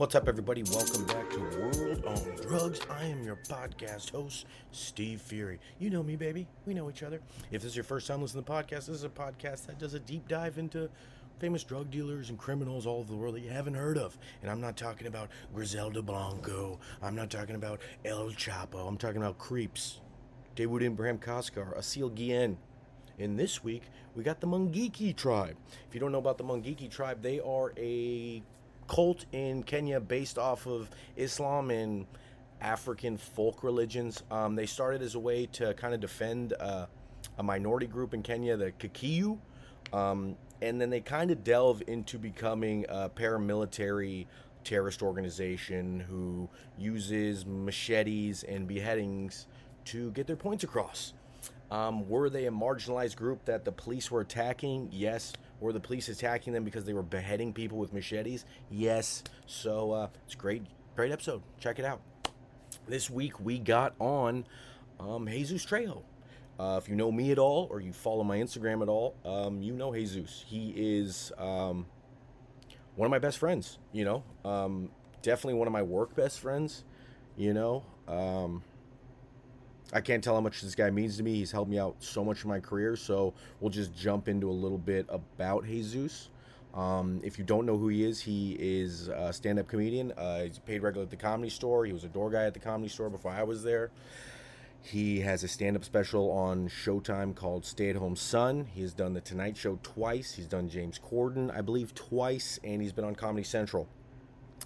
[0.00, 0.62] What's up, everybody?
[0.62, 2.80] Welcome back to World on Drugs.
[2.88, 5.58] I am your podcast host, Steve Furey.
[5.78, 6.46] You know me, baby.
[6.64, 7.20] We know each other.
[7.50, 9.78] If this is your first time listening to the podcast, this is a podcast that
[9.78, 10.88] does a deep dive into
[11.38, 14.16] famous drug dealers and criminals all over the world that you haven't heard of.
[14.40, 16.78] And I'm not talking about Griselda Blanco.
[17.02, 18.88] I'm not talking about El Chapo.
[18.88, 20.00] I'm talking about creeps.
[20.56, 22.56] Dawood Abraham Kaskar, Asil Guillen.
[23.20, 23.82] And this week,
[24.16, 25.56] we got the Mungiki tribe.
[25.88, 28.42] If you don't know about the Mungiki tribe, they are a
[28.88, 32.06] cult in Kenya based off of Islam and
[32.60, 34.22] African folk religions.
[34.30, 36.86] Um, they started as a way to kind of defend uh,
[37.38, 39.38] a minority group in Kenya, the Kikuyu.
[39.92, 44.26] Um, and then they kind of delve into becoming a paramilitary
[44.64, 46.48] terrorist organization who
[46.78, 49.46] uses machetes and beheadings
[49.86, 51.14] to get their points across.
[51.70, 54.88] Um, were they a marginalized group that the police were attacking?
[54.92, 55.32] Yes.
[55.60, 58.44] Were the police attacking them because they were beheading people with machetes?
[58.70, 59.22] Yes.
[59.46, 60.62] So uh, it's great,
[60.96, 61.42] great episode.
[61.60, 62.00] Check it out.
[62.88, 64.44] This week we got on
[64.98, 66.02] um, Jesus Trejo.
[66.58, 69.62] Uh, if you know me at all or you follow my Instagram at all, um,
[69.62, 70.44] you know Jesus.
[70.46, 71.86] He is um,
[72.96, 73.78] one of my best friends.
[73.92, 74.90] You know, um,
[75.22, 76.84] definitely one of my work best friends.
[77.36, 78.62] You know, um,
[79.92, 81.34] I can't tell how much this guy means to me.
[81.34, 82.96] He's helped me out so much in my career.
[82.96, 86.28] So we'll just jump into a little bit about Jesus.
[86.74, 90.12] Um, if you don't know who he is, he is a stand-up comedian.
[90.12, 91.84] Uh, he's paid regular at the Comedy Store.
[91.84, 93.90] He was a door guy at the Comedy Store before I was there.
[94.82, 98.66] He has a stand-up special on Showtime called Stay at Home Son.
[98.72, 100.32] He has done the Tonight Show twice.
[100.32, 103.88] He's done James Corden, I believe, twice, and he's been on Comedy Central.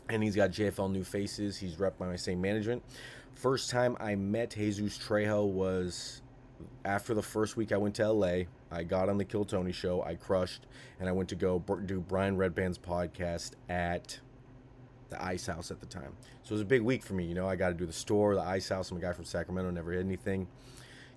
[0.09, 1.57] And he's got JFL New Faces.
[1.57, 2.83] He's rep by my same management.
[3.35, 6.23] First time I met Jesus Trejo was
[6.85, 8.45] after the first week I went to LA.
[8.71, 10.03] I got on the Kill Tony show.
[10.03, 10.67] I crushed,
[10.99, 14.19] and I went to go do Brian Redban's podcast at
[15.11, 16.13] the Ice House at the time.
[16.43, 17.25] So it was a big week for me.
[17.25, 18.91] You know, I got to do the store, the Ice House.
[18.91, 20.47] I'm a guy from Sacramento, never had anything.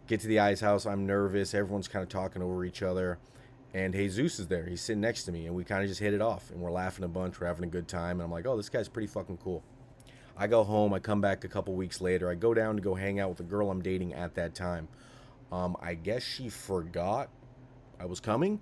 [0.08, 0.86] Get to the Ice House.
[0.86, 1.54] I'm nervous.
[1.54, 3.20] Everyone's kind of talking over each other.
[3.74, 4.66] And Jesus is there.
[4.66, 6.50] He's sitting next to me, and we kind of just hit it off.
[6.52, 7.40] And we're laughing a bunch.
[7.40, 8.20] We're having a good time.
[8.20, 9.64] And I'm like, oh, this guy's pretty fucking cool.
[10.40, 10.94] I go home.
[10.94, 12.30] I come back a couple weeks later.
[12.30, 14.88] I go down to go hang out with the girl I'm dating at that time.
[15.52, 17.30] Um, I guess she forgot
[18.00, 18.62] I was coming,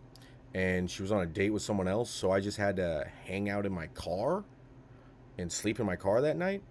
[0.53, 2.09] and she was on a date with someone else.
[2.09, 4.45] So I just had to hang out in my car
[5.37, 6.63] and sleep in my car that night.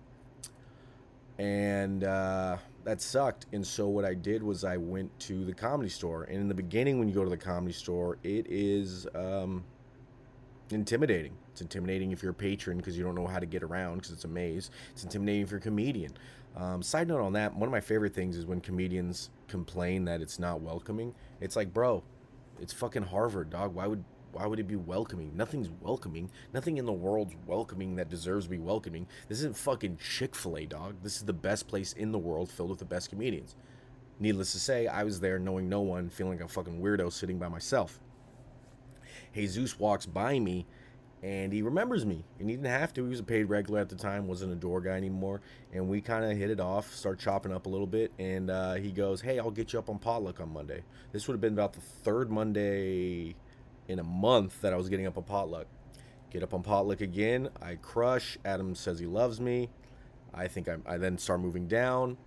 [1.39, 3.47] And uh, that sucked.
[3.53, 6.23] And so what I did was I went to the comedy store.
[6.25, 9.65] And in the beginning, when you go to the comedy store, it is um,
[10.71, 11.37] intimidating.
[11.55, 14.11] It's intimidating if you're a patron because you don't know how to get around because
[14.11, 14.73] it's a maze.
[14.91, 16.13] It's intimidating if you're a comedian.
[16.57, 20.21] Um, side note on that, one of my favorite things is when comedians complain that
[20.21, 21.15] it's not welcoming.
[21.41, 22.03] It's like, bro,
[22.59, 23.73] it's fucking Harvard, dog.
[23.73, 25.31] Why would why would it be welcoming?
[25.37, 26.29] Nothing's welcoming.
[26.53, 29.07] Nothing in the world's welcoming that deserves to be welcoming.
[29.29, 30.97] This isn't fucking Chick fil A, dog.
[31.05, 33.55] This is the best place in the world filled with the best comedians.
[34.19, 37.39] Needless to say, I was there knowing no one, feeling like a fucking weirdo sitting
[37.39, 38.01] by myself.
[39.33, 40.67] Jesus walks by me
[41.25, 43.89] and he remembers me and he didn't have to he was a paid regular at
[43.89, 45.41] the time wasn't a door guy anymore
[45.73, 48.75] and we kind of hit it off start chopping up a little bit and uh,
[48.75, 50.83] he goes hey i'll get you up on potluck on monday.
[51.13, 53.35] This would have been about the third monday
[53.89, 55.67] in a month that i was getting up on potluck.
[56.31, 59.71] Get up on potluck again i crush adam says he loves me
[60.35, 62.19] i think i, I then start moving down.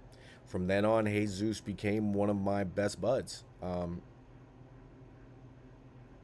[0.47, 3.43] From then on jesus became one of my best buds.
[3.61, 4.01] Um,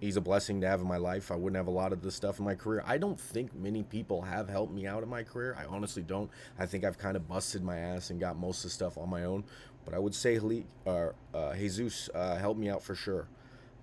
[0.03, 1.31] he's a blessing to have in my life.
[1.31, 2.83] I wouldn't have a lot of this stuff in my career.
[2.85, 5.55] I don't think many people have helped me out in my career.
[5.57, 6.29] I honestly don't.
[6.59, 9.09] I think I've kind of busted my ass and got most of the stuff on
[9.09, 9.45] my own.
[9.85, 10.39] But I would say
[10.85, 13.27] uh, uh, Jesus uh, helped me out for sure.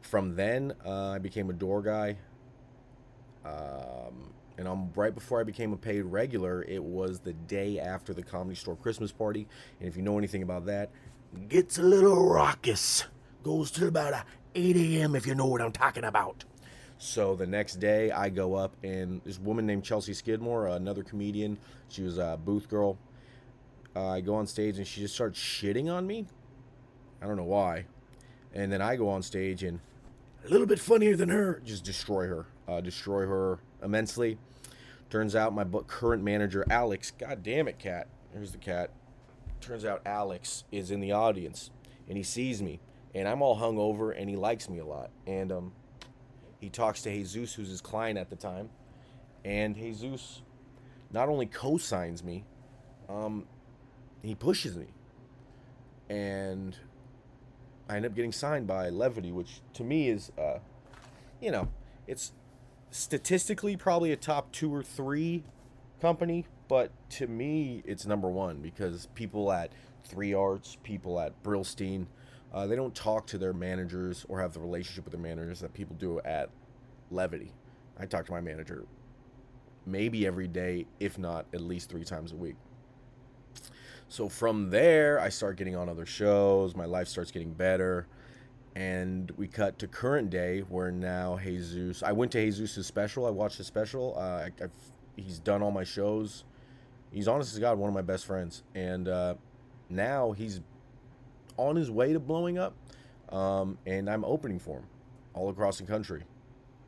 [0.03, 2.19] From then, uh, I became a door guy.
[3.45, 6.63] Um, and I'm right before I became a paid regular.
[6.63, 9.47] It was the day after the Comedy Store Christmas party.
[9.79, 10.91] And if you know anything about that,
[11.49, 13.07] gets a little raucous.
[13.43, 14.25] Goes to about a
[14.55, 15.15] 8 a.m.
[15.15, 16.45] if you know what I'm talking about.
[16.99, 21.57] So the next day, I go up, and this woman named Chelsea Skidmore, another comedian,
[21.89, 22.99] she was a booth girl.
[23.97, 26.27] Uh, I go on stage, and she just starts shitting on me.
[27.23, 27.87] I don't know why.
[28.53, 29.81] And then I go on stage, and
[30.45, 34.37] a little bit funnier than her, just destroy her, uh, destroy her immensely.
[35.09, 38.09] Turns out my current manager, Alex, god damn it, cat.
[38.33, 38.91] Here's the cat.
[39.61, 41.71] Turns out Alex is in the audience,
[42.09, 42.81] and he sees me
[43.15, 45.11] and I'm all hung over, and he likes me a lot.
[45.27, 45.73] And um,
[46.61, 48.71] he talks to Jesus, who's his client at the time,
[49.45, 50.43] and Jesus
[51.13, 52.45] not only co-signs me,
[53.09, 53.47] um,
[54.23, 54.87] he pushes me,
[56.09, 56.77] and
[57.89, 60.59] I end up getting signed by Levity, which to me is, uh,
[61.41, 61.69] you know,
[62.07, 62.33] it's
[62.91, 65.45] statistically probably a top two or three
[66.01, 69.73] company, but to me, it's number one because people at
[70.05, 72.07] Three Arts, people at Brillstein,
[72.53, 75.73] uh, they don't talk to their managers or have the relationship with their managers that
[75.73, 76.51] people do at
[77.11, 77.53] Levity.
[77.99, 78.85] I talk to my manager
[79.87, 82.57] maybe every day, if not at least three times a week.
[84.09, 86.75] So from there, I start getting on other shows.
[86.75, 88.07] My life starts getting better.
[88.75, 92.03] And we cut to current day where now Jesus.
[92.03, 93.27] I went to Jesus' special.
[93.27, 94.17] I watched his special.
[94.17, 94.69] Uh, I,
[95.17, 96.45] he's done all my shows.
[97.13, 98.63] He's honest as God, one of my best friends.
[98.75, 99.35] And uh,
[99.89, 100.61] now he's
[101.61, 102.75] on his way to blowing up.
[103.31, 104.87] Um, and I'm opening for him
[105.35, 106.25] all across the country.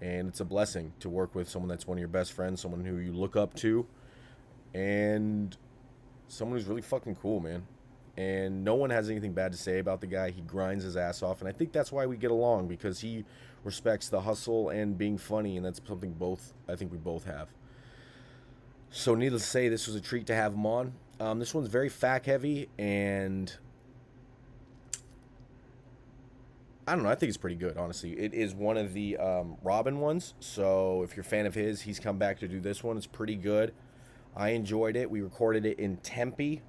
[0.00, 2.84] And it's a blessing to work with someone that's one of your best friends, someone
[2.84, 3.86] who you look up to,
[4.74, 5.56] and
[6.26, 7.64] someone who's really fucking cool, man.
[8.16, 10.30] And no one has anything bad to say about the guy.
[10.30, 11.40] He grinds his ass off.
[11.40, 13.24] And I think that's why we get along because he
[13.64, 15.56] respects the hustle and being funny.
[15.56, 17.48] And that's something both, I think we both have.
[18.90, 20.92] So, needless to say, this was a treat to have him on.
[21.19, 23.56] Um, this one's very fact heavy and
[26.93, 27.11] I don't know.
[27.11, 28.12] I think it's pretty good, honestly.
[28.12, 30.35] It is one of the um, Robin ones.
[30.41, 32.99] So if you're a fan of his, he's come back to do this one.
[32.99, 33.73] It's pretty good.
[34.37, 35.11] I enjoyed it.
[35.11, 36.61] We recorded it in Tempe.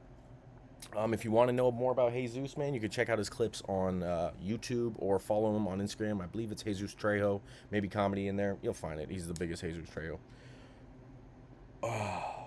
[0.95, 3.29] Um, if you want to know more about Jesus, man, you can check out his
[3.29, 6.23] clips on uh, YouTube or follow him on Instagram.
[6.23, 7.41] I believe it's Jesus Trejo.
[7.69, 8.55] Maybe comedy in there.
[8.61, 9.09] You'll find it.
[9.11, 10.19] He's the biggest Jesus Trejo.
[11.83, 12.29] Oh.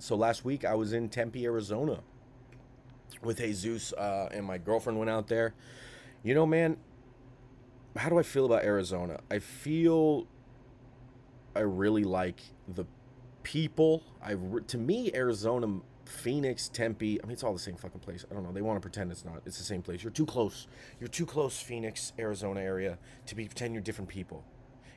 [0.00, 2.00] So last week I was in Tempe, Arizona
[3.22, 5.52] with Jesus, uh, and my girlfriend went out there.
[6.22, 6.76] You know, man,
[7.96, 9.20] how do I feel about Arizona?
[9.30, 10.26] I feel
[11.56, 12.84] I really like the
[13.42, 14.02] people.
[14.22, 14.34] I
[14.68, 17.20] to me Arizona, Phoenix, Tempe.
[17.22, 18.24] I mean, it's all the same fucking place.
[18.30, 18.52] I don't know.
[18.52, 19.42] They want to pretend it's not.
[19.46, 20.02] It's the same place.
[20.02, 20.66] You're too close.
[21.00, 24.44] You're too close, Phoenix, Arizona area, to be pretend you're different people.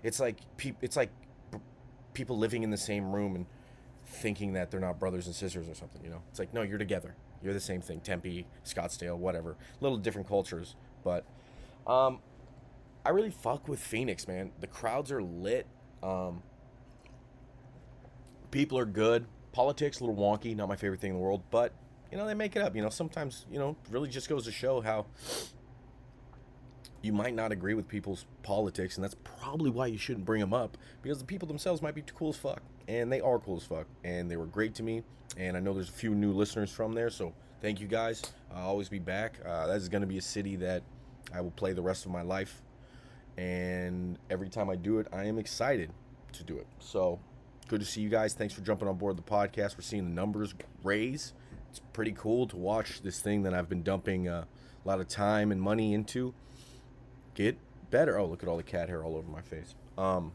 [0.03, 1.09] It's like pe- It's like
[2.13, 3.45] people living in the same room and
[4.05, 6.03] thinking that they're not brothers and sisters or something.
[6.03, 7.15] You know, it's like no, you're together.
[7.41, 7.99] You're the same thing.
[7.99, 9.57] Tempe, Scottsdale, whatever.
[9.81, 11.25] Little different cultures, but
[11.87, 12.19] um,
[13.05, 14.51] I really fuck with Phoenix, man.
[14.59, 15.67] The crowds are lit.
[16.01, 16.41] Um,
[18.51, 19.25] people are good.
[19.51, 21.73] Politics a little wonky, not my favorite thing in the world, but
[22.11, 22.75] you know they make it up.
[22.75, 25.05] You know sometimes you know really just goes to show how
[27.01, 30.53] you might not agree with people's politics, and that's probably why you shouldn't bring them
[30.53, 33.63] up because the people themselves might be cool as fuck, and they are cool as
[33.63, 35.03] fuck, and they were great to me.
[35.37, 38.21] And I know there's a few new listeners from there, so thank you guys.
[38.53, 39.39] I'll always be back.
[39.45, 40.83] Uh, that is going to be a city that
[41.33, 42.61] I will play the rest of my life.
[43.37, 45.91] And every time I do it, I am excited
[46.33, 46.67] to do it.
[46.79, 47.19] So
[47.67, 48.33] good to see you guys.
[48.33, 49.77] Thanks for jumping on board the podcast.
[49.77, 50.53] We're seeing the numbers
[50.83, 51.33] raise.
[51.69, 54.45] It's pretty cool to watch this thing that I've been dumping uh,
[54.83, 56.33] a lot of time and money into
[57.33, 57.57] get
[57.89, 58.19] better.
[58.19, 59.73] Oh, look at all the cat hair all over my face.
[59.97, 60.33] Um,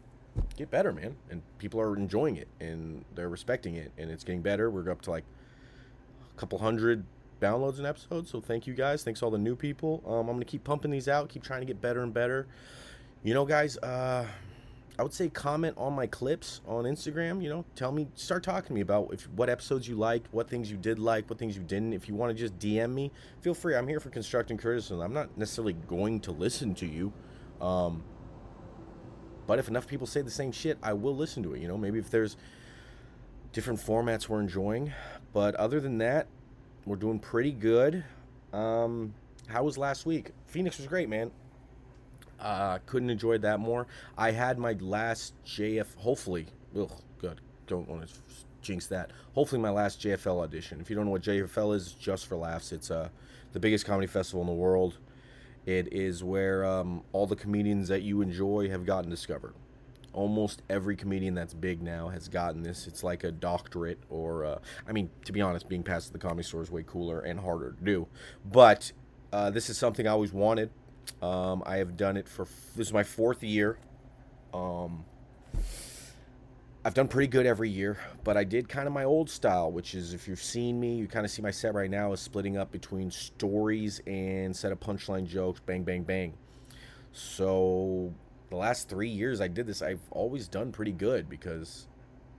[0.57, 1.17] get better, man.
[1.31, 4.71] And people are enjoying it and they're respecting it, and it's getting better.
[4.71, 5.25] We're up to like
[6.35, 7.05] a couple hundred
[7.41, 8.27] downloads an episode.
[8.29, 9.03] So thank you guys.
[9.03, 10.03] Thanks all the new people.
[10.07, 11.29] Um, I'm gonna keep pumping these out.
[11.29, 12.47] Keep trying to get better and better.
[13.23, 13.77] You know, guys.
[13.79, 14.27] Uh,
[14.99, 17.41] I would say comment on my clips on Instagram.
[17.41, 20.51] You know, tell me, start talking to me about if what episodes you liked, what
[20.51, 21.93] things you did like, what things you didn't.
[21.93, 23.77] If you want to just DM me, feel free.
[23.77, 25.01] I'm here for constructive criticism.
[25.01, 27.13] I'm not necessarily going to listen to you.
[27.61, 28.03] Um,
[29.47, 31.61] but if enough people say the same shit, I will listen to it.
[31.61, 32.37] You know, maybe if there's
[33.53, 34.93] different formats we're enjoying.
[35.33, 36.27] But other than that,
[36.89, 38.05] we're doing pretty good.
[38.53, 39.15] Um,
[39.47, 40.31] how was last week?
[40.47, 41.31] Phoenix was great, man.
[42.41, 43.87] Uh, couldn't enjoy that more.
[44.17, 45.95] I had my last JF.
[45.97, 46.47] Hopefully,
[46.79, 47.41] ugh, good.
[47.67, 48.15] Don't want to
[48.63, 49.11] jinx that.
[49.35, 50.81] Hopefully, my last JFL audition.
[50.81, 52.73] If you don't know what JFL is, just for laughs.
[52.73, 53.09] It's uh,
[53.53, 54.99] the biggest comedy festival in the world.
[55.67, 59.55] It is where um, all the comedians that you enjoy have gotten discovered
[60.19, 62.89] almost every comedian that's big now has gotten this.
[62.89, 64.59] It's like a doctorate, or uh,
[64.89, 67.39] I mean, to be honest, being passed at the comedy store is way cooler and
[67.39, 68.09] harder to do.
[68.45, 68.91] But
[69.33, 70.71] uh, this is something I always wanted.
[71.23, 73.79] Um, I have done it for this is my fourth year.
[74.53, 75.05] Um,
[76.85, 79.95] I've done pretty good every year, but I did kind of my old style, which
[79.95, 82.57] is if you've seen me, you kind of see my set right now is splitting
[82.57, 86.35] up between stories and set of punchline jokes, bang, bang, bang.
[87.13, 88.13] So
[88.51, 91.87] the last three years I did this, I've always done pretty good because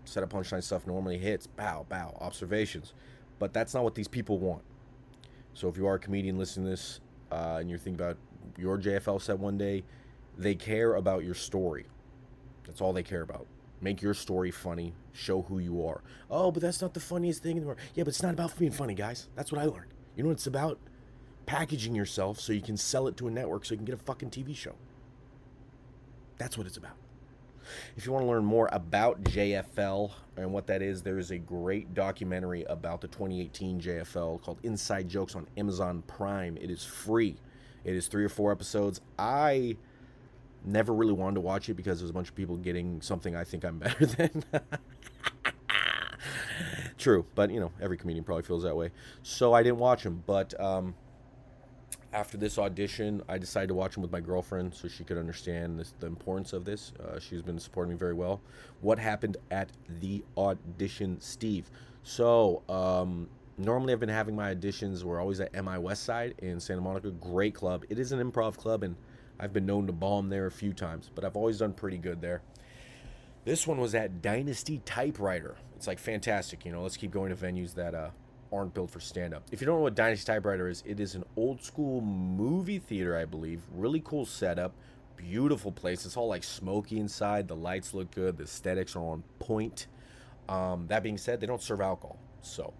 [0.05, 2.93] setup punchline stuff normally hits bow, bow, observations.
[3.37, 4.63] But that's not what these people want.
[5.53, 6.99] So if you are a comedian listening to this
[7.31, 8.17] uh, and you're thinking about
[8.57, 9.83] your JFL set one day,
[10.37, 11.85] they care about your story.
[12.65, 13.45] That's all they care about.
[13.81, 14.93] Make your story funny.
[15.13, 16.01] Show who you are.
[16.29, 17.79] Oh, but that's not the funniest thing in the world.
[17.95, 19.27] Yeah, but it's not about being funny, guys.
[19.35, 19.93] That's what I learned.
[20.15, 20.79] You know what it's about?
[21.45, 24.03] Packaging yourself so you can sell it to a network so you can get a
[24.03, 24.75] fucking TV show.
[26.39, 26.93] That's what it's about.
[27.95, 31.37] If you want to learn more about JFL and what that is, there is a
[31.37, 36.57] great documentary about the 2018 JFL called Inside Jokes on Amazon Prime.
[36.57, 37.35] It is free.
[37.83, 39.01] It is three or four episodes.
[39.19, 39.77] I
[40.65, 43.43] never really wanted to watch it because there's a bunch of people getting something I
[43.43, 44.43] think I'm better than.
[46.97, 48.91] True, but you know, every comedian probably feels that way.
[49.23, 50.95] So I didn't watch them, but um,
[52.11, 55.79] after this audition, I decided to watch them with my girlfriend so she could understand
[55.79, 56.91] this, the importance of this.
[56.99, 58.41] Uh, she's been supporting me very well.
[58.81, 61.69] What happened at the audition, Steve?
[62.03, 65.03] So, um, normally I've been having my auditions.
[65.03, 67.11] We're always at MI West Side in Santa Monica.
[67.11, 67.85] Great club.
[67.89, 68.95] It is an improv club, and
[69.39, 72.21] I've been known to bomb there a few times, but I've always done pretty good
[72.21, 72.41] there.
[73.45, 75.55] This one was at Dynasty Typewriter.
[75.75, 76.83] It's like fantastic, you know.
[76.83, 78.09] Let's keep going to venues that uh,
[78.51, 79.43] aren't built for stand up.
[79.51, 83.17] If you don't know what Dynasty Typewriter is, it is an old school movie theater,
[83.17, 83.61] I believe.
[83.71, 84.73] Really cool setup,
[85.15, 86.05] beautiful place.
[86.05, 87.47] It's all like smoky inside.
[87.47, 88.37] The lights look good.
[88.37, 89.87] The aesthetics are on point.
[90.47, 92.73] Um, that being said, they don't serve alcohol, so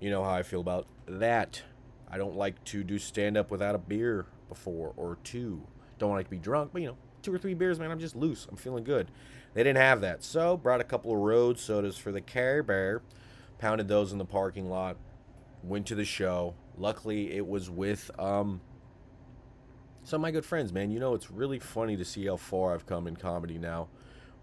[0.00, 1.62] you know how I feel about that.
[2.10, 5.62] I don't like to do stand up without a beer before or two.
[5.98, 8.16] Don't like to be drunk, but you know, two or three beers, man, I'm just
[8.16, 8.46] loose.
[8.50, 9.10] I'm feeling good.
[9.54, 13.00] They didn't have that, so brought a couple of road sodas for the Care Bear
[13.58, 14.96] pounded those in the parking lot,
[15.62, 16.54] went to the show.
[16.76, 18.60] Luckily, it was with um,
[20.04, 20.90] some of my good friends, man.
[20.90, 23.88] You know, it's really funny to see how far I've come in comedy now,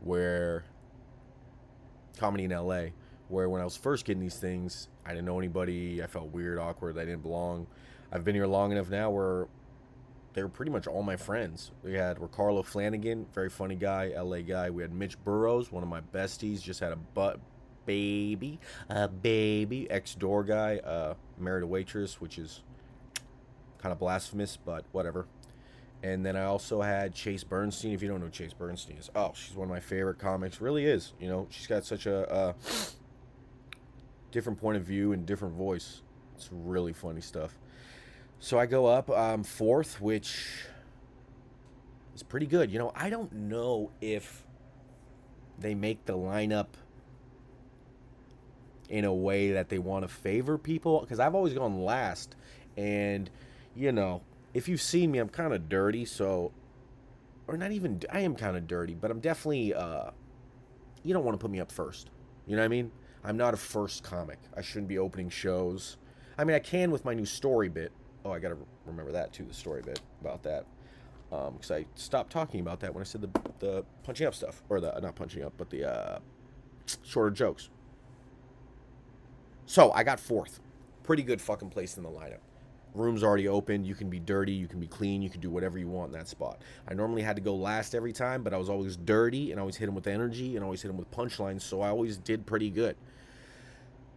[0.01, 0.65] where
[2.17, 2.87] comedy in LA,
[3.27, 6.01] where when I was first getting these things, I didn't know anybody.
[6.03, 6.97] I felt weird, awkward.
[6.97, 7.67] I didn't belong.
[8.11, 9.47] I've been here long enough now where
[10.33, 11.71] they were pretty much all my friends.
[11.83, 14.69] We had Ricardo Flanagan, very funny guy, LA guy.
[14.69, 17.39] We had Mitch Burrows, one of my besties, just had a butt
[17.85, 18.59] baby,
[18.89, 22.61] a baby, ex door guy, uh, married a waitress, which is
[23.77, 25.27] kind of blasphemous, but whatever.
[26.01, 27.93] And then I also had Chase Bernstein.
[27.93, 30.59] If you don't know Chase Bernstein is, oh, she's one of my favorite comics.
[30.59, 31.13] Really is.
[31.19, 32.55] You know, she's got such a,
[34.33, 36.01] different point of view and different voice.
[36.35, 37.57] It's really funny stuff.
[38.39, 40.65] So I go up um, fourth, which
[42.15, 42.71] is pretty good.
[42.71, 44.43] You know, I don't know if
[45.59, 46.67] they make the lineup
[48.93, 52.35] in a way that they want to favor people because I've always gone last.
[52.77, 53.27] And
[53.75, 54.21] you know
[54.53, 56.51] if you've seen me I'm kind of dirty so
[57.47, 60.11] or not even I am kind of dirty but I'm definitely uh
[61.01, 62.11] you don't want to put me up first.
[62.45, 62.91] You know what I mean?
[63.23, 64.37] I'm not a first comic.
[64.55, 65.97] I shouldn't be opening shows.
[66.37, 67.91] I mean I can with my new story bit.
[68.23, 70.67] Oh I gotta remember that too the story bit about that.
[71.31, 74.61] Because um, I stopped talking about that when I said the the punching up stuff
[74.69, 76.19] or the not punching up but the uh,
[77.01, 77.69] shorter jokes
[79.65, 80.59] so I got fourth.
[81.03, 82.39] Pretty good fucking place in the lineup.
[82.93, 83.83] Room's already open.
[83.83, 84.51] You can be dirty.
[84.51, 85.21] You can be clean.
[85.21, 86.61] You can do whatever you want in that spot.
[86.87, 89.61] I normally had to go last every time, but I was always dirty and I
[89.61, 91.61] always hit him with energy and always hit him with punchlines.
[91.61, 92.95] So I always did pretty good.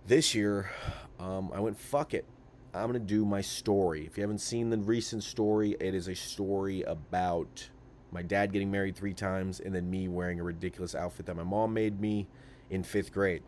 [0.06, 0.70] This year,
[1.18, 2.26] um, I went fuck it.
[2.74, 4.04] I'm gonna do my story.
[4.06, 7.68] If you haven't seen the recent story, it is a story about
[8.12, 11.42] my dad getting married three times and then me wearing a ridiculous outfit that my
[11.42, 12.28] mom made me
[12.68, 13.42] in fifth grade.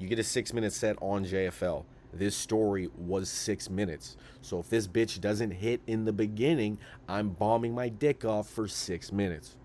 [0.00, 1.84] You get a six minute set on JFL.
[2.12, 4.16] This story was six minutes.
[4.40, 8.66] So if this bitch doesn't hit in the beginning, I'm bombing my dick off for
[8.66, 9.56] six minutes.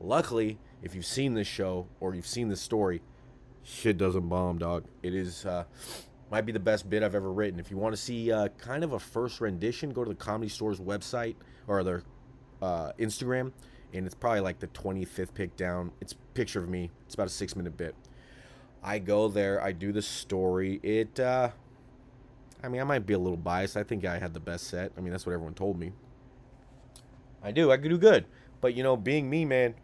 [0.00, 3.02] Luckily, if you've seen this show or you've seen this story,
[3.62, 4.84] shit doesn't bomb, dog.
[5.04, 5.64] It is uh,
[6.28, 7.60] might be the best bit I've ever written.
[7.60, 10.48] If you want to see uh, kind of a first rendition, go to the Comedy
[10.48, 11.36] Store's website
[11.68, 12.02] or their
[12.60, 13.52] uh, Instagram,
[13.92, 15.92] and it's probably like the 25th pick down.
[16.00, 16.90] It's picture of me.
[17.06, 17.94] It's about a six minute bit.
[18.84, 20.78] I go there, I do the story.
[20.82, 21.48] It, uh,
[22.62, 23.78] I mean, I might be a little biased.
[23.78, 24.92] I think I had the best set.
[24.96, 25.92] I mean, that's what everyone told me.
[27.42, 27.72] I do.
[27.72, 28.26] I could do good.
[28.60, 29.74] But, you know, being me, man,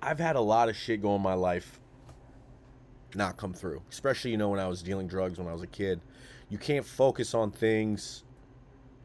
[0.00, 1.78] I've had a lot of shit go in my life
[3.14, 3.82] not come through.
[3.90, 6.00] Especially, you know, when I was dealing drugs when I was a kid.
[6.48, 8.24] You can't focus on things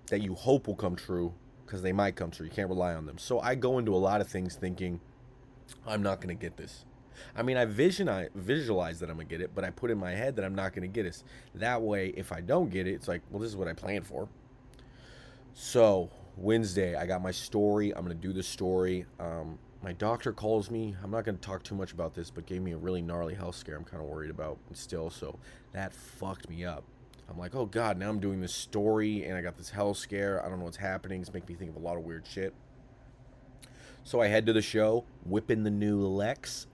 [0.07, 1.33] that you hope will come true
[1.65, 2.45] because they might come true.
[2.45, 3.17] You can't rely on them.
[3.17, 5.01] So I go into a lot of things thinking,
[5.85, 6.85] I'm not going to get this.
[7.35, 9.97] I mean, I vision, I visualize that I'm gonna get it, but I put in
[9.97, 11.23] my head that I'm not gonna get it.
[11.55, 14.05] That way, if I don't get it, it's like, well, this is what I planned
[14.05, 14.27] for.
[15.53, 17.95] So Wednesday, I got my story.
[17.95, 19.05] I'm gonna do the story.
[19.19, 20.95] Um, my doctor calls me.
[21.03, 23.55] I'm not gonna talk too much about this, but gave me a really gnarly health
[23.55, 23.75] scare.
[23.75, 25.09] I'm kind of worried about still.
[25.09, 25.37] So
[25.73, 26.83] that fucked me up.
[27.29, 30.43] I'm like, oh god, now I'm doing this story and I got this health scare.
[30.45, 31.21] I don't know what's happening.
[31.21, 32.53] It's making me think of a lot of weird shit.
[34.03, 36.67] So I head to the show, whipping the new Lex.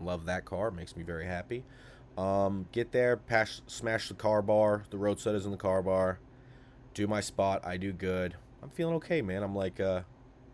[0.00, 0.70] Love that car.
[0.70, 1.64] Makes me very happy.
[2.16, 4.84] Um, get there, pass, smash the car bar.
[4.90, 6.18] The road is in the car bar.
[6.94, 7.64] Do my spot.
[7.64, 8.34] I do good.
[8.62, 9.42] I'm feeling okay, man.
[9.42, 10.02] I'm like, uh,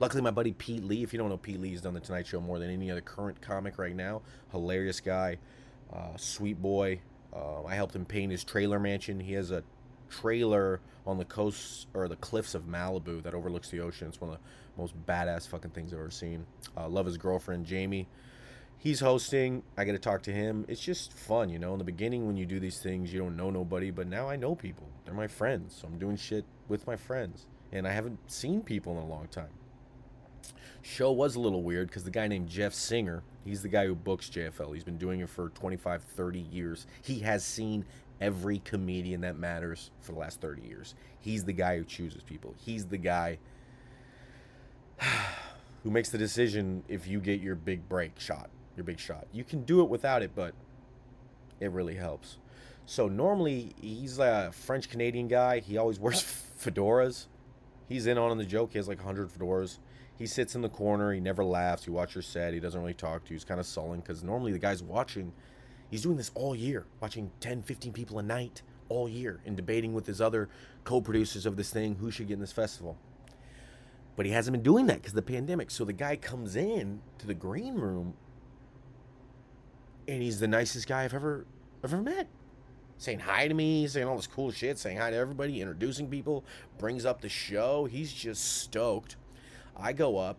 [0.00, 2.26] Luckily, my buddy Pete Lee, if you don't know Pete Lee, he's done the Tonight
[2.26, 4.22] Show more than any other current comic right now.
[4.50, 5.38] Hilarious guy,
[5.92, 7.00] uh, sweet boy.
[7.32, 9.20] Uh, I helped him paint his trailer mansion.
[9.20, 9.62] He has a
[10.10, 14.08] trailer on the coast or the cliffs of Malibu that overlooks the ocean.
[14.08, 16.44] It's one of the most badass fucking things I've ever seen.
[16.76, 18.08] Uh, love his girlfriend Jamie.
[18.78, 19.62] He's hosting.
[19.78, 20.66] I get to talk to him.
[20.68, 21.72] It's just fun, you know.
[21.72, 24.36] In the beginning, when you do these things, you don't know nobody, but now I
[24.36, 24.86] know people.
[25.04, 28.92] They're my friends, so I'm doing shit with my friends, and I haven't seen people
[28.92, 29.48] in a long time.
[30.82, 33.94] Show was a little weird because the guy named Jeff Singer, he's the guy who
[33.94, 34.74] books JFL.
[34.74, 36.86] He's been doing it for 25, 30 years.
[37.00, 37.86] He has seen
[38.20, 40.94] every comedian that matters for the last 30 years.
[41.20, 42.54] He's the guy who chooses people.
[42.58, 43.38] He's the guy
[45.82, 49.26] who makes the decision if you get your big break shot, your big shot.
[49.32, 50.54] You can do it without it, but
[51.60, 52.38] it really helps.
[52.86, 55.60] So normally he's a French Canadian guy.
[55.60, 56.22] He always wears
[56.60, 57.26] fedoras.
[57.88, 58.72] He's in on the joke.
[58.72, 59.78] He has like 100 fedoras.
[60.16, 61.12] He sits in the corner.
[61.12, 61.86] He never laughs.
[61.86, 62.54] You watch your set.
[62.54, 63.34] He doesn't really talk to you.
[63.34, 65.32] He's kind of sullen because normally the guy's watching.
[65.90, 69.92] He's doing this all year, watching 10, 15 people a night all year and debating
[69.92, 70.48] with his other
[70.84, 72.96] co producers of this thing who should get in this festival.
[74.16, 75.70] But he hasn't been doing that because of the pandemic.
[75.70, 78.14] So the guy comes in to the green room
[80.06, 81.46] and he's the nicest guy I've ever,
[81.82, 82.28] I've ever met
[82.98, 86.44] saying hi to me, saying all this cool shit, saying hi to everybody, introducing people,
[86.78, 87.84] brings up the show.
[87.84, 89.16] He's just stoked.
[89.76, 90.38] I go up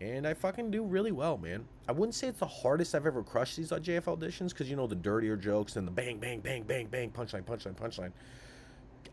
[0.00, 1.66] and I fucking do really well, man.
[1.88, 4.86] I wouldn't say it's the hardest I've ever crushed these JF auditions because you know
[4.86, 8.12] the dirtier jokes and the bang, bang, bang, bang, bang, punchline, punchline, punchline.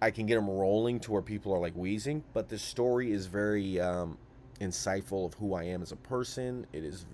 [0.02, 3.26] I can get them rolling to where people are like wheezing, but the story is
[3.26, 4.18] very um,
[4.62, 6.68] insightful of who I am as a person.
[6.72, 7.08] It is,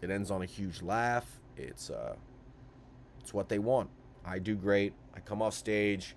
[0.00, 1.40] it ends on a huge laugh.
[1.56, 2.14] It's uh,
[3.20, 3.90] it's what they want.
[4.24, 4.92] I do great.
[5.14, 6.16] I come off stage.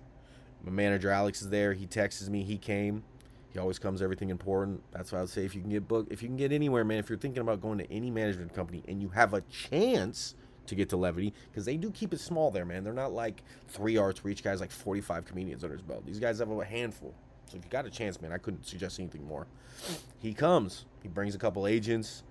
[0.64, 1.72] My manager Alex is there.
[1.72, 2.42] He texts me.
[2.42, 3.02] He came.
[3.50, 4.82] He always comes everything important.
[4.92, 6.84] That's why I would say if you can get booked, if you can get anywhere,
[6.84, 10.34] man, if you're thinking about going to any management company and you have a chance
[10.66, 12.84] to get to Levity, because they do keep it small there, man.
[12.84, 16.04] They're not like three arts where each guy's like 45 comedians under his belt.
[16.04, 17.14] These guys have a handful.
[17.46, 19.46] So if you got a chance, man, I couldn't suggest anything more.
[20.18, 20.84] He comes.
[21.02, 22.24] He brings a couple agents.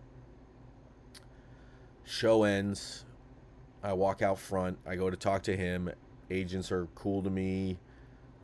[2.06, 3.06] Show ends.
[3.84, 4.78] I walk out front.
[4.86, 5.92] I go to talk to him.
[6.30, 7.78] Agents are cool to me.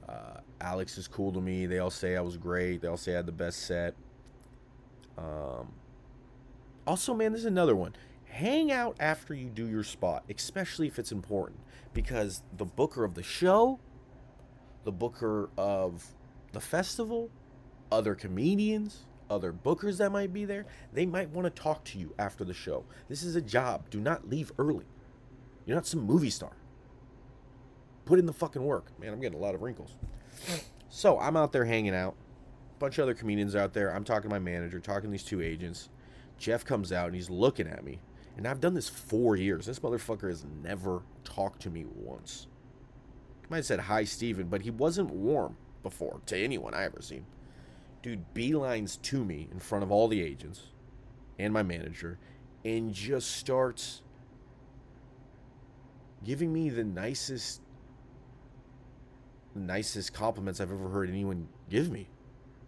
[0.08, 1.65] Uh, Alex is cool to me.
[1.65, 2.82] They all say I was great.
[2.82, 3.95] They all say I had the best set.
[5.17, 5.71] Um,
[6.86, 7.95] also, man, there's another one.
[8.26, 11.60] Hang out after you do your spot, especially if it's important,
[11.93, 13.80] because the booker of the show,
[14.84, 16.06] the booker of
[16.52, 17.30] the festival,
[17.91, 22.13] other comedians, other bookers that might be there, they might want to talk to you
[22.20, 22.84] after the show.
[23.10, 23.89] This is a job.
[23.89, 24.86] Do not leave early.
[25.65, 26.52] You're not some movie star.
[28.06, 28.88] Put in the fucking work.
[29.00, 29.96] Man, I'm getting a lot of wrinkles.
[30.89, 32.15] So I'm out there hanging out.
[32.80, 33.96] Bunch of other comedians out there.
[33.96, 35.89] I'm talking to my manager, talking to these two agents.
[36.38, 38.00] Jeff comes out and he's looking at me.
[38.38, 39.65] And I've done this four years.
[39.65, 42.48] This motherfucker has never talked to me once.
[43.41, 47.02] He might have said hi, Steven, but he wasn't warm before to anyone I ever
[47.02, 47.26] seen.
[48.02, 50.62] Dude beelines to me in front of all the agents
[51.38, 52.18] and my manager
[52.66, 54.02] and just starts
[56.24, 57.62] giving me the nicest
[59.54, 62.08] nicest compliments I've ever heard anyone give me.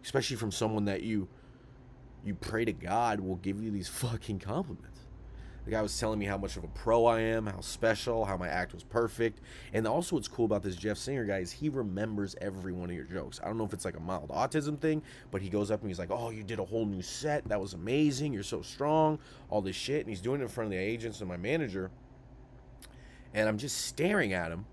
[0.04, 1.28] Especially from someone that you
[2.26, 4.92] you pray to God will give you these fucking compliments.
[5.65, 8.36] The guy was telling me how much of a pro I am, how special, how
[8.36, 9.39] my act was perfect.
[9.71, 12.95] And also what's cool about this Jeff Singer guy is he remembers every one of
[12.95, 13.39] your jokes.
[13.41, 15.89] I don't know if it's like a mild autism thing, but he goes up and
[15.89, 17.47] he's like, Oh, you did a whole new set.
[17.47, 18.34] That was amazing.
[18.34, 19.19] You're so strong.
[19.49, 20.02] All this shit.
[20.02, 21.91] And he's doing it in front of the agents and my manager
[23.34, 24.65] and I'm just staring at him.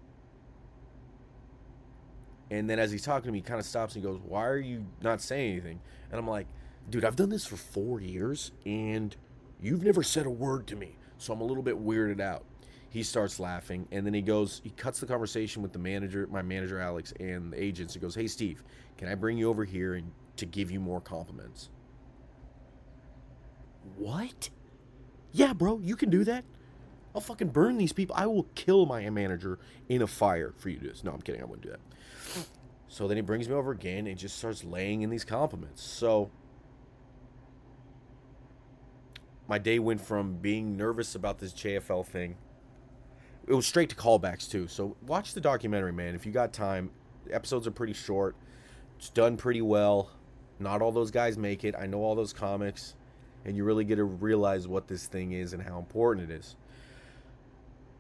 [2.51, 4.47] And then as he's talking to me, he kind of stops and he goes, Why
[4.47, 5.81] are you not saying anything?
[6.11, 6.47] And I'm like,
[6.89, 9.15] Dude, I've done this for four years and
[9.63, 10.97] you've never said a word to me.
[11.19, 12.45] So I'm a little bit weirded out.
[12.89, 16.43] He starts laughing and then he goes, he cuts the conversation with the manager, my
[16.43, 17.95] manager Alex, and the agents.
[17.95, 18.65] He goes, Hey, Steve,
[18.99, 21.69] can I bring you over here and to give you more compliments?
[23.97, 24.51] What?
[25.33, 26.45] Yeah, bro, you can do that.
[27.15, 28.15] I'll fucking burn these people.
[28.17, 31.05] I will kill my manager in a fire for you to do this.
[31.05, 31.43] No, I'm kidding.
[31.43, 31.81] I wouldn't do that.
[32.89, 35.83] So then he brings me over again and just starts laying in these compliments.
[35.83, 36.31] So
[39.51, 42.37] my day went from being nervous about this JFL thing.
[43.49, 44.69] It was straight to callbacks too.
[44.69, 46.15] So watch the documentary, man.
[46.15, 46.93] If you got time,
[47.33, 48.37] episodes are pretty short.
[48.97, 50.13] It's done pretty well.
[50.61, 51.75] Not all those guys make it.
[51.77, 52.95] I know all those comics,
[53.45, 56.55] and you really get to realize what this thing is and how important it is.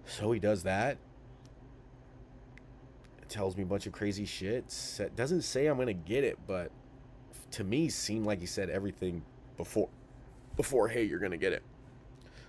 [0.06, 0.98] So he does that.
[3.28, 4.72] Tells me a bunch of crazy shit.
[5.16, 6.70] Doesn't say I'm gonna get it, but
[7.50, 9.22] to me seemed like he said everything
[9.56, 9.88] before
[10.61, 11.62] before hey you're gonna get it.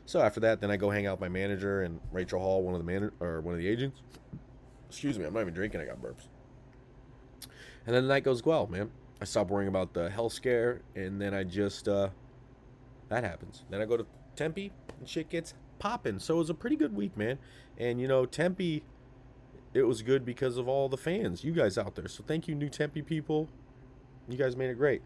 [0.06, 2.74] So after that, then I go hang out with my manager and Rachel Hall, one
[2.74, 4.02] of the man or one of the agents.
[4.90, 5.80] Excuse me, I'm not even drinking.
[5.80, 6.28] I got burps.
[7.86, 8.92] And then the night goes well, man.
[9.22, 12.10] I stop worrying about the health scare, and then I just uh,
[13.08, 13.64] that happens.
[13.70, 16.20] Then I go to Tempe, and shit gets popping.
[16.20, 17.38] So it was a pretty good week, man.
[17.78, 18.84] And you know, Tempe,
[19.74, 22.10] it was good because of all the fans, you guys out there.
[22.10, 23.48] So thank you, new Tempe people.
[24.28, 25.02] You guys made it great.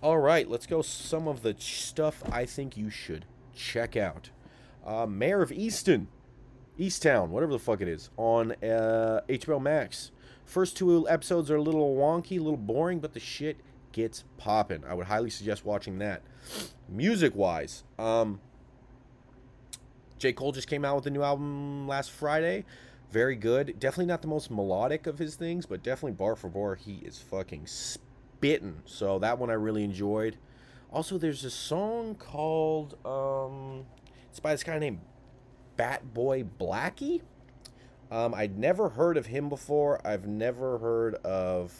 [0.00, 0.80] All right, let's go.
[0.80, 4.30] Some of the stuff I think you should check out.
[4.86, 6.06] Uh, Mare of Easton,
[6.78, 10.12] Easttown, whatever the fuck it is, on uh, HBO Max.
[10.44, 13.56] First two episodes are a little wonky, a little boring, but the shit
[13.90, 14.84] gets popping.
[14.84, 16.22] I would highly suggest watching that.
[16.88, 18.40] Music wise, um,
[20.18, 20.32] J.
[20.32, 22.64] Cole just came out with a new album last Friday.
[23.10, 23.80] Very good.
[23.80, 27.18] Definitely not the most melodic of his things, but definitely bar for bar, he is
[27.18, 27.66] fucking
[28.38, 28.82] spitting.
[28.84, 30.36] So that one I really enjoyed.
[30.90, 33.84] Also, there's a song called um,
[34.30, 35.00] it's by this guy named
[35.76, 37.22] Bat Boy Blackie.
[38.10, 40.00] Um, I'd never heard of him before.
[40.06, 41.74] I've never heard of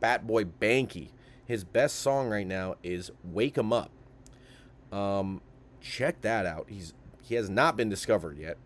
[0.00, 1.10] Bat Boy Banky.
[1.44, 3.90] His best song right now is "Wake 'Em Up."
[4.90, 5.40] Um,
[5.80, 6.66] check that out.
[6.68, 8.56] He's he has not been discovered yet.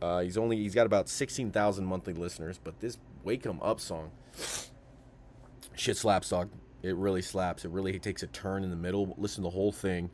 [0.00, 3.80] Uh, he's only he's got about sixteen thousand monthly listeners, but this "Wake 'Em Up"
[3.80, 4.12] song,
[5.80, 6.50] shit slaps, dog.
[6.82, 7.64] It really slaps.
[7.64, 9.14] It really takes a turn in the middle.
[9.18, 10.10] Listen to the whole thing,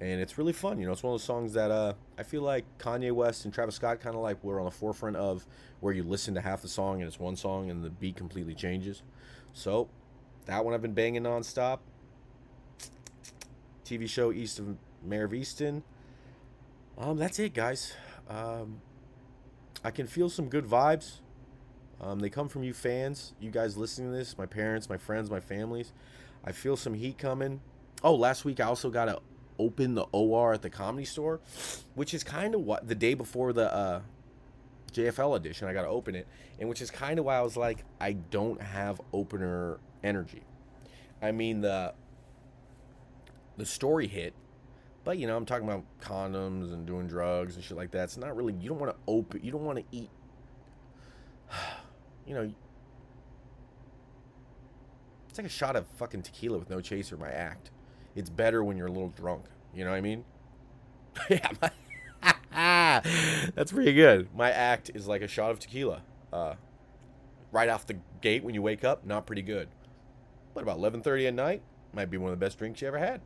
[0.00, 0.78] and it's really fun.
[0.78, 3.54] You know, it's one of those songs that uh, I feel like Kanye West and
[3.54, 5.46] Travis Scott kind of like were on the forefront of,
[5.80, 8.54] where you listen to half the song and it's one song and the beat completely
[8.54, 9.02] changes.
[9.52, 9.88] So,
[10.46, 11.78] that one I've been banging nonstop.
[13.84, 15.84] TV show East of Mayor of Easton.
[16.98, 17.92] Um, that's it, guys.
[18.28, 18.80] Um,
[19.84, 21.20] I can feel some good vibes.
[22.00, 25.30] Um, they come from you fans, you guys listening to this, my parents, my friends,
[25.30, 25.92] my families.
[26.44, 27.60] I feel some heat coming.
[28.02, 29.20] Oh, last week I also got to
[29.58, 31.40] open the OR at the comedy store,
[31.94, 34.00] which is kind of what the day before the uh,
[34.92, 35.68] JFL edition.
[35.68, 36.26] I got to open it,
[36.58, 40.42] and which is kind of why I was like, I don't have opener energy.
[41.22, 41.94] I mean the
[43.56, 44.34] the story hit,
[45.04, 48.04] but you know I'm talking about condoms and doing drugs and shit like that.
[48.04, 50.10] It's not really you don't want to open, you don't want to eat
[52.26, 52.50] you know,
[55.28, 57.16] it's like a shot of fucking tequila with no chaser.
[57.16, 57.70] My act.
[58.14, 59.44] It's better when you're a little drunk.
[59.74, 60.24] You know what I mean?
[61.30, 61.70] yeah, my,
[63.54, 64.28] that's pretty good.
[64.34, 66.02] My act is like a shot of tequila.
[66.32, 66.54] Uh,
[67.52, 69.68] right off the gate when you wake up, not pretty good.
[70.54, 71.62] But about 11:30 at night,
[71.92, 73.20] might be one of the best drinks you ever had.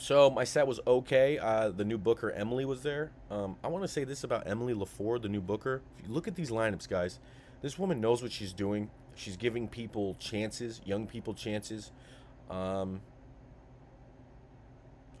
[0.00, 1.38] So my set was okay.
[1.38, 3.12] Uh, the new booker Emily was there.
[3.30, 5.82] Um, I want to say this about Emily LaFour, the new booker.
[5.98, 7.18] If you look at these lineups, guys,
[7.60, 8.88] this woman knows what she's doing.
[9.14, 11.92] She's giving people chances, young people chances.
[12.48, 13.02] Um,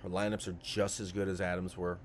[0.02, 1.98] her lineups are just as good as Adams were,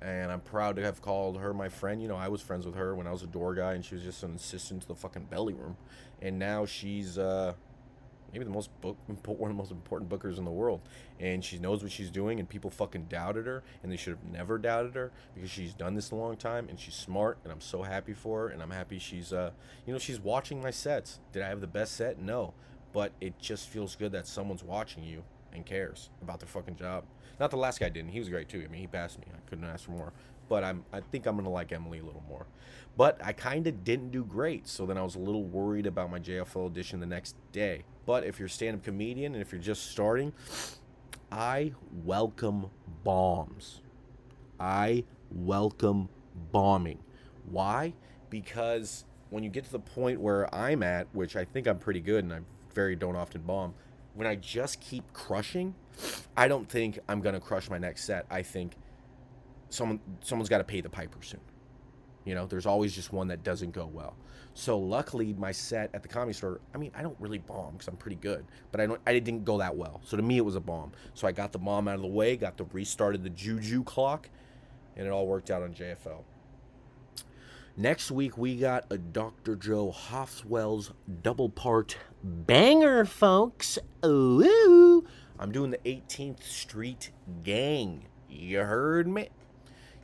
[0.00, 2.00] and I'm proud to have called her my friend.
[2.00, 3.96] You know, I was friends with her when I was a door guy, and she
[3.96, 5.76] was just an assistant to the fucking belly room,
[6.22, 7.18] and now she's.
[7.18, 7.52] Uh,
[8.36, 10.82] maybe the most book, one of the most important bookers in the world,
[11.18, 12.38] and she knows what she's doing.
[12.38, 15.94] And people fucking doubted her, and they should have never doubted her because she's done
[15.94, 18.70] this a long time, and she's smart, and I'm so happy for her, and I'm
[18.70, 19.52] happy she's, uh,
[19.86, 21.20] you know, she's watching my sets.
[21.32, 22.18] Did I have the best set?
[22.18, 22.52] No,
[22.92, 25.22] but it just feels good that someone's watching you
[25.52, 27.04] and cares about their fucking job.
[27.40, 28.10] Not the last guy didn't.
[28.10, 28.62] He was great too.
[28.64, 29.26] I mean, he passed me.
[29.34, 30.12] I couldn't ask for more.
[30.48, 32.46] But I'm I think I'm gonna like Emily a little more.
[32.96, 36.10] But I kind of didn't do great, so then I was a little worried about
[36.10, 37.84] my JFL audition the next day.
[38.06, 40.32] But if you're a stand-up comedian and if you're just starting,
[41.30, 41.72] I
[42.04, 42.70] welcome
[43.04, 43.82] bombs.
[44.58, 46.08] I welcome
[46.52, 47.00] bombing.
[47.50, 47.92] Why?
[48.30, 52.00] Because when you get to the point where I'm at, which I think I'm pretty
[52.00, 52.40] good and I
[52.72, 53.74] very don't often bomb,
[54.14, 55.74] when I just keep crushing,
[56.36, 58.24] I don't think I'm gonna crush my next set.
[58.30, 58.76] I think
[59.68, 61.40] someone someone's got to pay the piper soon.
[62.26, 64.16] You know, there's always just one that doesn't go well.
[64.52, 66.60] So luckily, my set at the comedy store.
[66.74, 69.00] I mean, I don't really bomb because I'm pretty good, but I don't.
[69.06, 70.00] I didn't go that well.
[70.04, 70.92] So to me, it was a bomb.
[71.14, 74.28] So I got the bomb out of the way, got the restarted the juju clock,
[74.96, 76.24] and it all worked out on JFL.
[77.76, 79.54] Next week we got a Dr.
[79.54, 83.78] Joe Hofswell's double part banger, folks.
[84.04, 85.06] Ooh,
[85.38, 87.10] I'm doing the 18th Street
[87.42, 88.06] Gang.
[88.30, 89.28] You heard me?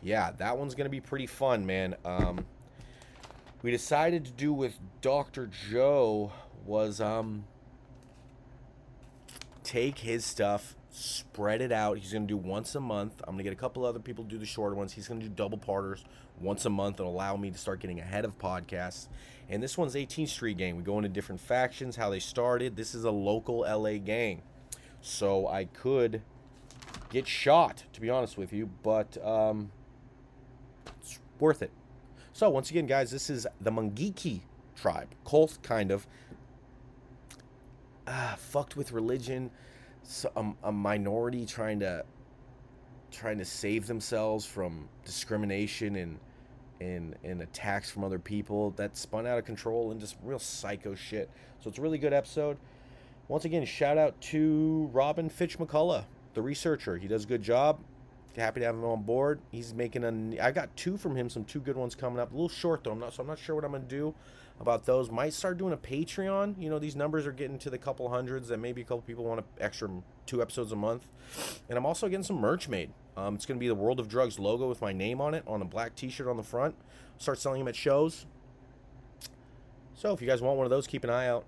[0.03, 1.97] Yeah, that one's gonna be pretty fun, man.
[2.05, 2.45] Um,
[3.63, 5.49] we decided to do with Dr.
[5.71, 6.33] Joe
[6.65, 7.45] was um
[9.63, 11.99] take his stuff, spread it out.
[11.99, 13.23] He's gonna do once a month.
[13.27, 14.93] I'm gonna get a couple other people to do the shorter ones.
[14.93, 16.05] He's gonna do double parters
[16.41, 19.09] once a month and allow me to start getting ahead of podcasts.
[19.49, 20.77] And this one's 18th Street Gang.
[20.77, 22.77] We go into different factions, how they started.
[22.77, 24.43] This is a local LA gang.
[25.01, 26.23] So I could
[27.11, 29.71] get shot, to be honest with you, but um,
[31.43, 31.73] worth it.
[32.33, 34.41] So once again, guys, this is the Mungiki
[34.77, 36.07] tribe, cult kind of.
[38.07, 39.51] Ah, fucked with religion,
[40.03, 42.05] so, um, a minority trying to
[43.11, 46.19] trying to save themselves from discrimination and
[46.81, 50.95] and and attacks from other people that spun out of control and just real psycho
[50.95, 51.29] shit.
[51.61, 52.57] So it's a really good episode.
[53.29, 56.97] Once again, shout out to Robin Fitch McCullough, the researcher.
[56.99, 57.81] He does a good job.
[58.37, 59.41] Happy to have him on board.
[59.51, 60.41] He's making a.
[60.43, 62.31] I got two from him, some two good ones coming up.
[62.31, 62.93] A little short though.
[62.93, 64.15] I'm not so I'm not sure what I'm gonna do
[64.61, 65.11] about those.
[65.11, 66.61] Might start doing a Patreon.
[66.61, 69.25] You know, these numbers are getting to the couple hundreds, that maybe a couple people
[69.25, 69.91] want an extra
[70.25, 71.07] two episodes a month.
[71.69, 72.91] And I'm also getting some merch made.
[73.17, 75.45] Um, it's going to be the World on Drugs logo with my name on it
[75.47, 76.75] on a black T-shirt on the front.
[77.19, 78.25] Start selling them at shows.
[79.95, 81.45] So if you guys want one of those, keep an eye out.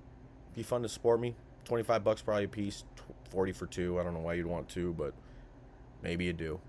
[0.54, 1.34] Be fun to support me.
[1.64, 2.84] Twenty-five bucks probably a piece.
[3.30, 3.98] Forty for two.
[3.98, 5.14] I don't know why you'd want two, but
[6.02, 6.60] maybe you do.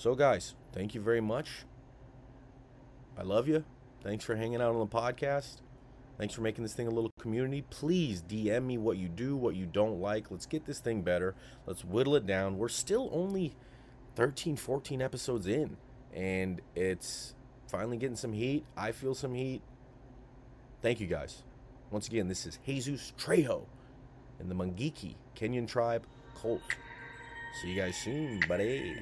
[0.00, 1.66] So guys, thank you very much.
[3.18, 3.66] I love you.
[4.02, 5.60] Thanks for hanging out on the podcast.
[6.16, 7.66] Thanks for making this thing a little community.
[7.68, 10.30] Please DM me what you do, what you don't like.
[10.30, 11.34] Let's get this thing better.
[11.66, 12.56] Let's whittle it down.
[12.56, 13.54] We're still only
[14.16, 15.76] 13, 14 episodes in,
[16.14, 17.34] and it's
[17.68, 18.64] finally getting some heat.
[18.78, 19.60] I feel some heat.
[20.80, 21.42] Thank you guys.
[21.90, 23.66] Once again, this is Jesus Trejo
[24.38, 26.06] and the Mungiki Kenyan tribe
[26.40, 26.62] cult.
[27.52, 28.94] See you guys soon, buddy.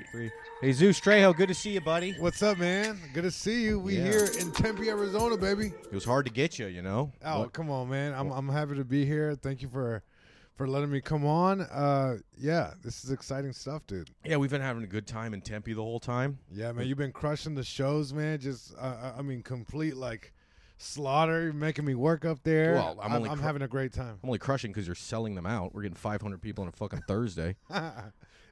[0.60, 2.12] Hey Zeus Trejo, good to see you, buddy.
[2.18, 2.98] What's up, man?
[3.12, 3.78] Good to see you.
[3.78, 4.04] We Yeah.
[4.04, 5.66] here in Tempe, Arizona, baby.
[5.84, 7.12] It was hard to get you, you know.
[7.24, 8.14] Oh, What- come on, man.
[8.14, 9.34] I'm I'm happy to be here.
[9.36, 10.02] Thank you for
[10.56, 11.60] for letting me come on.
[11.60, 14.10] Uh, yeah, this is exciting stuff, dude.
[14.24, 16.38] yeah, we've been having a good time in Tempe the whole time.
[16.50, 18.40] Yeah, man, you've been crushing the shows, man.
[18.40, 20.32] Just uh, I mean, complete like
[20.78, 21.44] slaughter.
[21.44, 22.74] You're making me work up there.
[22.74, 24.18] Well, I'm I'm, only I'm cr- having a great time.
[24.22, 25.74] I'm only crushing because you're selling them out.
[25.74, 27.54] We're getting 500 people on a fucking Thursday.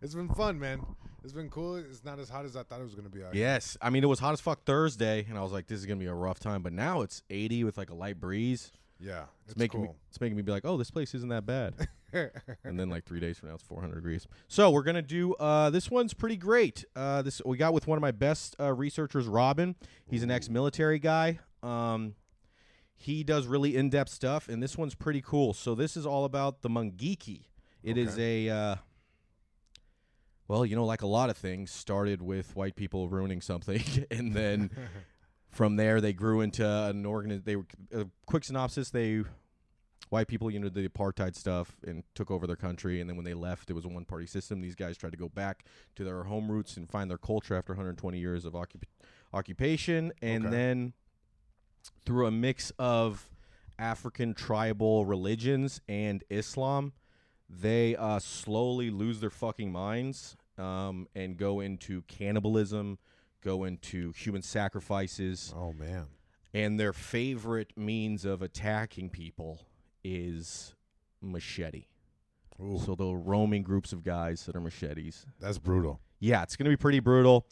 [0.03, 0.81] it's been fun, man.
[1.25, 1.77] It's been cool.
[1.77, 3.25] It's not as hot as I thought it was gonna be.
[3.25, 5.79] Out yes, I mean it was hot as fuck Thursday, and I was like, this
[5.79, 6.63] is gonna be a rough time.
[6.63, 8.71] But now it's 80 with like a light breeze.
[9.01, 11.45] yeah, it's, It's, making me, it's making me be like, oh, this place isn't that
[11.45, 11.75] bad.
[12.65, 14.27] and then like three days from now, it's 400 degrees.
[14.47, 15.35] So we're gonna do.
[15.35, 16.85] Uh, this one's pretty great.
[16.95, 19.75] Uh, this we got with one of my best uh, researchers, Robin.
[20.09, 21.41] He's an ex-military guy.
[21.63, 22.15] Um,
[22.95, 25.53] he does really in-depth stuff, and this one's pretty cool.
[25.53, 27.47] So this is all about the Mungiki.
[27.83, 28.49] It is a.
[28.49, 28.77] Uh,
[30.49, 34.33] well, you know, like a lot of things, started with white people ruining something, and
[34.35, 34.71] then
[35.51, 37.43] from there they grew into an organ.
[37.45, 38.91] They were a quick synopsis.
[38.91, 39.23] They
[40.11, 43.01] white people, you know, the apartheid stuff and took over their country.
[43.01, 44.61] And then when they left, it was a one party system.
[44.61, 45.65] These guys tried to go back
[45.97, 48.85] to their home roots and find their culture after 120 years of occup-
[49.35, 50.13] occupation.
[50.23, 50.55] And Okay.
[50.57, 50.93] then
[52.05, 53.29] through a mix of
[53.81, 56.93] African tribal religions and Islam,
[57.49, 62.99] they uh, slowly lose their fucking minds um, and go into cannibalism,
[63.43, 66.07] go into human sacrifices Oh man.
[66.55, 69.61] and their favorite means of attacking people
[70.03, 70.75] is
[71.21, 71.87] machete.
[72.61, 75.27] Ooh, So the roaming groups of guys that are machetes.
[75.41, 76.01] that's brutal.
[76.21, 77.47] Yeah, it's going to be pretty brutal.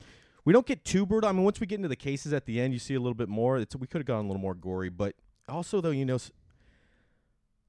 [0.46, 1.28] We don't get too brutal.
[1.28, 3.14] I mean, once we get into the cases at the end, you see a little
[3.14, 3.58] bit more.
[3.58, 5.14] It's, we could have gone a little more gory, but
[5.48, 6.18] also though, you know,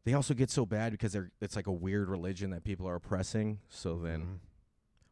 [0.05, 2.95] they also get so bad because they're it's like a weird religion that people are
[2.95, 3.59] oppressing.
[3.69, 4.39] So then Mhm.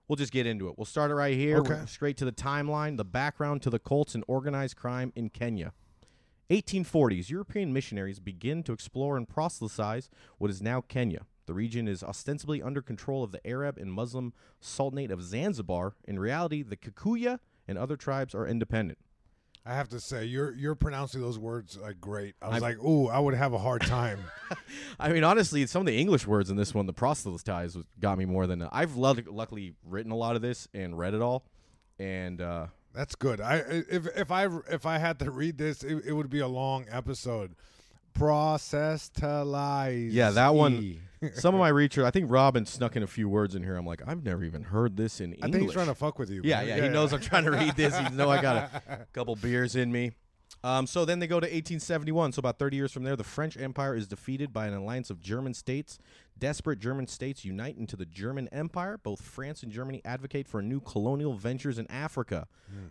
[0.08, 0.78] we'll just get into it.
[0.78, 1.58] We'll start it right here.
[1.58, 1.86] Okay.
[1.86, 5.74] Straight to the timeline, the background to the cults and organized crime in Kenya.
[6.50, 11.26] 1840s, European missionaries begin to explore and proselytize what is now Kenya.
[11.46, 15.96] The region is ostensibly under control of the Arab and Muslim Sultanate of Zanzibar.
[16.06, 19.00] In reality, the Kikuyu and other tribes are independent.
[19.66, 22.36] I have to say, you're you're pronouncing those words like great.
[22.42, 24.20] I was I'm- like, ooh, I would have a hard time.
[25.00, 28.26] I mean, honestly, some of the English words in this one, the proselytize, got me
[28.26, 31.46] more than I've luck- luckily written a lot of this and read it all,
[31.98, 33.40] and uh, That's good.
[33.40, 36.48] I if if I if I had to read this, it, it would be a
[36.48, 37.56] long episode.
[38.14, 40.14] Process to lies.
[40.14, 41.00] Yeah, that one-
[41.36, 43.76] some of my research, I think Robin snuck in a few words in here.
[43.76, 45.50] I'm like, I've never even heard this in English.
[45.50, 46.42] I think he's trying to fuck with you.
[46.44, 46.68] yeah, man.
[46.68, 47.98] yeah, he knows I'm trying to read this.
[47.98, 48.56] He know I got
[48.88, 50.12] a couple beers in me.
[50.64, 52.34] Um, so then they go to 1871.
[52.34, 55.20] So about 30 years from there, the French Empire is defeated by an alliance of
[55.20, 56.00] German states.
[56.38, 58.98] Desperate German states unite into the German Empire.
[58.98, 62.48] Both France and Germany advocate for new colonial ventures in Africa.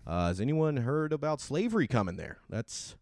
[0.07, 2.38] Uh, has anyone heard about slavery coming there?
[2.49, 2.97] That's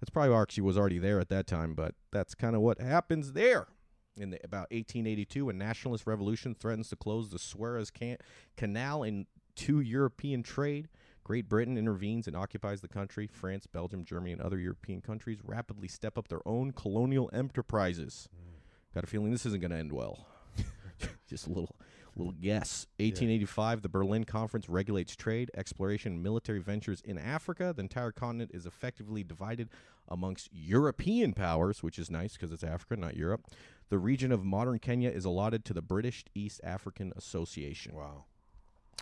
[0.00, 3.32] that's probably actually was already there at that time, but that's kind of what happens
[3.32, 3.68] there.
[4.16, 8.18] In the, about 1882, a nationalist revolution threatens to close the Suez can-
[8.56, 10.88] Canal into European trade.
[11.24, 13.26] Great Britain intervenes and occupies the country.
[13.26, 18.28] France, Belgium, Germany, and other European countries rapidly step up their own colonial enterprises.
[18.34, 18.94] Mm.
[18.94, 20.26] Got a feeling this isn't going to end well.
[21.28, 21.74] Just a little
[22.16, 22.86] little guess.
[22.98, 27.72] 1885, the Berlin Conference regulates trade, exploration, and military ventures in Africa.
[27.74, 29.68] The entire continent is effectively divided
[30.08, 33.46] amongst European powers, which is nice because it's Africa, not Europe.
[33.90, 37.94] The region of modern Kenya is allotted to the British East African Association.
[37.94, 38.24] Wow.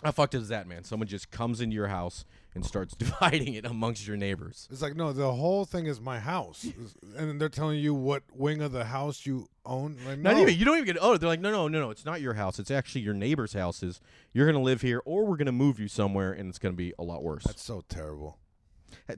[0.03, 0.83] How fucked is that, man?
[0.83, 2.25] Someone just comes into your house
[2.55, 4.67] and starts dividing it amongst your neighbors.
[4.71, 8.23] It's like no, the whole thing is my house, and then they're telling you what
[8.33, 9.97] wing of the house you own.
[10.05, 12.05] Like, Not even you don't even get oh they're like no no no no it's
[12.05, 14.01] not your house it's actually your neighbor's houses
[14.33, 17.03] you're gonna live here or we're gonna move you somewhere and it's gonna be a
[17.03, 17.43] lot worse.
[17.43, 18.37] That's so terrible.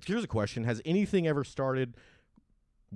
[0.06, 1.96] Here's a question: Has anything ever started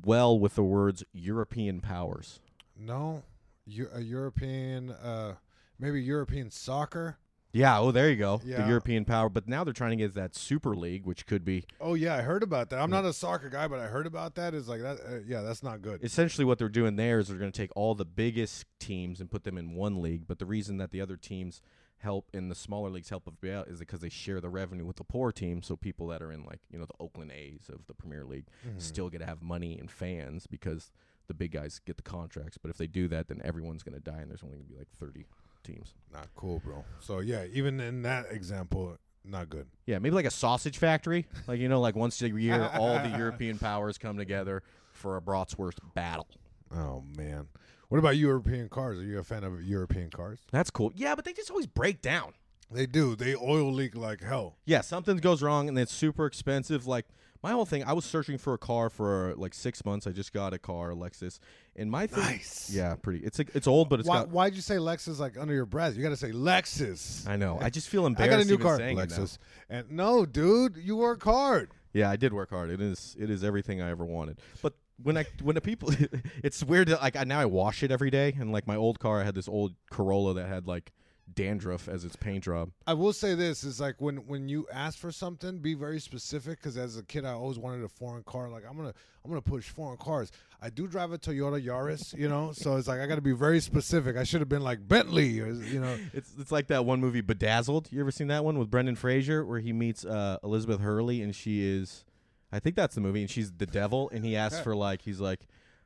[0.05, 2.39] well with the words European powers?
[2.77, 3.23] No,
[3.65, 5.35] Eu- a European, uh,
[5.77, 7.17] maybe European soccer.
[7.51, 7.79] Yeah.
[7.79, 8.41] Oh, there you go.
[8.43, 11.65] The European power, but now they're trying to get that Super League, which could be
[11.81, 12.79] Oh yeah, I heard about that.
[12.79, 14.53] I'm not a soccer guy, but I heard about that.
[14.53, 14.99] Is like that.
[14.99, 16.03] Uh, yeah, that's not good.
[16.03, 19.31] essentially what they're doing there is they're going to take all the biggest teams and
[19.31, 20.27] put them in one league.
[20.27, 21.61] But the reason that the other teams
[21.97, 25.03] help in the smaller leagues help out is because they share the revenue with the
[25.03, 25.61] poor team.
[25.61, 28.45] So people that are in like you know the Oakland A's of the Premier League
[28.77, 30.91] still get to have money and fans because
[31.27, 32.57] the big guys get the contracts.
[32.57, 34.71] But if they do that, then everyone's going to die, and there's only going to
[34.73, 35.25] be like 30
[35.63, 35.93] teams.
[36.11, 36.83] Not cool, bro.
[36.99, 39.67] So yeah, even in that example, not good.
[39.85, 41.25] Yeah, maybe like a sausage factory.
[41.47, 45.21] Like you know, like once a year, all the European powers come together for a
[45.21, 46.27] Broadsworth battle.
[46.75, 47.47] Oh man.
[47.89, 48.99] What about European cars?
[48.99, 50.39] Are you a fan of European cars?
[50.51, 50.91] That's cool.
[50.95, 52.33] Yeah, but they just always break down.
[52.71, 53.15] They do.
[53.15, 54.57] They oil leak like hell.
[54.65, 56.85] Yeah, something goes wrong and it's super expensive.
[56.85, 57.07] Like
[57.41, 60.05] my whole thing, I was searching for a car for like six months.
[60.07, 61.39] I just got a car, a Lexus,
[61.75, 62.23] and my thing.
[62.23, 62.69] Nice.
[62.73, 63.19] Yeah, pretty.
[63.19, 64.29] It's a, it's old, but it's Why, got.
[64.29, 65.95] why'd you say Lexus like under your breath?
[65.95, 67.27] You got to say Lexus.
[67.27, 67.57] I know.
[67.61, 68.33] I just feel embarrassed.
[68.33, 69.15] I got a new car, saying it now.
[69.15, 69.37] Lexus.
[69.69, 71.71] And no, dude, you work hard.
[71.93, 72.69] Yeah, I did work hard.
[72.69, 74.39] It is it is everything I ever wanted.
[74.61, 75.91] But when I when the people,
[76.43, 78.99] it's weird that like I, now I wash it every day, and like my old
[78.99, 80.91] car, I had this old Corolla that had like
[81.35, 82.71] dandruff as its paint job.
[82.87, 86.59] I will say this is like when when you ask for something, be very specific.
[86.59, 88.49] Because as a kid, I always wanted a foreign car.
[88.49, 90.31] Like I'm gonna I'm gonna push foreign cars.
[90.61, 93.31] I do drive a Toyota Yaris, you know, so it's like I got to be
[93.31, 94.17] very specific.
[94.17, 95.97] I should have been like Bentley, or you know.
[96.13, 97.91] It's it's like that one movie Bedazzled.
[97.91, 101.35] You ever seen that one with Brendan Fraser where he meets uh, Elizabeth Hurley and
[101.35, 102.03] she is,
[102.51, 105.19] I think that's the movie, and she's the devil, and he asks for like he's
[105.19, 105.41] like,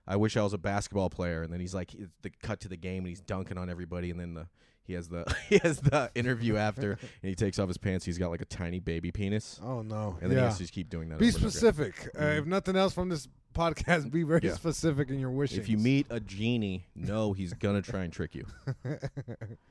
[0.07, 2.77] I wish I was a basketball player, and then he's like the cut to the
[2.77, 4.47] game and he's dunking on everybody, and then the
[4.85, 8.05] he has the he has the interview after, and he takes off his pants.
[8.05, 10.17] He's got like a tiny baby penis, Oh no!
[10.21, 10.45] and then he yeah.
[10.45, 11.19] has to just keep doing that.
[11.19, 11.93] Be over and over again.
[11.93, 12.09] specific.
[12.19, 14.53] Uh, if nothing else from this podcast, be very Yeah.
[14.55, 15.59] specific in your wishes.
[15.59, 18.45] If you meet a genie, know he's gonna try and trick you.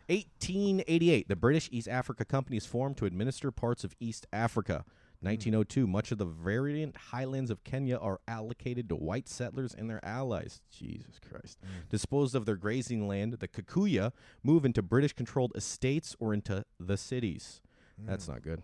[0.08, 4.84] 1888, the British East Africa Company is formed to administer parts of East Africa.
[5.22, 5.54] Mm-hmm.
[5.54, 10.04] 1902, much of the variant highlands of Kenya are allocated to white settlers and their
[10.04, 10.60] allies.
[10.70, 11.58] Jesus Christ.
[11.64, 11.88] Mm.
[11.88, 16.96] Disposed of their grazing land, the Kikuya move into British controlled estates or into the
[16.96, 17.60] cities.
[17.98, 18.30] That's mm.
[18.30, 18.62] not good.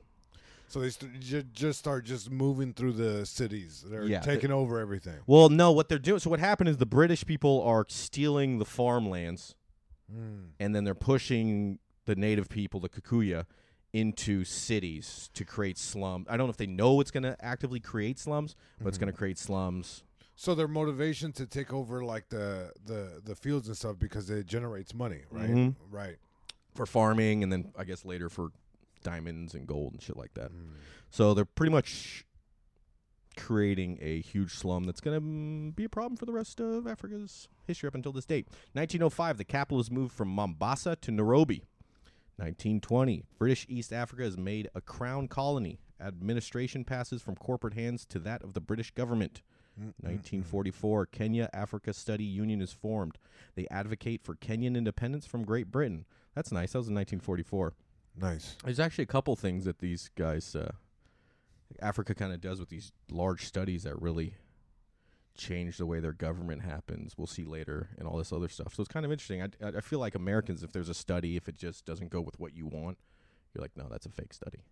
[0.67, 3.85] so they st- ju- just start just moving through the cities.
[3.89, 5.19] They're Yeah, taking over everything.
[5.27, 6.19] Well, no, what they're doing.
[6.19, 9.55] So, what happened is the British people are stealing the farmlands
[10.13, 10.49] Mm.
[10.59, 13.45] and then they're pushing the native people, the Kikuya,
[13.93, 16.27] into cities to create slums.
[16.29, 19.11] I don't know if they know it's going to actively create slums, but it's going
[19.11, 20.03] to create slums.
[20.37, 24.47] So their motivation to take over like the the the fields and stuff because it
[24.47, 25.51] generates money, right?
[25.51, 25.75] Mhm.
[25.91, 26.17] Right.
[26.75, 28.51] for farming and then I guess later for
[29.03, 30.53] diamonds and gold and shit like that.
[30.53, 30.75] Mm.
[31.11, 32.25] So they're pretty much
[33.37, 37.49] creating a huge slum that's going to be a problem for the rest of Africa's
[37.67, 38.47] history up until this date.
[38.75, 41.65] 1905, the capital is moved from Mombasa to Nairobi.
[42.39, 45.81] 1920, British East Africa is made a crown colony.
[46.01, 49.43] Administration passes from corporate hands to that of the British government.
[49.79, 53.19] 1944, Kenya Africa Study Union is formed.
[53.55, 56.05] They advocate for Kenyan independence from Great Britain.
[56.35, 56.73] That's nice.
[56.73, 57.75] That was in 1944.
[58.21, 58.57] Nice.
[58.65, 60.73] There's actually a couple things that these guys, uh,
[61.81, 64.35] Africa kind of does with these large studies that really
[65.39, 67.17] change the way their government happens.
[67.17, 68.75] We'll see later and all this other stuff.
[68.75, 69.43] So it's kind of interesting.
[69.43, 72.39] I, I, feel like Americans, if there's a study, if it just doesn't go with
[72.39, 72.99] what you want,
[73.55, 74.65] you're like, no, that's a fake study.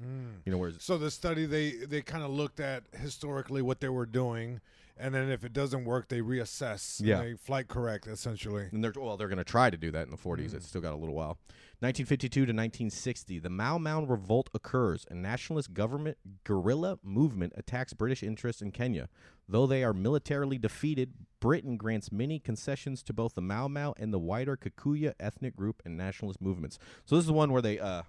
[0.00, 0.40] Mm.
[0.44, 3.88] You know, whereas So the study they they kind of looked at historically what they
[3.88, 4.60] were doing,
[4.96, 6.98] and then if it doesn't work, they reassess.
[7.00, 7.20] and Yeah.
[7.22, 8.68] they flight correct essentially.
[8.72, 10.54] And they're well, they're going to try to do that in the 40s.
[10.54, 11.38] It's still got a little while.
[11.80, 15.04] 1952 to 1960, the Mau Mau revolt occurs.
[15.10, 19.08] A nationalist government guerrilla movement attacks British interests in Kenya.
[19.48, 24.14] Though they are militarily defeated, Britain grants many concessions to both the Mau Mau and
[24.14, 26.78] the wider Kikuyu ethnic group and nationalist movements.
[27.04, 28.02] So this is the one where they uh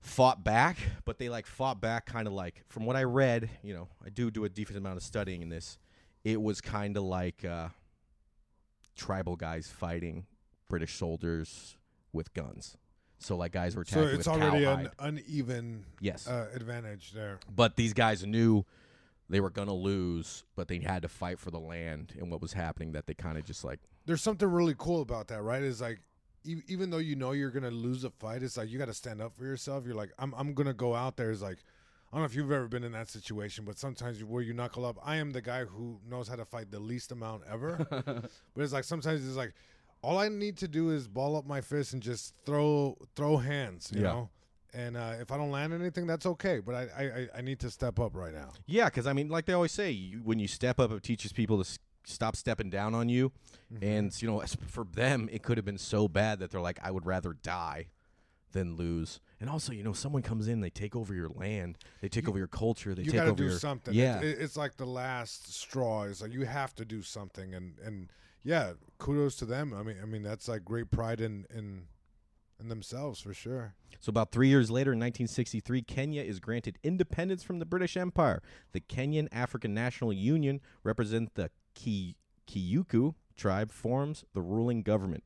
[0.00, 3.74] fought back, but they like fought back kind of like from what I read, you
[3.74, 5.78] know, I do do a decent amount of studying in this.
[6.24, 7.68] It was kind of like uh,
[8.96, 10.26] tribal guys fighting
[10.68, 11.76] British soldiers
[12.12, 12.76] with guns.
[13.18, 14.86] So like guys were So attacking it's with already cowhide.
[14.98, 17.38] an uneven yes, uh, advantage there.
[17.54, 18.64] but these guys knew
[19.28, 22.54] they were gonna lose, but they had to fight for the land and what was
[22.54, 22.92] happening.
[22.92, 25.62] That they kind of just like There's something really cool about that, right?
[25.62, 26.00] Is like
[26.44, 29.20] even though you know you're gonna lose a fight, it's like you got to stand
[29.20, 29.84] up for yourself.
[29.86, 31.30] You're like, I'm I'm gonna go out there.
[31.30, 31.58] It's like,
[32.12, 34.52] I don't know if you've ever been in that situation, but sometimes you- where you
[34.52, 37.86] knuckle up, I am the guy who knows how to fight the least amount ever.
[38.54, 39.52] but it's like sometimes it's like,
[40.02, 43.90] all I need to do is ball up my fist and just throw throw hands,
[43.94, 44.08] you Yeah.
[44.08, 44.30] know.
[44.72, 46.60] And uh, if I don't land anything, that's okay.
[46.60, 46.82] But I,
[47.34, 48.50] I I- need to step up right now.
[48.66, 51.32] Yeah, because I mean, like they always say, you, when you step up, it teaches
[51.32, 53.32] people to stop stepping down on you.
[53.72, 53.84] Mm-hmm.
[53.84, 56.90] And you know, for them, it could have been so bad that they're like, I
[56.90, 57.86] would rather die
[58.52, 59.20] than lose.
[59.40, 62.36] And also, you know, someone comes in, they take over your land, they take over
[62.36, 63.94] your culture, they you take over do your something.
[63.94, 66.02] Yeah, It- it- it's like the last straw.
[66.04, 69.72] It's like you have to do something, and and yeah, kudos to them.
[69.72, 71.86] I mean, I mean that's like great pride in in
[72.58, 73.74] in themselves for sure.
[74.00, 78.42] So about three years later, in 1963, Kenya is granted independence from the British Empire.
[78.72, 82.16] The Kenyan African National Union represents the Ki-
[82.46, 85.24] Kiyuku tribe forms the ruling government.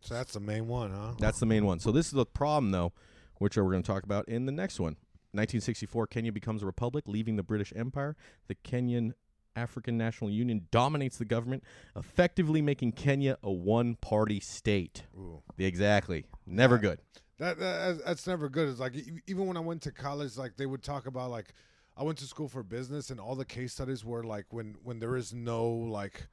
[0.00, 1.14] So that's the main one, huh?
[1.18, 1.80] That's the main one.
[1.80, 2.92] So this is the problem, though,
[3.38, 4.92] which we're going to talk about in the next one.
[5.32, 8.16] 1964, Kenya becomes a republic, leaving the British Empire.
[8.46, 9.12] The Kenyan
[9.56, 11.64] African National Union dominates the government,
[11.96, 15.02] effectively making Kenya a one-party state.
[15.16, 15.42] Ooh.
[15.58, 16.24] Exactly.
[16.46, 16.80] Never Yeah.
[16.80, 17.00] good.
[17.38, 18.68] That, that that's- never good.
[18.68, 18.94] It's like
[19.26, 21.52] even when I went to college, like they would talk about like
[21.98, 25.00] I went to school for business, and all the case studies were like when when
[25.00, 26.28] there is no like,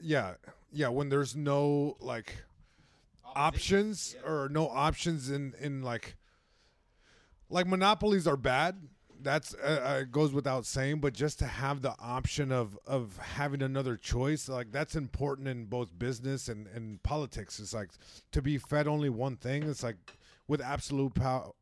[0.00, 0.34] yeah,
[0.72, 2.44] yeah, when there's no like
[3.36, 6.16] options or no options in in like
[7.50, 8.76] like monopolies are bad.
[9.20, 13.18] That's uh, uh, it goes without saying but just to have the option of of
[13.18, 17.60] having another choice like that's important in both business and and politics.
[17.60, 17.90] It's like
[18.32, 19.96] to be fed only one thing it's like
[20.48, 21.52] with absolute power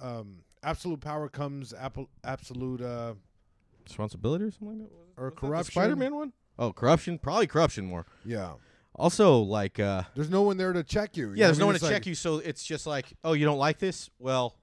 [0.00, 3.14] um absolute power comes apple absolute uh
[3.84, 5.22] Responsibility or something like that?
[5.22, 6.32] or corruption Spider-Man one?
[6.58, 7.18] Oh, corruption.
[7.18, 8.06] Probably corruption more.
[8.24, 8.52] yeah
[8.94, 11.74] Also, like, uh, there's no one there to check you, you yeah, there's no one
[11.74, 14.08] to like- check you, so it's just like, oh, you don't like this?
[14.18, 14.56] Well,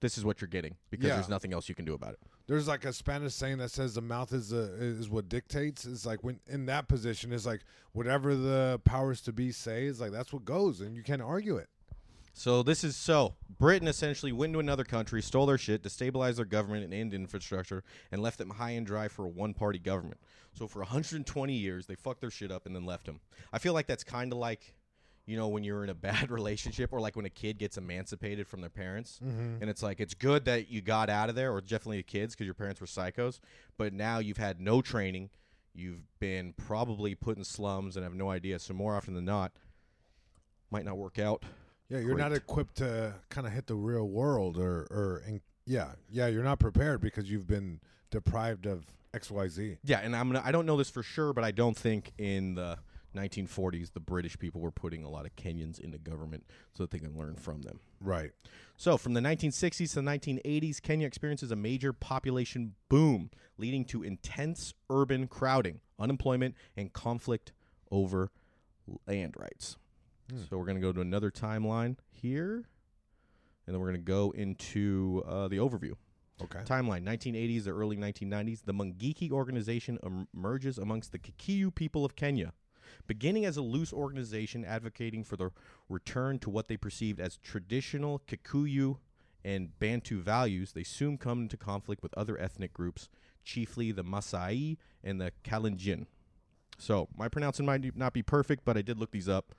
[0.00, 1.14] this is what you're getting because Yeah.
[1.14, 2.20] there's nothing else you can do about it.
[2.46, 5.84] there's like a Spanish saying that says the mouth is uh, is what dictates.
[5.84, 10.00] It's like when in that position, it's like whatever the powers to be say is
[10.00, 11.68] like that's what goes, and you can't argue it.
[12.38, 16.44] So this is so Britain essentially went to another country, stole their shit, destabilized their
[16.44, 17.82] government and end infrastructure,
[18.12, 20.20] and left them high and dry for a one-party government.
[20.54, 23.18] So for 120 years, they fucked their shit up and then left them.
[23.52, 24.72] I feel like that's kind of like,
[25.26, 28.46] you know, when you're in a bad relationship or like when a kid gets emancipated
[28.46, 29.60] from their parents, mm-hmm.
[29.60, 32.36] and it's like it's good that you got out of there, or definitely the kids
[32.36, 33.40] because your parents were psychos,
[33.76, 35.30] but now you've had no training,
[35.74, 38.60] you've been probably put in slums and have no idea.
[38.60, 39.50] So more often than not,
[40.70, 41.42] might not work out.
[41.88, 45.22] Yeah, you're not equipped to kind of hit the real world, or or
[45.66, 47.80] yeah, yeah, you're not prepared because you've been
[48.10, 48.84] deprived of
[49.14, 49.76] X, Y, Z.
[49.84, 52.54] Yeah, and I'm gonna, I don't know this for sure, but I don't think in
[52.54, 52.78] the
[53.16, 56.98] 1940s the British people were putting a lot of Kenyans into government so that they
[56.98, 57.80] can learn from them.
[58.00, 58.32] Right.
[58.76, 64.02] So, from the 1960s to the 1980s, Kenya experiences a major population boom, leading to
[64.02, 67.52] intense urban crowding, unemployment, and conflict
[67.90, 68.30] over
[69.06, 69.76] land rights.
[70.48, 72.68] So, we're going to go to another timeline here,
[73.66, 75.94] and then we're going to go into uh, the overview.
[76.42, 76.60] Okay.
[76.60, 78.64] Timeline 1980s to early 1990s.
[78.64, 82.52] The Mungiki organization em- emerges amongst the Kikuyu people of Kenya.
[83.06, 85.50] Beginning as a loose organization advocating for the
[85.88, 88.98] return to what they perceived as traditional Kikuyu
[89.44, 93.08] and Bantu values, they soon come into conflict with other ethnic groups,
[93.44, 96.06] chiefly the Masai and the Kalenjin.
[96.78, 99.54] So, my pronouncing might not be perfect, but I did look these up.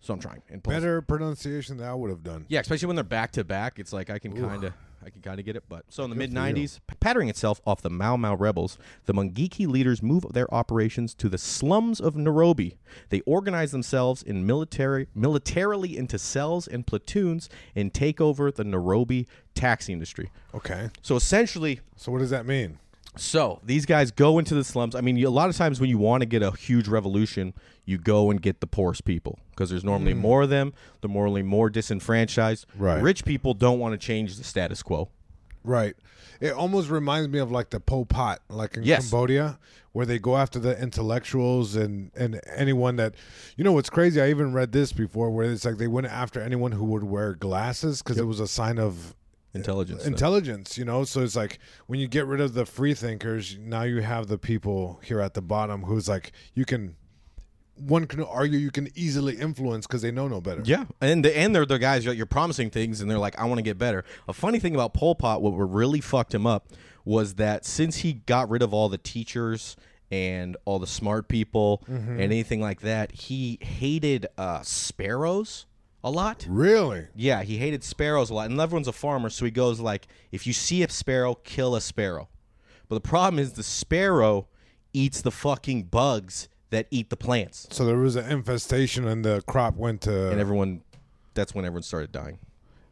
[0.00, 0.42] So, I'm trying.
[0.48, 2.46] And Better pronunciation than I would have done.
[2.48, 4.72] yeah, especially when they're back to back, it's like I can kind of
[5.04, 5.64] I can kind of get it.
[5.68, 6.54] But so in the mid for you.
[6.54, 11.28] '90s, patterning itself off the Mau Mau rebels, the Mungiki leaders move their operations to
[11.28, 12.76] the slums of Nairobi.
[13.10, 19.26] They organize themselves in military militarily into cells and platoons and take over the Nairobi
[19.54, 20.30] taxi industry.
[20.54, 20.90] Okay.
[21.02, 22.78] So essentially, So what does that mean?
[23.16, 24.94] So these guys go into the slums.
[24.94, 27.54] I mean, you, a lot of times when you want to get a huge revolution,
[27.84, 30.18] you go and get the poorest people because there's normally mm.
[30.18, 30.72] more of them.
[31.00, 32.66] They're normally more disenfranchised.
[32.76, 33.02] Right.
[33.02, 35.08] Rich people don't want to change the status quo.
[35.64, 35.96] Right.
[36.40, 39.10] It almost reminds me of like the Pol Pot, like in Yes.
[39.10, 39.58] Cambodia,
[39.92, 43.14] where they go after the intellectuals and and anyone that,
[43.56, 44.20] you know, what's crazy.
[44.20, 47.34] I even read this before, where it's like they went after anyone who would wear
[47.34, 49.15] glasses because it was a sign of
[49.56, 50.02] Intelligence.
[50.02, 50.12] stuff.
[50.12, 50.78] intelligence.
[50.78, 54.00] You know, so it's like when you get rid of the free thinkers, now you
[54.02, 56.96] have the people here at the bottom who's like you can.
[57.78, 60.62] One can argue you can easily influence because they know no better.
[60.64, 63.44] Yeah, and the, and they're the guys you're, you're promising things, and they're like, I
[63.44, 64.02] want to get better.
[64.26, 66.68] A funny thing about Pol Pot, what really fucked him up
[67.04, 69.76] was that since he got rid of all the teachers
[70.10, 75.66] and all the smart people and anything like that, he hated uh, sparrows
[76.06, 76.46] a lot.
[76.48, 77.06] Really?
[77.16, 80.46] Yeah, he hated sparrows a lot, and everyone's a farmer, so he goes like, if
[80.46, 82.28] you see a sparrow, kill a sparrow.
[82.88, 84.46] But the problem is the sparrow
[84.92, 89.42] eats the fucking bugs that eat the plants, So there was an infestation, and the
[89.46, 90.82] crop went to, and everyone.
[91.34, 92.38] That's when everyone started dying.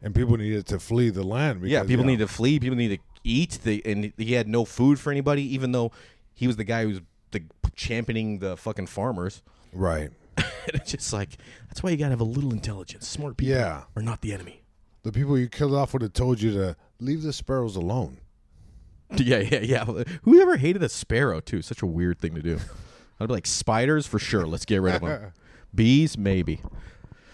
[0.03, 1.61] and people needed to flee the land.
[1.61, 2.11] Because, Yeah, people yeah.
[2.11, 2.59] need to flee.
[2.59, 3.59] People need to eat.
[3.63, 5.91] the and he had no food for anybody, even though
[6.33, 7.01] he was the guy who was
[7.31, 7.41] the
[7.75, 9.41] championing the fucking farmers.
[9.73, 10.11] right.
[10.67, 13.07] it's just like that's why you gotta have a little intelligence.
[13.07, 14.63] Smart people Yeah, are not the enemy.
[15.03, 18.17] the people you killed off would have told you to leave the sparrows alone.
[19.17, 19.85] Yeah, yeah, yeah.
[20.23, 21.61] Who ever hated a sparrow too?
[21.61, 22.59] Such a weird thing to do.
[23.19, 24.47] I'd be like spiders for sure.
[24.47, 25.31] Let's get rid of them.
[25.73, 26.59] Bees maybe.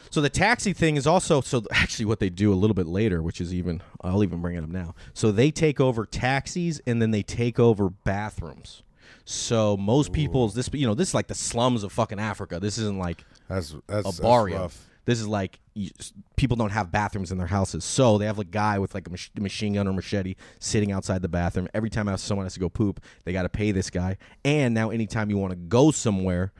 [0.10, 3.24] So the taxi thing is also so actually what they do a little bit later,
[3.24, 4.94] which is even I'll even bring it up now.
[5.14, 8.84] So they take over taxis and then they take over bathrooms.
[9.26, 12.60] So most people's this you know this is like the slums of fucking Africa.
[12.60, 14.62] This isn't like That's that's, a that's barrio.
[14.62, 14.88] rough.
[15.06, 15.90] This is like you,
[16.36, 19.10] people don't have bathrooms in their houses, so they have a guy with like a
[19.10, 21.68] mach- machine gun or machete sitting outside the bathroom.
[21.74, 24.18] Every time someone has to go poop, they got to pay this guy.
[24.46, 26.54] And now, anytime you want to go somewhere,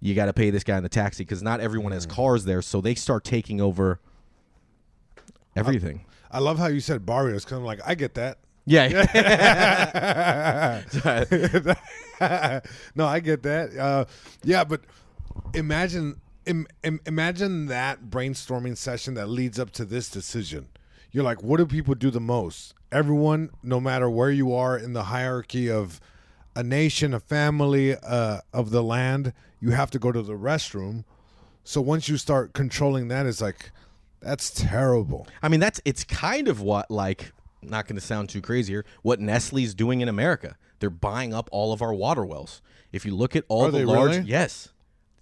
[0.00, 2.10] you got to pay this guy in the taxi because not everyone has mm.
[2.10, 2.62] cars there.
[2.62, 4.00] So they start taking over
[5.54, 6.06] everything.
[6.30, 8.38] I love how you said barrios because I'm like, I get that.
[8.70, 8.86] Yeah,
[12.94, 13.76] no, I get that.
[13.76, 14.04] Uh,
[14.44, 14.82] yeah, but
[15.54, 20.68] imagine Im- im- imagine that brainstorming session that leads up to this decision.
[21.12, 22.74] You're like, what do people do the most?
[22.90, 26.00] Everyone, no matter where you are in the hierarchy of
[26.56, 31.04] a nation, a family, uh, of the land, you have to go to the restroom.
[31.62, 33.70] So once you start controlling that, it's like,
[34.20, 35.28] that's terrible.
[35.42, 37.32] I mean, that's it's kind of what like
[37.62, 38.84] not going to sound too crazy here.
[39.02, 42.62] What Nestle's doing in America, they're buying up all of our water wells.
[42.92, 44.28] If you look at all Are the large, really?
[44.28, 44.70] yes,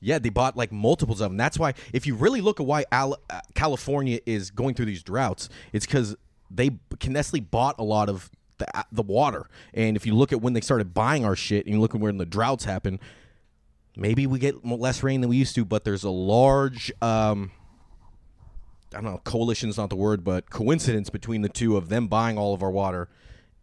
[0.01, 1.37] yeah, they bought like multiples of them.
[1.37, 5.03] That's why if you really look at why Al- uh, California is going through these
[5.03, 6.17] droughts, it's because
[6.51, 6.71] they
[7.01, 9.49] can Nestle bought a lot of the uh, the water.
[9.75, 12.01] And if you look at when they started buying our shit, and you look at
[12.01, 13.01] when the droughts happen,
[13.97, 16.93] maybe we get less rain than we used to, but there's a large.
[17.03, 17.51] Um,
[18.93, 22.39] I don't know, coalition's not the word, but coincidence between the two of them buying
[22.39, 23.09] all of our water,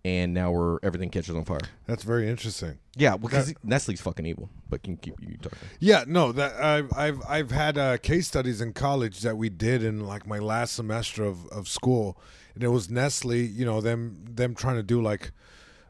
[0.04, 1.60] and now we're everything catches on fire.
[1.88, 2.78] That's very interesting.
[2.96, 4.50] Yeah, because Nestle's fucking evil.
[4.70, 5.58] But can keep you talking.
[5.80, 9.84] Yeah, no, that I've I've I've had uh, case studies in college that we did
[9.84, 12.20] in like my last semester of, of school,
[12.54, 13.38] and it was Nestle.
[13.38, 15.32] You know them them trying to do like,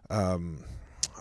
[0.10, 0.64] um,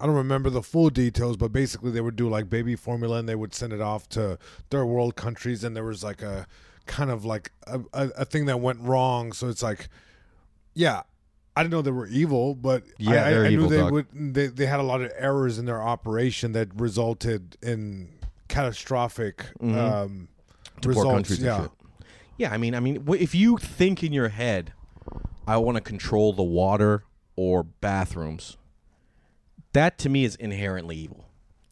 [0.00, 3.28] I don't remember the full details, but basically they would do like baby formula and
[3.28, 4.38] they would send it off to
[4.70, 6.46] third world countries, and there was like a
[6.86, 9.32] kind of like a, a, a thing that went wrong.
[9.32, 9.88] So it's like,
[10.74, 11.02] yeah.
[11.56, 13.92] I didn't know they were evil, but Yeah, I, I- I knew evil, they dog.
[13.92, 14.06] would.
[14.34, 18.08] They, they had a lot of errors in their operation that resulted in
[18.48, 20.24] catastrophic um, Mm-hmm.
[20.80, 21.36] To results.
[21.36, 21.70] poor yeah, shit.
[22.38, 24.72] Yeah, I mean, I mean, if you think in your head,
[25.46, 27.04] I want to control the water
[27.36, 28.56] or bathrooms,
[29.72, 31.26] that to me is inherently evil.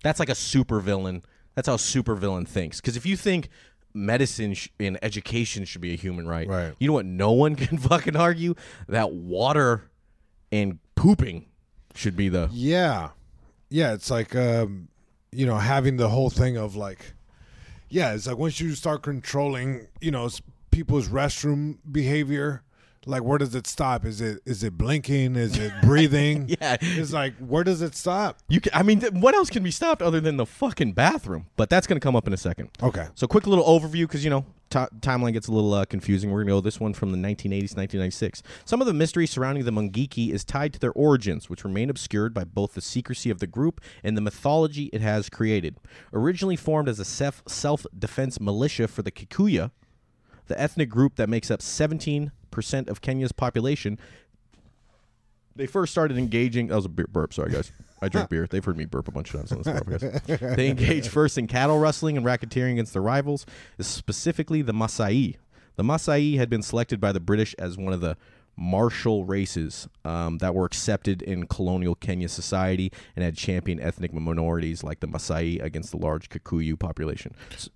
[0.04, 1.22] That's like a super villain.
[1.56, 2.80] That's how a super villain thinks.
[2.80, 3.48] Because if you think
[3.94, 6.74] medicine sh- and education should be a human right, Right.
[6.78, 7.06] you know what?
[7.06, 8.54] No one can fucking argue
[8.88, 9.90] that water
[10.50, 11.46] and pooping
[11.94, 12.48] should be the.
[12.52, 13.10] yeah,
[13.70, 13.92] yeah.
[13.94, 14.88] It's like um,
[15.32, 17.14] you know having the whole thing of like,
[17.88, 18.14] yeah.
[18.14, 20.28] It's like once you start controlling, you know,
[20.70, 22.62] people's restroom behavior.
[23.04, 24.04] Like where does it stop?
[24.04, 25.36] Is it is it blinking?
[25.36, 26.48] Is it breathing?
[26.60, 28.38] Yeah, It's like where does it stop?
[28.48, 28.60] you.
[28.60, 31.46] Can, I mean, th- what else can be stopped other than the fucking bathroom?
[31.56, 32.70] But that's gonna come up in a second.
[32.82, 33.06] Okay.
[33.14, 36.30] So, quick little overview because you know ti timeline gets a little uh, confusing.
[36.30, 38.42] We're gonna go this one from the 1980s, 1996.
[38.64, 42.32] Some of the mystery surrounding the Mungiki is tied to their origins, which remain obscured
[42.32, 45.76] by both the secrecy of the group and the mythology it has created.
[46.12, 49.70] Originally formed as a self self defense militia for the Kikuyu,
[50.46, 52.30] the ethnic group that makes up 17%
[52.88, 53.98] of Kenya's population.
[55.54, 56.68] They first started engaging.
[56.68, 57.34] That was a beer burp.
[57.34, 57.72] Sorry, guys.
[58.00, 58.46] I drink beer.
[58.50, 60.56] They've heard me burp a bunch of times on this podcast.
[60.56, 63.46] They engaged first in cattle rustling and racketeering against their rivals,
[63.78, 65.36] specifically the Masai.
[65.76, 68.16] The Masai had been selected by the British as one of the
[68.56, 74.82] martial races um, that were accepted in colonial Kenya society and had championed ethnic minorities
[74.82, 77.34] like the Masai against the large Kikuyu population.
[77.52, 77.68] S-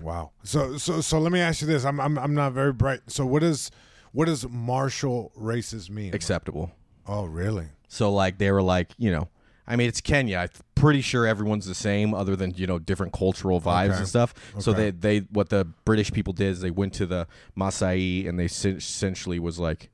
[0.00, 0.32] Wow.
[0.42, 1.84] So so so let me ask you this.
[1.84, 3.00] I'm I'm I'm not very bright.
[3.06, 3.70] So what does
[4.14, 6.14] what does martial races mean?
[6.14, 6.72] acceptable.
[7.06, 7.66] oh, really?
[7.88, 9.28] So like they were like, you know,
[9.66, 10.38] I mean it's Kenya.
[10.38, 13.98] I'm pretty sure everyone's the same other than, you know, different cultural vibes Okay.
[13.98, 14.34] and stuff.
[14.58, 14.90] So Okay.
[14.90, 18.48] they they what the British people did is they went to the Masai and they
[18.48, 19.90] sen- essentially was like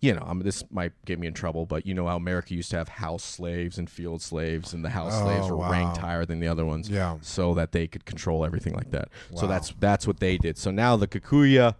[0.00, 2.52] you know, I mean, this might get me in trouble, but you know how America
[2.54, 5.98] used to have house slaves and field slaves, and the house Oh, slaves were ranked
[5.98, 6.08] wow.
[6.08, 7.18] higher than the other ones, Yeah.
[7.20, 9.10] so that they could control everything like that.
[9.36, 10.58] So that's that's what they did.
[10.58, 11.76] So now the Kikuya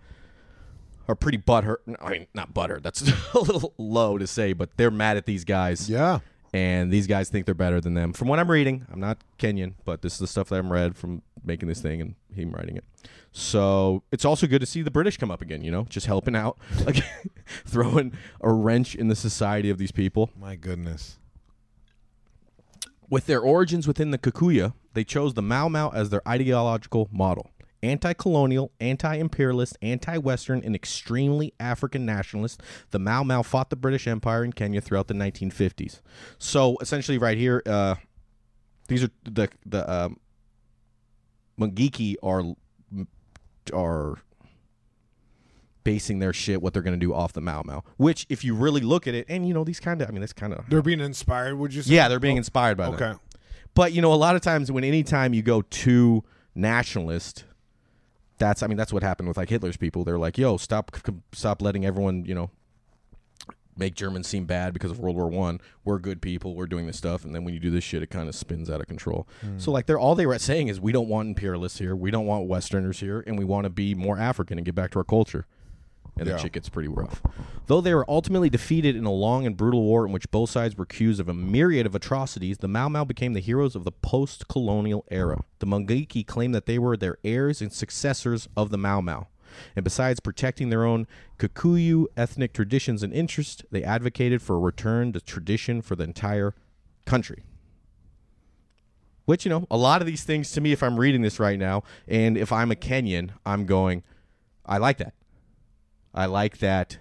[1.09, 1.76] are pretty butthurt.
[2.00, 2.82] I mean, not butthurt.
[2.82, 3.03] That's
[3.34, 6.20] a little low to say, but they're mad at these guys Yeah.
[6.53, 8.12] and these guys think they're better than them.
[8.12, 10.96] From what I'm reading, I'm not Kenyan, but this is the stuff that I'm read
[10.96, 12.84] from making this thing and him writing it.
[13.32, 15.62] So it's also good to see the British come up again.
[15.64, 17.03] You know, just helping out, like
[17.66, 20.30] throwing a wrench in the society of these people.
[20.38, 21.18] My goodness.
[23.09, 27.50] With their origins within the Kikuya, they chose the Mau Mau as their ideological model.
[27.83, 33.76] Anti colonial, anti imperialist, anti Western, and extremely African nationalist, the Mau Mau fought the
[33.76, 36.01] British Empire in Kenya throughout the 1950s.
[36.39, 37.97] So essentially, right here, uh,
[38.89, 40.18] these are the the um,
[41.59, 42.55] Mungiki are
[43.74, 44.16] are
[45.85, 47.83] basing their shit what they're going to do off the Mau Mau.
[47.97, 50.20] Which, if you really look at it, and you know these kind of, I mean,
[50.20, 51.95] that's kind of They're being inspired, would you say?
[51.95, 52.95] yeah, they're being inspired by them.
[52.95, 53.14] Okay.
[53.74, 56.24] But you know, a lot of times when anytime you go too
[56.55, 57.45] nationalist,
[58.43, 60.05] that's I mean that's what happened with like Hitler's people.
[60.05, 60.97] They're like, "Yo, stop,
[61.32, 62.51] stop letting everyone you know
[63.76, 65.61] make Germans seem bad because of World War One.
[65.84, 66.55] We're good people.
[66.55, 68.68] We're doing this stuff." And then when you do this shit, it kind of spins
[68.68, 69.28] out of control.
[69.40, 69.59] Hmm.
[69.59, 71.95] So like they're all they were saying is, we don't want imperialists here.
[71.95, 74.90] We don't want Westerners here, and we want to be more African and get back
[74.93, 75.47] to our culture.
[76.16, 76.34] And Yeah.
[76.34, 77.22] the shit gets pretty rough.
[77.68, 80.76] Though they were ultimately defeated in a long and brutal war in which both sides
[80.76, 83.92] were accused of a myriad of atrocities, the Mau Mau became the heroes of the
[83.92, 85.42] post colonial era.
[85.60, 89.28] The Mungiki claimed that they were their heirs and successors of the Mau Mau.
[89.74, 91.06] And besides protecting their own
[91.38, 96.54] Kikuyu ethnic traditions and interests, they advocated for a return to tradition for the entire
[97.06, 97.42] country.
[99.24, 101.58] Which, you know, a lot of these things to me, if I'm reading this right
[101.58, 104.02] now, and if I'm a Kenyan, I'm going,
[104.66, 105.14] I like that.
[106.14, 106.98] I like that.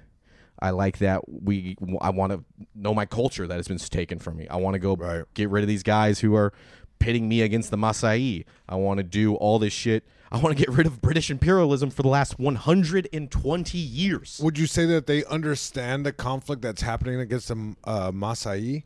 [0.60, 1.76] I like that we.
[2.02, 2.44] I want to
[2.76, 4.48] know my culture that has been taken from me.
[4.48, 5.24] I want to go Right.
[5.34, 6.54] get rid of these guys who are
[7.00, 8.46] pitting me against the Masai.
[8.70, 10.04] I want to do all this shit.
[10.32, 14.40] I want to get rid of British imperialism for the last 120 years.
[14.42, 18.86] Would you say that they understand the conflict that's happening against the uh, Masai,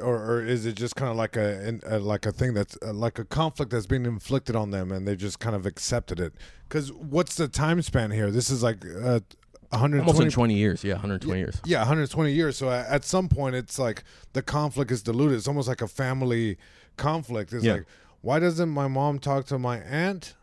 [0.00, 2.92] or, or is it just kind of like a, a like a thing that's uh,
[2.92, 6.34] like a conflict that's being inflicted on them, and they just kind of accepted it?
[6.68, 8.30] Because what's the time span here?
[8.30, 9.45] This is like uh, 120.
[9.72, 10.84] Almost in 20 years.
[10.84, 11.60] Yeah, 120 years.
[11.64, 12.56] yeah, 120 years.
[12.56, 15.38] So at, some point, it's like the conflict is diluted.
[15.38, 16.56] It's almost like a family
[16.96, 17.52] conflict.
[17.52, 17.74] It's Yeah.
[17.74, 17.86] like,
[18.20, 20.34] why doesn't my mom talk to my aunt?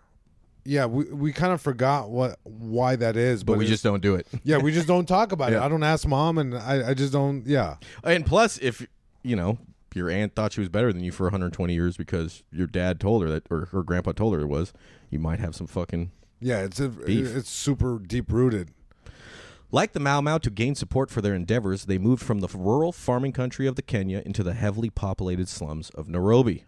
[0.65, 4.15] Yeah, we, we kind of forgot what why that is, But we just don't do
[4.15, 4.25] it.
[4.43, 5.59] yeah, we just don't talk about it.
[5.61, 7.45] I don't ask mom, and I, I just don't.
[7.45, 8.87] Yeah, And plus, if
[9.23, 9.57] you know
[9.93, 13.23] your aunt thought she was better than you for 120 years because your dad told
[13.23, 14.71] her that, or her grandpa told her it was,
[15.09, 16.11] you might have some fucking.
[16.39, 17.35] yeah, it's a, Beef.
[17.35, 18.71] it's super deep rooted.
[19.73, 22.91] Like the Mau Mau, to gain support for their endeavors, they moved from the rural
[22.91, 26.65] farming country of the Kenya into the heavily populated slums of Nairobi.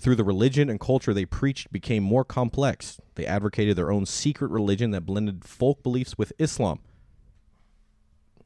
[0.00, 3.00] Through the religion and culture they preached became more complex.
[3.16, 6.78] They advocated their own secret religion that blended folk beliefs with Islam.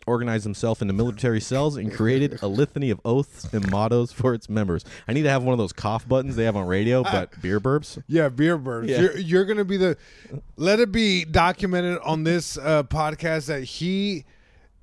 [0.04, 4.48] Organized themselves into military cells and created a litany of oaths and mottos for its
[4.48, 4.84] members.
[5.06, 7.60] I need to have one of those cough buttons they have on radio, but beer
[7.60, 8.02] burps.
[8.08, 8.88] Yeah, beer burps.
[8.88, 9.00] Yeah.
[9.00, 9.96] You're, you're gonna be the.
[10.56, 14.24] Let it be documented on this uh, podcast that he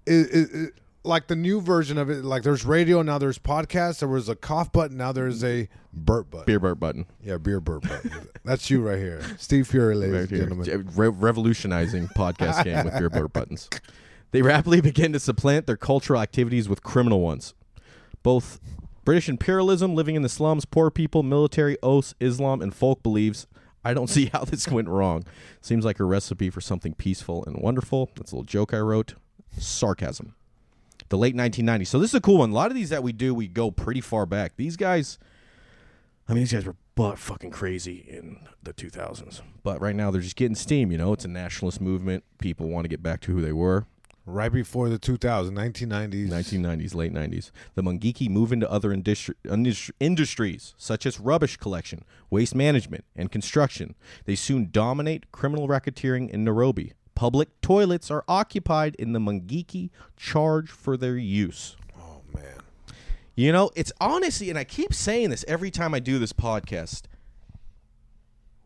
[0.06, 0.72] is, is, is-
[1.04, 2.24] like the new version of it.
[2.24, 3.18] Like there's radio now.
[3.18, 4.00] There's podcast.
[4.00, 4.96] There was a cough button.
[4.98, 6.46] Now there's a burp button.
[6.46, 7.06] Beer burp button.
[7.22, 8.12] Yeah, beer burp button.
[8.46, 10.92] That's you right here, Steve Furey, ladies and gentlemen.
[10.96, 13.70] Re- revolutionizing podcast game with beer burp buttons.
[14.32, 17.54] They rapidly began to supplant their cultural activities with criminal ones.
[18.24, 18.60] Both
[19.06, 23.48] British imperialism, living in the slums, poor people, military oaths, Islam, and folk beliefs.
[23.84, 25.24] I don't see how this went wrong.
[25.62, 28.12] Seems like a recipe for something peaceful and wonderful.
[28.16, 29.16] That's a little joke I wrote.
[29.58, 30.36] Sarcasm.
[31.10, 31.88] The late 1990s.
[31.88, 32.52] So this is a cool one.
[32.52, 34.58] A lot of these that we do, we go pretty far back.
[34.58, 35.18] These guys,
[36.28, 39.42] I mean, these guys were butt fucking crazy in the 2000s.
[39.64, 40.92] But right now, they're just getting steam.
[40.92, 42.26] You know, it's a nationalist movement.
[42.38, 43.88] People want to get back to who they were.
[44.32, 46.30] Right before the 2000s, 1990s.
[46.30, 47.50] 1990s, late 90s.
[47.74, 53.32] The Mungiki move into other industri- industri- industries, such as rubbish collection, waste management, and
[53.32, 53.96] construction.
[54.26, 56.94] They soon dominate criminal racketeering in Nairobi.
[57.16, 61.76] public toilets are occupied in the Mungiki charge for their use.
[62.00, 62.60] Oh man.
[63.36, 67.04] You know, it's honestly, and I keep saying this every time I do this podcast.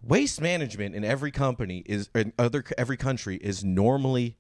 [0.04, 4.38] Waste management in every company is in other every country is normally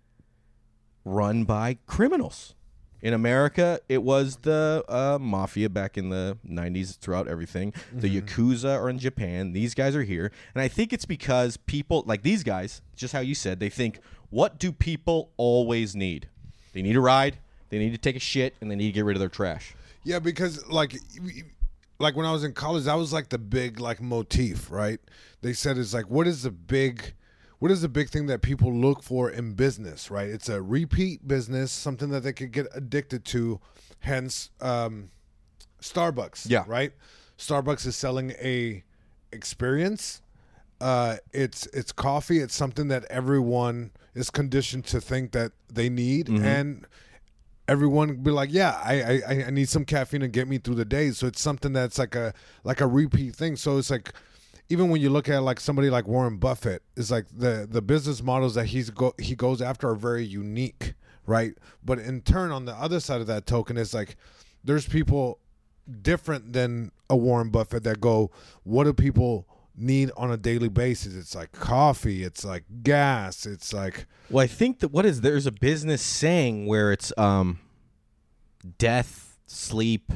[1.05, 2.55] run by criminals.
[3.01, 7.73] In America, it was the uh, mafia back in the 90s throughout everything.
[7.91, 9.51] The Yakuza are in Japan.
[9.51, 10.31] These guys are here.
[10.55, 13.99] And I think it's because people, like these guys, just how you said, they think,
[14.29, 16.29] what do people always need?
[16.71, 17.37] They need a ride,
[17.69, 19.75] they need to take a shit, and they need to get rid of their trash.
[20.05, 20.95] Yeah, because like
[21.99, 24.99] like when I was in college, that was like the big like motif, right?
[25.41, 27.13] They said it's like what is the big
[27.63, 30.27] what is the big thing that people look for in business, right?
[30.27, 33.61] It's a repeat business, something that they could get addicted to,
[33.99, 35.11] hence um
[35.81, 36.47] Starbucks.
[36.49, 36.65] Yeah.
[36.67, 36.91] Right?
[37.37, 38.83] Starbucks is selling a
[39.31, 40.21] experience.
[40.81, 46.27] Uh it's it's coffee, it's something that everyone is conditioned to think that they need
[46.27, 46.85] and
[47.69, 50.83] everyone be like, yeah, I, I I need some caffeine to get me through the
[50.83, 51.11] day.
[51.11, 52.33] So it's something that's like a
[52.65, 53.55] like a repeat thing.
[53.55, 54.11] So it's like
[54.73, 58.23] even when you look at like somebody like Warren Buffett, it's like the the business
[58.23, 60.95] models that he's go he goes after are very unique,
[61.27, 61.53] right?
[61.85, 64.15] But in turn, on the other side of that token, is like
[64.63, 65.37] there's people
[66.01, 68.31] different than a Warren Buffett that go,
[68.63, 69.47] what do people
[69.77, 71.13] need on a daily basis?
[71.13, 75.45] It's like coffee, it's like gas, it's like Well, I think that what is there's
[75.45, 77.59] a business saying where it's um
[78.79, 80.11] death, sleep,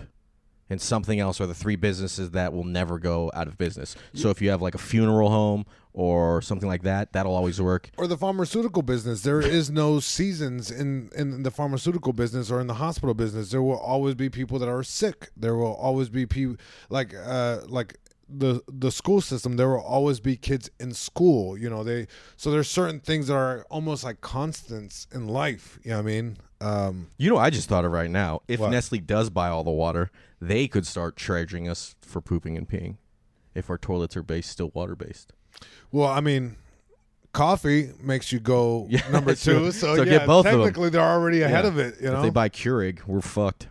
[0.69, 3.95] and something else are the three businesses that will never go out of business.
[4.13, 7.89] So if you have like a funeral home or something like that, that'll always work.
[7.97, 12.67] or the pharmaceutical business there is no seasons in in the pharmaceutical business or in
[12.67, 16.25] the hospital business there will always be people that are sick there will always be
[16.25, 16.55] people
[16.89, 17.97] like uh like
[18.29, 22.05] the the school system there will always be kids in school you know they
[22.35, 26.05] so there's certain things that are almost like constants in life you know what i
[26.05, 28.41] mean um You know, I just thought of right now.
[28.47, 28.71] If What?
[28.71, 32.97] Nestle does buy all the water, they could start charging us for pooping and peeing.
[33.55, 35.33] If our toilets are based still water based.
[35.91, 36.55] well i mean
[37.33, 41.41] coffee makes you go Yeah, number two so, so yeah get both technically they're already
[41.41, 41.69] ahead Yeah.
[41.69, 43.67] of it you know If they buy Keurig, we're fucked.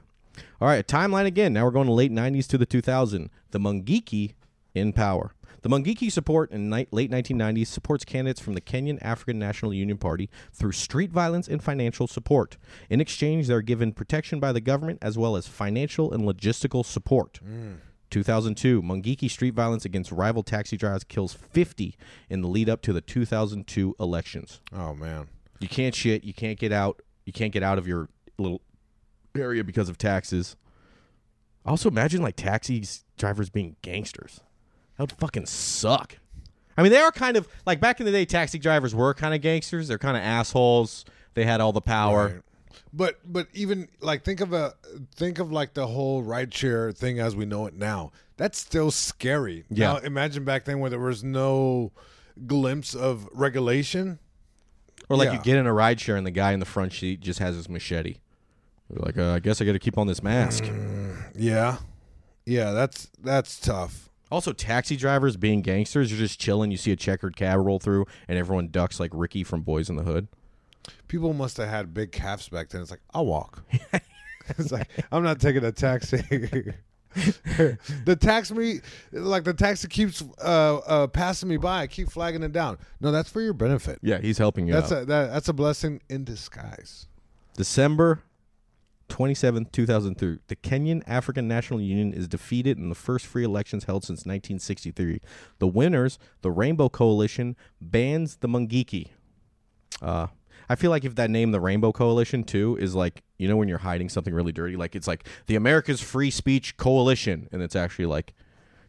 [0.61, 1.53] All right, timeline again.
[1.53, 3.28] Now we're going to late 90s to the 2000.
[3.51, 4.34] The Mungiki
[4.74, 5.32] in power.
[5.67, 9.99] The Mungiki support in ni- late 1990s supports candidates from the Kenyan African National Union
[9.99, 12.57] Party through street violence and financial support.
[12.89, 17.41] In exchange, they're given protection by the government as well as financial and logistical support.
[17.45, 17.79] Mm.
[18.11, 21.97] 2002, Mungiki street violence against rival taxi drivers kills 50
[22.31, 24.61] in the lead up to the 2002 elections.
[24.73, 25.27] oh man
[25.59, 26.23] You can't shit.
[26.23, 27.03] You can't get out.
[27.25, 28.09] You can't get out of your
[28.39, 28.62] little
[29.37, 30.55] area because of taxes.
[31.64, 32.85] Also, imagine like taxi
[33.19, 34.43] drivers being gangsters.
[34.97, 36.18] That would fucking suck.
[36.78, 38.24] I mean, they are kind of like back in the day.
[38.24, 39.88] Taxi drivers were kind of gangsters.
[39.88, 41.05] They're kind of assholes.
[41.34, 42.26] They had all the power.
[42.26, 42.42] Right.
[42.92, 44.74] But but even like think of a
[45.14, 48.12] think of like the whole rideshare thing as we know it now.
[48.36, 49.64] That's still scary.
[49.70, 49.94] Yeah.
[49.94, 51.92] Now imagine back then where there was no
[52.47, 54.18] glimpse of regulation.
[55.09, 55.34] Or like Yeah.
[55.34, 57.55] you get in a ride share and the guy in the front seat just has
[57.57, 58.16] his machete.
[58.90, 60.64] You're like, uh, I guess I got to keep on this mask.
[61.34, 61.78] Yeah.
[62.44, 64.11] Yeah, that's that's tough.
[64.31, 66.70] Also, taxi drivers being gangsters, you're just chilling.
[66.70, 69.97] You see a checkered cab roll through, and everyone ducks like Ricky from Boys in
[69.97, 70.27] the Hood.
[71.09, 72.81] People must have had big calves back then.
[72.81, 73.62] It's like, I'll walk.
[74.49, 76.18] it's like I'm not taking a taxi.
[78.05, 78.81] the tax me
[79.12, 81.83] like the taxi keeps uh, uh, passing me by.
[81.83, 82.79] I keep flagging it down.
[83.01, 83.99] No, that's for your benefit.
[84.03, 85.03] Yeah, he's helping you That's out.
[85.03, 87.07] a that, that's a blessing in disguise.
[87.57, 88.22] December
[89.09, 90.38] 27th, 2003.
[90.48, 95.20] The Kenyan African National Union is defeated in the first free elections held since 1963.
[95.59, 99.09] The winners, the Rainbow Coalition, bans the Mungiki.
[100.02, 100.26] Uh,
[100.68, 103.68] I feel like if that name, the Rainbow Coalition, too, is like, you know, when
[103.68, 107.76] you're hiding something really dirty, like it's like the America's Free Speech Coalition, and it's
[107.76, 108.34] actually like,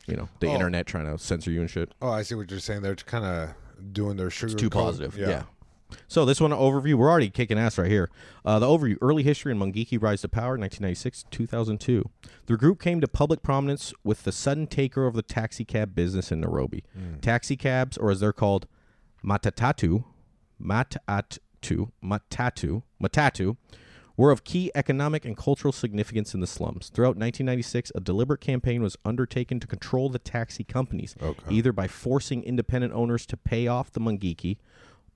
[0.08, 0.54] you know, the Oh.
[0.54, 1.94] internet trying to censor you and shit.
[2.02, 2.82] Oh, I see what you're saying.
[2.82, 4.54] They're kind of doing their sugar.
[4.54, 5.18] It's too coat- positive.
[5.18, 5.44] Yeah.
[6.08, 8.10] So this one overview, we're already kicking ass right here.
[8.46, 12.10] Uh, the overview: early history and Mungiki rise to power, 1996 2002.
[12.48, 16.32] The group came to public prominence with the sudden takeover of the taxi cab business
[16.32, 16.84] in Nairobi.
[17.22, 18.68] Taxi cabs, or as they're called,
[19.24, 20.04] matatatu,
[20.62, 23.58] matatu, matatu, matatu,
[24.16, 26.90] were of key economic and cultural significance in the slums.
[26.90, 31.44] Throughout 1996, a deliberate campaign was undertaken to control the taxi companies, Okay.
[31.56, 34.58] either by forcing independent owners to pay off the Mungiki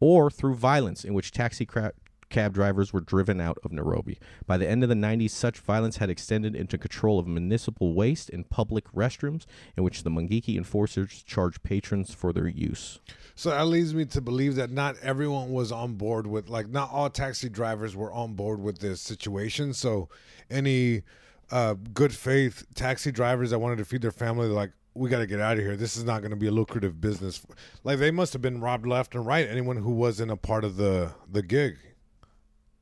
[0.01, 1.93] or through violence in which taxi cra-
[2.31, 4.17] cab drivers were driven out of Nairobi.
[4.47, 8.29] By the end of the 90s, such violence had extended into control of municipal waste
[8.31, 9.45] and public restrooms,
[9.77, 12.99] in which the Mungiki enforcers charged patrons for their use.
[13.35, 16.89] So that leads me to believe that not everyone was on board with, like, not
[16.91, 19.73] all taxi drivers were on board with this situation.
[19.73, 20.09] So
[20.49, 21.03] any
[21.51, 25.27] uh, good faith taxi drivers that wanted to feed their family, like, we got to
[25.27, 25.75] get out of here.
[25.75, 27.45] This is not going to be a lucrative business.
[27.83, 29.47] Like they must have been robbed left and right.
[29.47, 31.77] Anyone who wasn't a part of the the gig,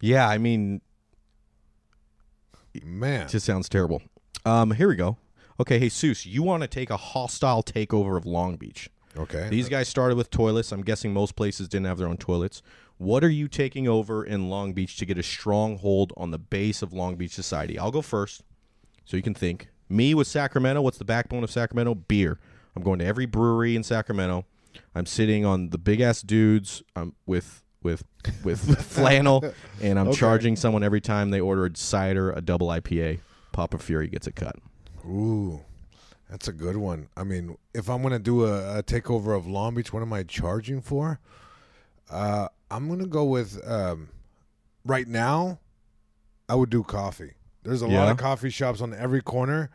[0.01, 0.81] Yeah, I mean,
[2.83, 3.21] man.
[3.23, 4.01] it just sounds terrible.
[4.45, 5.17] Um, here we go.
[5.59, 8.89] Okay, Jesus, you want to take a hostile takeover of Long Beach?
[9.17, 9.49] okay.
[9.49, 10.71] These guys started with toilets.
[10.71, 12.61] I'm guessing most places didn't have their own toilets.
[12.97, 16.81] What are you taking over in Long Beach to get a stronghold on the base
[16.81, 17.77] of Long Beach society?
[17.77, 18.43] I'll go first
[19.05, 19.67] so you can think.
[19.89, 21.95] Me with Sacramento, what's the backbone of Sacramento?
[21.95, 22.39] Beer.
[22.75, 24.45] I'm going to every brewery in Sacramento.
[24.93, 28.03] I'm sitting on the big ass dudes um, with with
[28.43, 29.43] with flannel,
[29.81, 30.17] and I'm Okay.
[30.17, 33.19] charging someone every time they order a cider, a double IPA.
[33.51, 34.55] Papa Furey gets a cut.
[35.05, 35.61] Ooh,
[36.29, 37.07] that's a good one.
[37.17, 40.23] I mean, if I'm gonna do a, a takeover of Long Beach, what am I
[40.23, 41.19] charging for?
[42.09, 44.09] Uh, I'm gonna go with um,
[44.85, 45.59] right now.
[46.47, 47.33] I would do coffee.
[47.69, 49.69] There's a lot of coffee shops on every corner,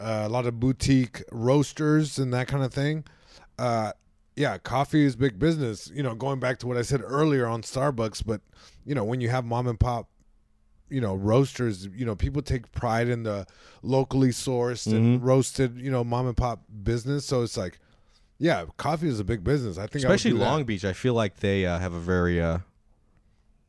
[0.00, 3.04] uh, a lot of boutique roasters and that kind of thing.
[3.58, 3.92] Uh,
[4.36, 5.90] yeah, coffee is big business.
[5.94, 8.40] You know, going back to what I said earlier on Starbucks, but
[8.84, 10.08] you know, when you have mom and pop,
[10.90, 13.46] you know, roasters, you know, people take pride in the
[13.82, 17.24] locally sourced and roasted, you know, mom and pop business.
[17.24, 17.78] So it's like,
[18.38, 19.78] yeah, coffee is a big business.
[19.78, 20.44] I think I especially that.
[20.44, 20.84] Long Beach.
[20.84, 22.58] I feel like they uh, have a very uh,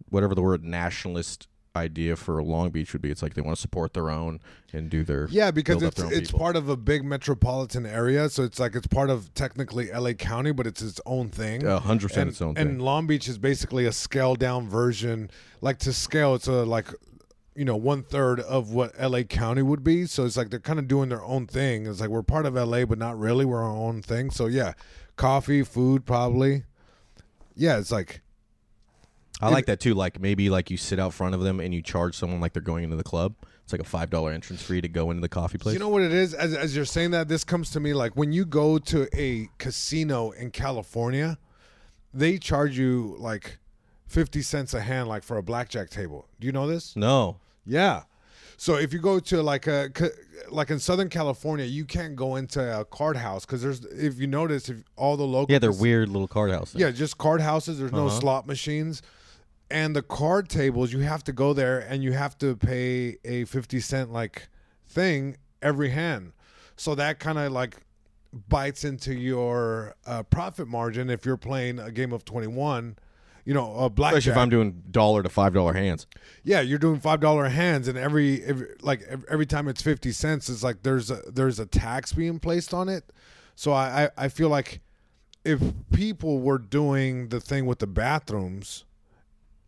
[0.10, 1.48] whatever the word nationalist
[1.78, 3.10] idea for Long Beach would be.
[3.12, 4.40] It's like they want to support their own
[4.74, 6.40] and do their Yeah, because it's it's people.
[6.40, 10.52] part of a big metropolitan area, so it's like it's part of technically LA County,
[10.52, 11.66] but it's its own thing.
[11.66, 12.62] A hundred percent its own thing.
[12.68, 12.80] and thing.
[12.86, 15.32] Long Beach is basically a scaled down version.
[15.62, 16.88] Like to scale, it's a like
[17.56, 20.06] you know one third of what LA County would be.
[20.06, 21.88] So it's like they're kind of doing their own thing.
[21.88, 23.46] It's like we're part of LA, but not really.
[23.46, 24.30] We're our own thing.
[24.32, 24.74] So yeah,
[25.16, 26.64] coffee, food, probably.
[27.56, 28.22] Yeah, it's like
[29.42, 29.94] I like that too.
[29.94, 32.62] Like maybe like you sit out front of them and you charge someone like they're
[32.62, 33.36] going into the club.
[33.64, 35.74] It's like a five dollar entrance fee to go into the coffee place.
[35.74, 36.34] You know what it is?
[36.34, 39.50] As, as you're saying that, this comes to me like when you go to a
[39.58, 41.38] casino in California,
[42.14, 43.58] they charge you like
[44.08, 46.28] 50 cents a hand, like for a blackjack table.
[46.40, 46.96] Do you know this?
[46.96, 47.38] no.
[47.66, 48.04] Yeah.
[48.60, 49.92] So if you go to like a
[50.50, 54.26] like in Southern California, you can't go into a card house because there's if you
[54.26, 56.74] notice if all the local Yeah, they're weird little card houses.
[56.80, 57.78] yeah just card houses.
[57.78, 58.20] There's no Uh-huh.
[58.20, 59.04] slot machines,
[59.70, 63.46] and the card tables you have to go there and you have to pay a
[63.46, 64.50] fifty cent like
[64.86, 66.34] thing every hand.
[66.76, 67.78] So that kind of like
[68.50, 72.98] bites into your uh, profit margin if you're playing a game of twenty one.
[73.46, 74.18] You know, a blackjack.
[74.18, 76.06] Especially if I'm doing dollar to five dollar hands.
[76.44, 80.50] Yeah, you're doing five dollar hands, and every, every like every time it's fifty cents,
[80.50, 83.06] it's like there's a there's a tax being placed on it.
[83.56, 84.82] So I I, I feel like
[85.46, 85.62] if
[85.94, 88.84] people were doing the thing with the bathrooms,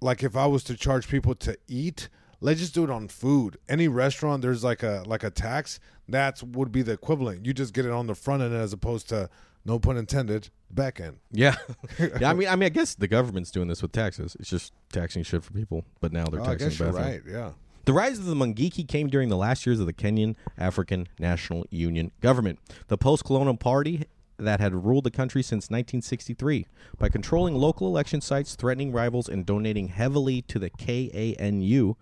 [0.01, 2.09] like if I was to charge people to eat,
[2.41, 3.57] let's just do it on food.
[3.67, 7.45] Any restaurant there's like a like a tax, That would be the equivalent.
[7.45, 9.29] You just get it on the front end as opposed to
[9.65, 11.17] no pun intended back end.
[11.31, 11.55] Yeah,
[11.99, 12.29] yeah.
[12.29, 14.35] I mean, I mean, I guess the government's doing this with taxes.
[14.39, 17.21] It's just taxing shit for people, but now they're Oh, I taxing guess you're right.
[17.27, 17.51] Yeah.
[17.85, 21.65] The rise of the Mungiki came during the last years of the Kenyan African National
[21.71, 24.05] Union government, the post colonial party
[24.39, 26.65] that had ruled the country since 1963.
[26.97, 31.95] By controlling local election sites, threatening rivals, and donating heavily to the KANU,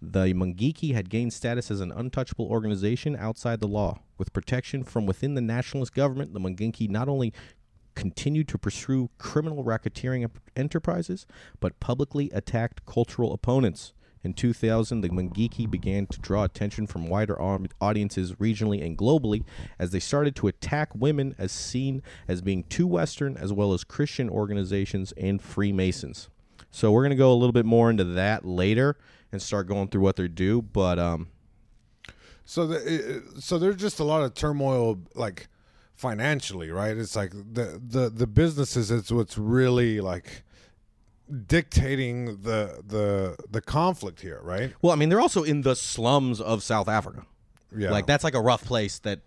[0.00, 4.00] the Mungiki had gained status as an untouchable organization outside the law.
[4.18, 7.32] With protection from within the nationalist government, the Mungiki not only
[7.94, 11.26] continued to pursue criminal racketeering enterprises,
[11.60, 13.94] but publicly attacked cultural opponents.
[14.26, 19.44] In 2000, the Mungiki began to draw attention from wider audiences regionally and globally
[19.78, 23.84] as they started to attack women as seen as being too Western, as well as
[23.84, 26.28] Christian organizations and Freemasons.
[26.72, 28.96] So we're going to go a little bit more into that later
[29.30, 30.60] and start going through what they do.
[30.60, 31.28] But um,
[32.44, 35.46] So the, so there's just a lot of turmoil, like
[35.94, 36.96] financially, right?
[36.96, 38.90] It's like the the the businesses.
[38.90, 40.42] It's what's really like
[41.46, 44.72] dictating the the the conflict here, right?
[44.82, 47.26] well, I mean, they're also in the slums of South Africa.
[47.76, 49.20] Yeah, Like that's like a rough place that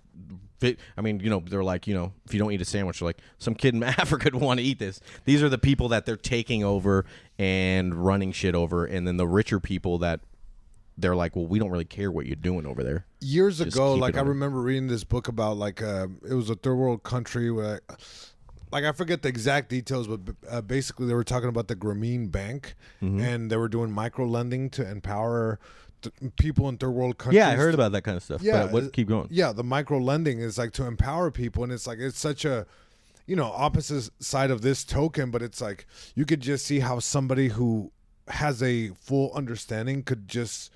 [0.60, 3.02] fit- I mean, you know, they're like, you know, if you don't eat a sandwich,
[3.02, 5.02] like some kid in Africa would want to eat this.
[5.26, 7.06] These are the people that they're taking over
[7.38, 10.22] and running shit over, and then the richer people that
[10.98, 13.06] they're like, well, we don't really care what you're doing over there.
[13.22, 16.56] years just ago, like I remember reading this book about like uh, it was a
[16.56, 18.00] third world country where like
[18.74, 22.76] I forget the exact details, but uh, basically they were talking about the Grameen Bank,
[23.02, 23.20] Mm-hmm.
[23.22, 25.60] and they were doing micro lending to empower
[26.02, 27.38] th- people in third world countries.
[27.38, 28.42] Yeah, I heard about that kind of stuff.
[28.42, 29.28] Yeah, but what, keep going.
[29.32, 32.66] Yeah, the micro lending is like to empower people, and it's like it's such a,
[33.26, 37.00] you know, opposite side of this token, but it's like you could just see how
[37.00, 37.92] somebody who
[38.28, 40.72] has a full understanding could just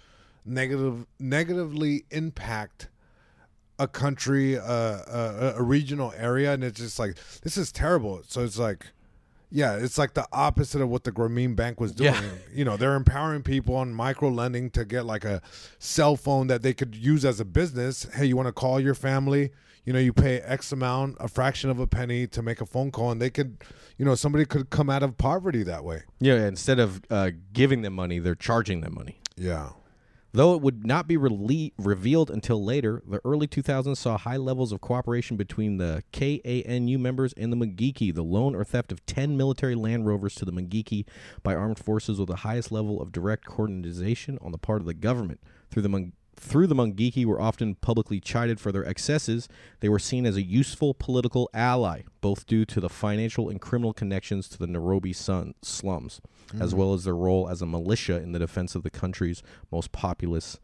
[0.46, 2.90] negative negatively impact
[3.84, 8.24] a country, uh, a, a regional area, and it's just like this is terrible.
[8.28, 8.88] So it's like.
[9.56, 12.12] Yeah, it's like the opposite of what the Grameen Bank was doing.
[12.16, 12.22] Yeah.
[12.52, 15.44] You know, they're empowering people on micro lending to get like a
[15.78, 18.08] cell phone that they could use as a business.
[18.16, 19.52] Hey, you want to call your family?
[19.86, 22.90] You know, you pay X amount, a fraction of a penny to make a phone
[22.90, 23.64] call, and they could,
[24.00, 26.02] you know, somebody could come out of poverty that way.
[26.20, 29.20] Yeah, instead of uh, giving them money, they're charging them money.
[29.36, 29.70] Yeah.
[30.36, 34.72] Though it would not be rele- revealed until later, the early 2000s saw high levels
[34.72, 39.38] of cooperation between the KANU members and the Mungiki, the loan or theft of 10
[39.38, 41.06] military Land Rovers to the Mungiki
[41.44, 44.96] by armed forces with the highest level of direct coordination on the part of the
[44.96, 45.40] government.
[45.70, 45.90] Through the
[46.36, 49.48] through the Mungiki were often publicly chided for their excesses,
[49.80, 53.94] they were seen as a useful political ally, both due to the financial and criminal
[53.94, 56.22] connections to the Nairobi sun- slums,
[56.60, 59.92] as well as their role as a militia in the defense of the country's most
[59.92, 60.60] populous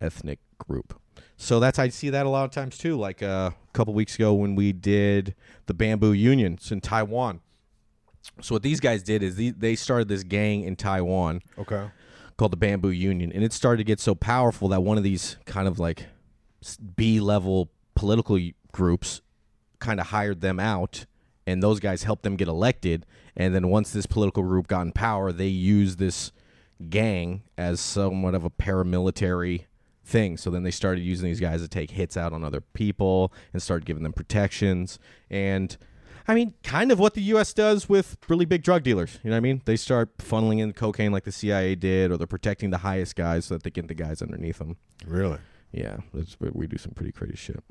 [0.00, 1.00] ethnic group.
[1.36, 2.96] So that's I see that a lot of times too.
[2.96, 5.34] Like uh, a couple weeks ago when we did
[5.66, 7.40] the Bamboo Union it's in Taiwan.
[8.40, 11.88] So what these guys did is they, they started this gang in Taiwan Okay.
[12.36, 15.36] Called the Bamboo Union, and it started to get so powerful that one of these
[15.44, 16.06] kind of like
[16.96, 18.38] B level political
[18.72, 19.20] groups
[19.78, 21.06] kind of hired them out,
[21.46, 23.06] and those guys helped them get elected.
[23.36, 26.32] And then once this political group got in power, they used this
[26.88, 29.64] gang as somewhat of a paramilitary
[30.04, 30.36] thing.
[30.36, 33.62] So then they started using these guys to take hits out on other people and
[33.62, 34.98] started giving them protections.
[35.30, 35.76] And
[36.32, 37.52] I mean, kind of what the U.S.
[37.52, 39.18] does with really big drug dealers.
[39.22, 39.60] You know what I mean?
[39.66, 43.44] They start funneling in cocaine like the CIA did, or they're protecting the highest guys
[43.44, 44.78] so that they get the guys underneath them.
[45.06, 45.36] Really?
[45.72, 45.98] Yeah,
[46.40, 47.62] we do some pretty crazy shit.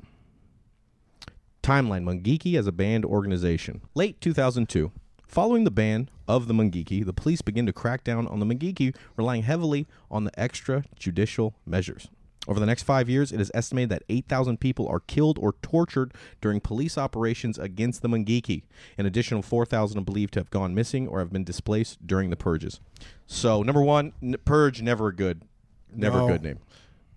[1.60, 3.82] Timeline Mungiki as a banned organization.
[3.96, 4.92] Late 2002.
[5.26, 8.94] Following the ban of the Mungiki, the police begin to crack down on the Mungiki,
[9.16, 12.08] relying heavily on the extrajudicial measures.
[12.48, 16.12] Over the next five years, it is estimated that 8,000 people are killed or tortured
[16.40, 18.62] during police operations against the Mungiki.
[18.98, 22.36] An additional 4,000 are believed to have gone missing or have been displaced during the
[22.36, 22.80] purges.
[23.28, 25.42] So, number one, n- purge never a good,
[25.94, 26.28] never a No.
[26.28, 26.58] good name.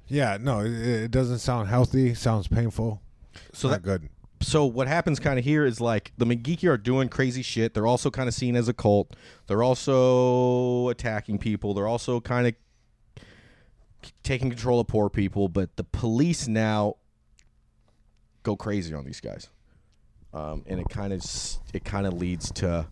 [0.07, 0.37] Yeah.
[0.39, 2.13] No, it, it doesn't sound healthy.
[2.13, 3.01] Sounds painful.
[3.51, 4.09] So Not that good.
[4.41, 7.73] so what happens kind of here is like the Mungiki are doing crazy shit.
[7.73, 9.15] They're also kind of seen as a cult.
[9.47, 11.73] They're also attacking people.
[11.73, 12.53] They're also kind of
[14.23, 15.47] taking control of poor people.
[15.49, 16.95] But the police now
[18.43, 19.49] go crazy on these guys,
[20.33, 21.23] um, and it kind of
[21.73, 22.87] it kind of leads to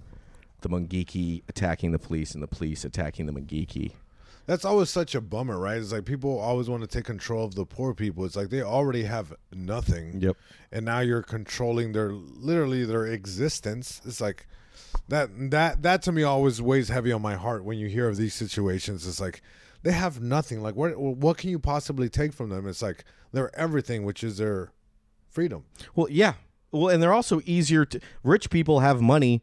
[0.61, 3.91] the Mungiki attacking the police and the police attacking the Mungiki.
[4.45, 5.77] That's always such a bummer, right?
[5.77, 8.25] It's like people always want to take control of the poor people.
[8.25, 10.19] It's like they already have nothing.
[10.19, 10.35] Yep.
[10.71, 14.01] And now you're controlling their literally their existence.
[14.05, 14.45] It's like
[15.07, 18.17] that that that to me always weighs heavy on my heart when you hear of
[18.17, 19.07] these situations.
[19.07, 19.41] It's like
[19.83, 20.61] they have nothing.
[20.61, 22.67] Like what what can you possibly take from them?
[22.67, 24.71] It's like they're everything, which is their
[25.29, 25.65] freedom.
[25.95, 26.33] Well, yeah.
[26.71, 27.99] Well, and they're also easier to.
[28.23, 29.41] Rich people have money.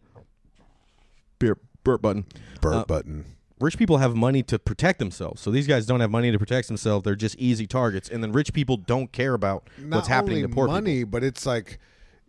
[1.38, 2.26] Beer, burp button.
[2.60, 3.24] Bird Uh, button.
[3.60, 5.40] Rich people have money to protect themselves.
[5.42, 7.04] So these guys don't have money to protect themselves.
[7.04, 8.08] They're just easy targets.
[8.08, 11.10] And then rich people don't care about Not what's happening only to poor money, people.
[11.10, 11.78] but it's like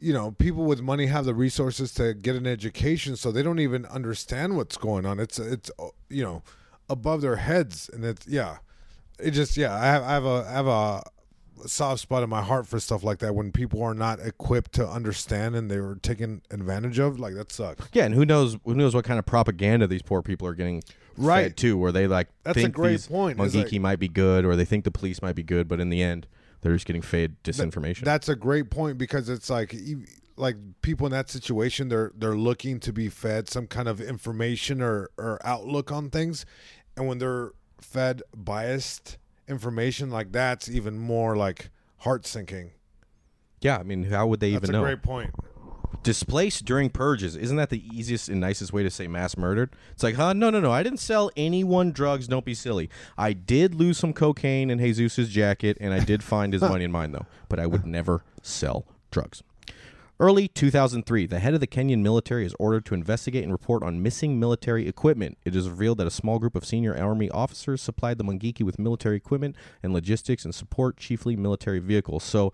[0.04, 3.60] you know, people with money have the resources to get an education, so they don't
[3.60, 5.20] even understand what's going on.
[5.20, 5.70] It's it's
[6.10, 6.42] you know
[6.92, 8.58] above their heads, and it's yeah,
[9.20, 9.74] it just yeah.
[9.74, 11.04] I have I have a I have a
[11.68, 14.88] soft spot in my heart for stuff like that when people are not equipped to
[14.88, 17.20] understand and they were taken advantage of.
[17.20, 17.88] Like that sucks.
[17.94, 18.58] Yeah, and who knows?
[18.66, 20.84] Who knows what kind of propaganda these poor people are getting
[21.18, 21.44] Right.
[21.44, 21.78] fed too?
[21.78, 23.38] Where they like That's a think great these point.
[23.38, 26.02] Like- might be good, or they think the police might be good, but in the
[26.02, 26.28] end,
[26.62, 28.04] they're just getting fed disinformation.
[28.04, 29.76] That's a great point because it's like
[30.38, 34.82] like people in that situation they're they're looking to be fed some kind of information
[34.82, 36.46] or or outlook on things
[36.98, 39.18] and when they're fed biased
[39.48, 42.72] information like that's even more like heart sinking.
[43.62, 44.84] yeah, I mean, how would they That's even know?
[44.84, 45.32] That's a great point.
[46.04, 50.02] displaced during purges isn't that the easiest and nicest way to say mass murdered it's
[50.02, 52.90] like huh no no no i didn't sell anyone drugs don't be silly
[53.20, 56.92] i did lose some cocaine in jesus's jacket and i did find his money in
[56.92, 59.44] mine though but i would never sell drugs
[60.22, 64.04] Early 2003, the head of the Kenyan military is ordered to investigate and report on
[64.04, 65.40] missing military equipment.
[65.46, 68.78] It is revealed that a small group of senior army officers supplied the Mungiki with
[68.78, 72.24] military equipment and logistics and support, chiefly military vehicles.
[72.24, 72.54] So,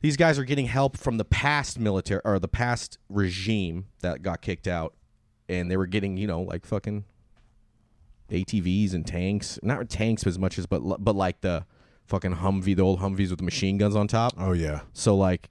[0.00, 4.42] these guys are getting help from the past military or the past regime that got
[4.42, 4.96] kicked out,
[5.48, 7.04] and they were getting you know like fucking
[8.30, 11.66] ATVs and tanks, not tanks as much as but but like the
[12.06, 14.34] fucking Humvee, the old Humvees with the machine guns on top.
[14.36, 15.50] Oh yeah, So like,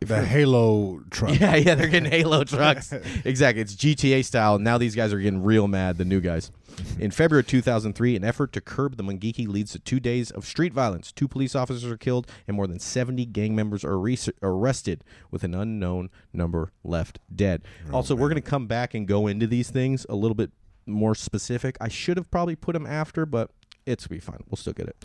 [0.00, 1.38] the Halo truck.
[1.40, 2.92] yeah, yeah, they're getting Halo trucks.
[3.24, 3.62] exactly.
[3.62, 4.58] It's GTA style.
[4.58, 6.50] Now these guys are getting real mad, the new guys.
[6.98, 10.72] In February 2003, an effort to curb the Mungiki leads to two days of street
[10.72, 11.12] violence.
[11.12, 15.44] Two police officers are killed, and more than 70 gang members are res- arrested, with
[15.44, 17.62] an unknown number left dead.
[17.90, 20.50] Oh, also, we're going to come back and go into these things a little bit
[20.84, 21.76] more specific.
[21.80, 23.50] I should have probably put them after, but
[23.86, 24.40] it's be fine.
[24.50, 25.04] We'll still get it.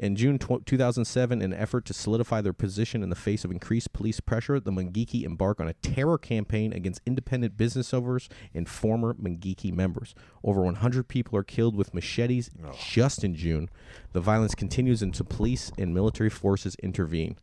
[0.00, 3.50] In June tw- 2007, in an effort to solidify their position in the face of
[3.50, 8.66] increased police pressure, the Mungiki embark on a terror campaign against independent business owners and
[8.66, 10.14] former Mungiki members.
[10.42, 12.72] Over 100 people are killed with machetes oh.
[12.88, 13.68] just in June.
[14.14, 17.36] The violence continues until police and military forces intervene.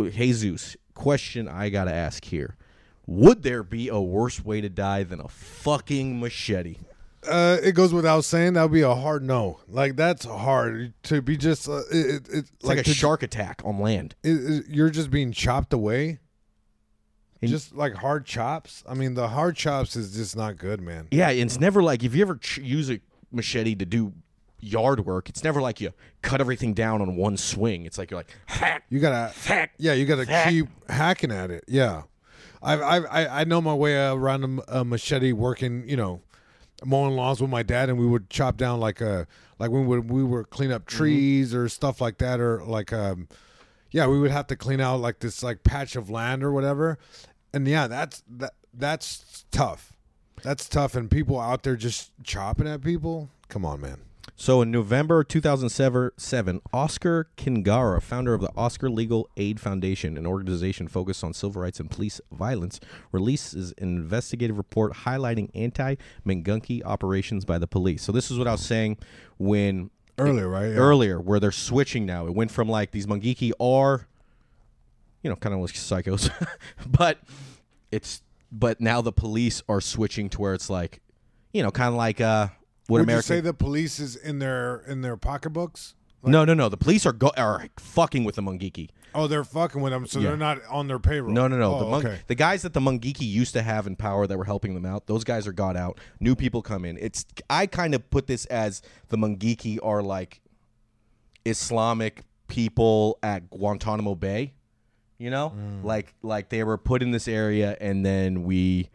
[0.00, 2.56] Jesus, question I got to ask here.
[3.06, 6.78] Would there be a worse way to die than a fucking machete?
[7.28, 9.60] Uh, it goes without saying that would be a hard no.
[9.68, 11.68] Like that's hard to be just.
[11.68, 14.14] Uh, it, it, it, It's like, a to- shark attack on land.
[14.24, 16.18] it- it- you're just being chopped away.
[17.40, 18.82] And- just like hard chops.
[18.88, 21.08] I mean, the hard chops is just not good, man.
[21.10, 23.00] Yeah, it's never like if you ever ch- use a
[23.32, 24.12] machete to do
[24.60, 25.92] yard work, it's never like you
[26.22, 27.84] cut everything down on one swing.
[27.84, 29.72] It's like you're like, hack, You gotta, hack.
[29.78, 30.50] yeah, you gotta Hack.
[30.50, 31.64] keep hacking at it.
[31.66, 32.02] Yeah,
[32.62, 35.88] I, I, I, I know my way around a machete working.
[35.88, 36.20] You know,
[36.84, 39.26] mowing lawns with my dad, and we would chop down like a,
[39.58, 42.92] like when we would we were clean up trees or stuff like that, or like
[42.92, 43.28] um,
[43.90, 46.98] yeah, we would have to clean out like this like patch of land or whatever,
[47.52, 49.92] and yeah, that's that that's tough.
[50.42, 53.30] That's tough, and people out there just chopping at people.
[53.48, 53.98] Come on, man.
[54.34, 60.88] So in November 2007, Oscar Kingara, founder of the Oscar Legal Aid Foundation, an organization
[60.88, 62.80] focused on civil rights and police violence,
[63.12, 68.02] releases an investigative report highlighting anti-Mungiki operations by the police.
[68.02, 68.98] So this is what I was saying
[69.38, 70.68] when Earlier, right?
[70.68, 70.76] Yeah.
[70.76, 72.26] earlier, where they're switching now.
[72.26, 74.06] It went from like these Mungiki are,
[75.22, 76.30] you know, kind of like psychos,
[76.86, 77.18] but
[77.90, 81.00] it's but now the police are switching to where it's like,
[81.52, 82.48] you know, kind of like uh,
[82.92, 83.34] what Would America.
[83.34, 85.94] you say the police is in their in their pocketbooks?
[86.24, 86.68] no, no, no.
[86.68, 88.90] The police are go- are fucking with the Mungiki.
[89.14, 90.28] Oh, they're fucking with them, so Yeah.
[90.28, 91.32] they're not on their payroll.
[91.32, 91.74] No, no, no.
[91.74, 92.20] Oh, the, Mung- okay.
[92.28, 95.06] the guys that the Mungiki used to have in power that were helping them out,
[95.06, 95.98] those guys are got out.
[96.20, 96.96] New people come in.
[96.98, 100.40] It's I kind of put this as the Mungiki are like
[101.44, 104.54] Islamic people at Guantanamo Bay.
[105.18, 105.84] You know, Mm.
[105.84, 108.88] like like they were put in this area, and then we,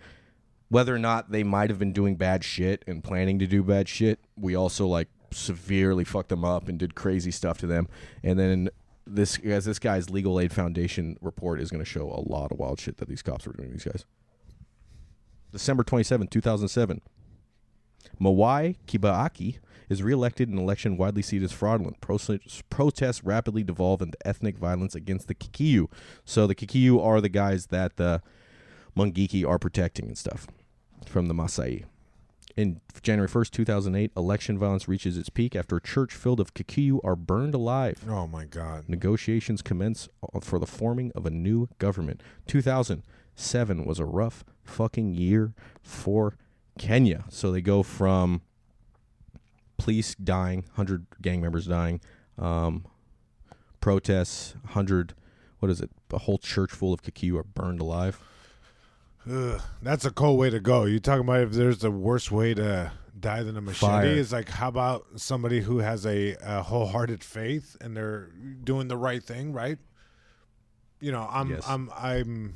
[0.70, 3.88] whether or not they might have been doing bad shit and planning to do bad
[3.88, 7.88] shit, we also like severely fucked them up and did crazy stuff to them,
[8.24, 8.70] and then.
[9.10, 12.60] This as this guy's legal aid foundation report is going to show a lot of
[12.60, 13.70] wild shit that these cops were doing.
[13.70, 14.06] to These guys.
[15.54, 17.02] December twenty seventh, two 2007.
[18.20, 22.02] Mwai Kibaki is reelected in an election widely seen as fraudulent.
[22.02, 25.90] Protests rapidly devolve into ethnic violence against the Kikuyu.
[26.26, 28.22] So the Kikuyu are the guys that the
[28.98, 30.48] Mungiki are protecting and stuff
[31.08, 31.86] from the Masai.
[32.56, 37.00] In January 1st, 2008, election violence reaches its peak after a church filled of Kikuyu
[37.04, 38.04] are burned alive.
[38.10, 38.86] Oh my God.
[38.88, 40.10] Negotiations commence
[40.42, 42.24] for the forming of a new government.
[42.48, 45.54] 2007 was a rough fucking year
[45.84, 46.36] for
[46.80, 47.26] Kenya.
[47.30, 48.42] So they go from
[49.78, 52.02] police dying, 100 gang members dying,
[52.40, 52.88] um,
[53.80, 55.14] protests, 100,
[55.60, 55.92] what is it?
[56.12, 58.20] A whole church full of Kikuyu are burned alive.
[59.30, 60.86] Ugh, that's a cold way to go.
[60.86, 63.92] You talking about if there's a worse way to die than a machete?
[63.92, 64.06] Fire.
[64.06, 68.30] Is like how about somebody who has a, a wholehearted faith and they're
[68.64, 69.78] doing the right thing, right?
[71.00, 71.64] You know, I'm Yes.
[71.68, 72.56] I'm I'm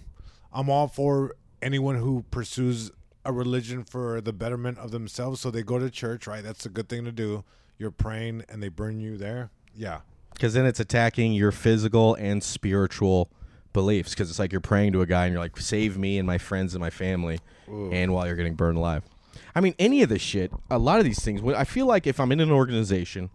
[0.52, 2.92] I'm all for anyone who pursues
[3.24, 5.42] a religion for the betterment of themselves.
[5.42, 6.44] So they go to church, right?
[6.44, 7.44] That's a good thing to do.
[7.78, 9.52] You're praying and they burn you there.
[9.76, 10.02] Yeah.
[10.34, 13.30] Because then it's attacking your physical and spiritual
[13.74, 14.12] beliefs.
[14.12, 16.38] Because it's like you're praying to a guy and you're like, save me and my
[16.38, 17.40] friends and my family.
[17.68, 19.04] And while you're getting burned alive.
[19.56, 22.20] I mean, any of this shit, a lot of these things, I feel like if
[22.20, 23.30] I'm in an organization,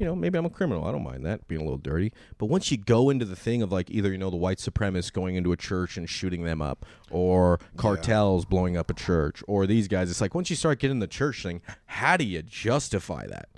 [0.00, 0.86] you know, maybe I'm a criminal.
[0.86, 2.12] I don't mind that being a little dirty.
[2.38, 5.12] But once you go into the thing of like either, you know, the white supremacists
[5.12, 9.66] going into a church and shooting them up, or cartels blowing up a church, or
[9.66, 13.26] these guys, it's like once you start getting the church thing, how do you justify
[13.26, 13.48] that?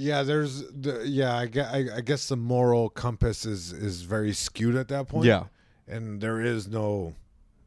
[0.00, 1.36] Yeah, there's the yeah.
[1.36, 5.26] I, gue- I, I guess the moral compass is is very skewed at that point.
[5.26, 5.44] Yeah.
[5.88, 7.14] and there is no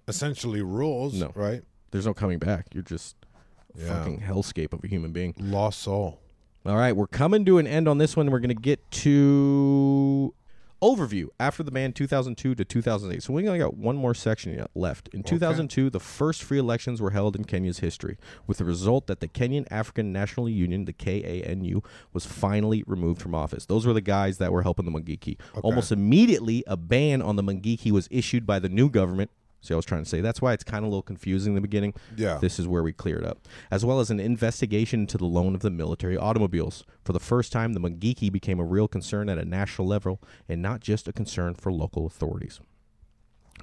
[0.07, 1.13] essentially rules.
[1.15, 1.31] No.
[1.35, 1.61] right?
[1.91, 2.67] There's no coming back.
[2.73, 3.15] You're just
[3.75, 3.87] Yeah.
[3.87, 5.33] fucking hellscape of a human being.
[5.37, 6.19] Lost soul.
[6.65, 8.29] All right, we're coming to an end on this one.
[8.31, 10.33] We're going to get to
[10.81, 13.21] Overview after the ban 2002 to 2008.
[13.21, 15.09] So we only got one more section yet left.
[15.09, 18.17] In 2002, the first free elections were held in Kenya's history,
[18.47, 21.83] with the result that the Kenyan African National Union, the KANU,
[22.13, 23.67] was finally removed from office.
[23.67, 25.37] Those were the guys that were helping the Mungiki.
[25.61, 29.29] Almost immediately, a ban on the Mungiki was issued by the new government.
[29.61, 31.55] See, I was trying to say that's why it's kind of a little confusing in
[31.55, 31.93] the beginning.
[32.17, 32.39] Yeah.
[32.39, 33.47] This is where we clear it up.
[33.69, 36.83] As well as an investigation into the loan of the military automobiles.
[37.03, 40.19] For the first time, the Mungiki became a real concern at a national level
[40.49, 42.59] and not just a concern for local authorities.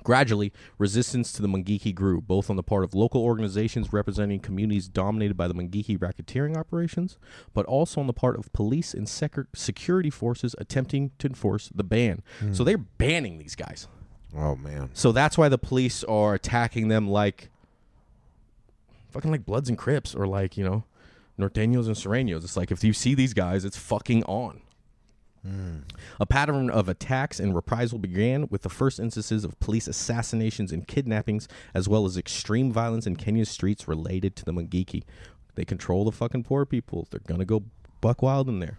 [0.05, 4.89] Gradually, resistance to the Mungiki grew, both on the part of local organizations representing communities
[4.89, 7.19] dominated by the Mungiki racketeering operations,
[7.53, 11.85] but also on the part of police and sec- security forces attempting to enforce the
[11.85, 12.23] ban.
[12.41, 12.53] Hmm.
[12.53, 13.89] So they're banning these guys.
[14.36, 14.90] Oh man.
[14.94, 17.50] So that's why the police are attacking them like
[19.10, 20.84] fucking like Bloods and Crips or like, you know,
[21.38, 22.44] Norteños and Sureños.
[22.44, 24.60] It's like if you see these guys, it's fucking on.
[25.42, 25.78] Hmm.
[26.20, 30.86] A pattern of attacks and reprisal began with the first instances of police assassinations and
[30.86, 35.05] kidnappings, as well as extreme violence in Kenya's streets related to the Mungiki.
[35.55, 37.06] They control the fucking poor people.
[37.10, 37.64] They're gonna go
[38.00, 38.78] buck wild in there.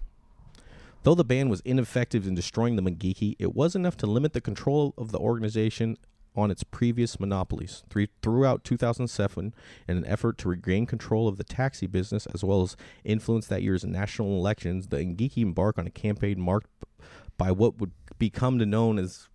[1.04, 4.42] Though the ban was ineffective in destroying the Mungiki, it was enough to limit the
[4.42, 5.98] control of the organization
[6.36, 7.84] on its previous monopolies.
[7.90, 9.54] Three, throughout 2007,
[9.88, 13.64] in an effort to regain control of the taxi business as well as influence that
[13.64, 16.70] year's national elections, the Ngiki embarked on a campaign marked
[17.38, 19.30] by what would become to known as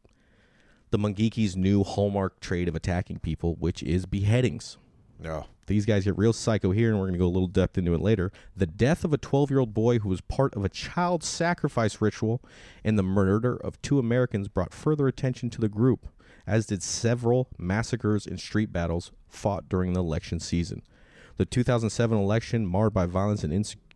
[0.90, 4.76] the Mungiki's new hallmark trade of attacking people, which is beheadings.
[5.20, 5.44] Yeah.
[5.66, 7.94] These guys get real psycho here, and we're going to go a little depth into
[7.94, 8.30] it later.
[8.56, 12.00] The death of a 12 year old boy who was part of a child sacrifice
[12.00, 12.42] ritual
[12.84, 16.06] and the murder of two Americans brought further attention to the group,
[16.46, 20.82] as did several massacres and street battles fought during the election season.
[21.36, 23.52] The 2007 election, marred by violence and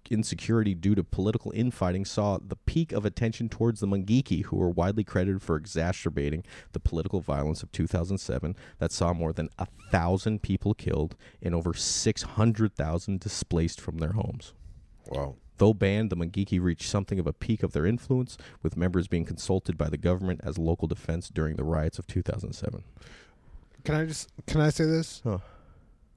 [0.08, 4.70] insecurity due to political infighting, saw the peak of attention towards the Mungiki, who were
[4.70, 10.42] widely credited for exacerbating the political violence of 2007 that saw more than a thousand
[10.42, 14.54] people killed and over 600,000 displaced from their homes.
[15.08, 15.36] Wow.
[15.58, 19.24] Though banned, the Mungiki reached something of a peak of their influence, with members being
[19.24, 22.84] consulted by the government as local defense during the riots of 2007.
[23.84, 25.20] Can I just can I say this?
[25.24, 25.38] Huh.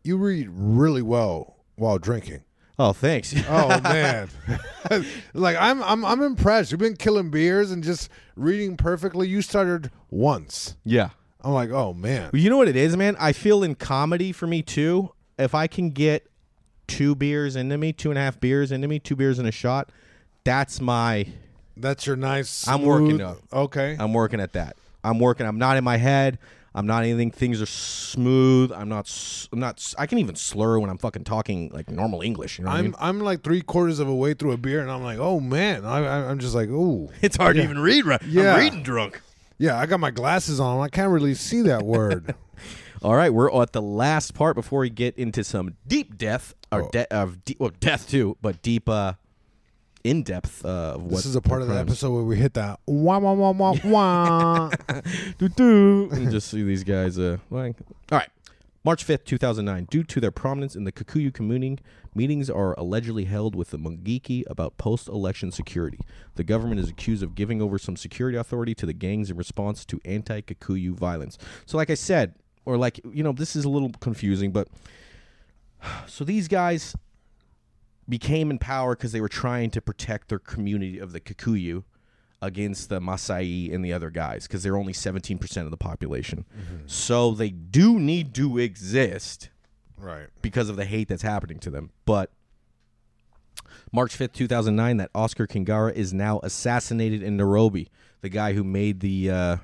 [0.04, 2.44] You read really well while drinking.
[2.82, 3.36] Oh, thanks.
[3.48, 4.30] Oh man.
[5.34, 6.72] like I'm I'm I'm impressed.
[6.72, 9.28] You've been killing beers and just reading perfectly.
[9.28, 10.76] You started once.
[10.84, 11.10] yeah.
[11.44, 12.30] I'm like, oh man.
[12.34, 13.16] You know what it is, man?
[13.20, 16.28] I feel in comedy for me too, if I can get
[16.88, 19.52] two beers into me, two and a half beers into me, two beers in a
[19.52, 19.90] shot,
[20.44, 21.28] that's my.
[21.78, 22.68] That's your nice.
[22.68, 23.38] I'm working up.
[23.52, 23.96] Okay.
[24.00, 24.76] I'm working at that.
[25.04, 25.46] I'm working.
[25.48, 26.38] I'm not in my head.
[26.74, 27.32] I'm not anything.
[27.32, 28.72] Things are smooth.
[28.72, 29.48] I'm not.
[29.52, 29.94] I'm not.
[29.98, 32.58] I can even slur when I'm fucking talking like normal English.
[32.60, 32.96] You know what I I'm mean?
[33.00, 35.84] I'm like three quarters of a way through a beer, and I'm like, oh man.
[35.86, 37.10] I, I I'm just like, ooh.
[37.22, 38.06] It's hard to even read.
[38.06, 38.22] Right?
[38.24, 38.54] Yeah.
[38.54, 39.22] I'm reading drunk.
[39.58, 40.80] Yeah, I got my glasses on.
[40.82, 42.34] I can't really see that word.
[43.04, 46.84] All right, we're at the last part before we get into some deep death or
[46.84, 46.90] Oh.
[46.92, 49.14] de- of deep, well, death too, but deep, uh,
[50.04, 52.38] in depth uh, of what this is a part of the crimes- episode where we
[52.38, 54.72] hit that wah wah wah wah wah.
[55.38, 57.18] doo doo, and just see these guys.
[57.20, 57.76] Uh, like,
[58.12, 58.30] all right.
[58.84, 59.86] March 5th, 2009.
[59.92, 61.78] Due to their prominence in the Kikuyu communing,
[62.16, 66.00] meetings are allegedly held with the Mungiki about post election security.
[66.34, 69.86] The government is accused of giving over some security authority to the gangs in response
[69.86, 71.38] to anti Kikuyu violence.
[71.68, 72.34] So, like I said,
[72.66, 74.68] or like, you know, this is a little confusing, but
[76.08, 76.96] so these guys
[78.12, 81.84] became in power because they were trying to protect their community of the Kikuyu
[82.42, 86.46] against the Masai and the other guys because they're only 17% of the population.
[86.86, 89.50] So they do need to exist
[89.98, 90.28] right.
[90.42, 91.92] because of the hate that's happening to them.
[92.06, 92.32] But
[93.94, 97.90] March 5th, 2009, that Oscar Kingara is now assassinated in Nairobi.
[98.20, 99.58] The guy who made the uh,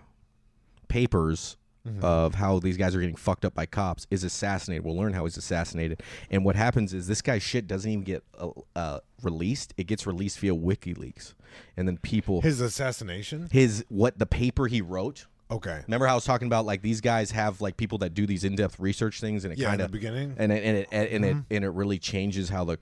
[0.88, 1.57] papers
[2.01, 4.85] of how these guys are getting fucked up by cops is assassinated.
[4.85, 6.01] We'll learn how he's assassinated.
[6.30, 9.73] And what happens is this guy's shit doesn't even get uh, uh, released.
[9.77, 11.34] It gets released via WikiLeaks.
[11.76, 13.49] And then people His assassination.
[13.51, 15.26] his what the paper he wrote.
[15.49, 15.81] Okay.
[15.88, 18.43] Remember how I was talking about like these guys have like people that do these
[18.43, 20.35] in-depth research things and it Yeah, in kind the of beginning.
[20.38, 22.77] and it, and it and it and it really changes how the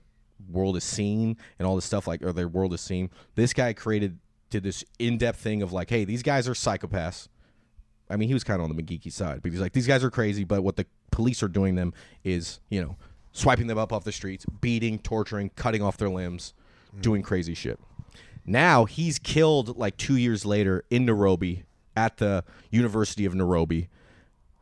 [0.50, 3.10] world is seen and all this stuff like or their world is seen.
[3.36, 4.18] This guy created
[4.50, 7.28] did this in-depth thing of like, hey, these guys are psychopaths.
[8.08, 10.04] I mean, he was kind of on the Mungiki side, but he's like, these guys
[10.04, 11.92] are crazy, but what the police are doing them
[12.24, 12.96] is, you know,
[13.32, 16.54] swiping them up off the streets, beating, torturing, cutting off their limbs,
[16.96, 17.02] mm.
[17.02, 17.78] doing crazy shit.
[18.44, 21.64] Now he's killed like two years later in Nairobi
[21.96, 23.88] at the University of Nairobi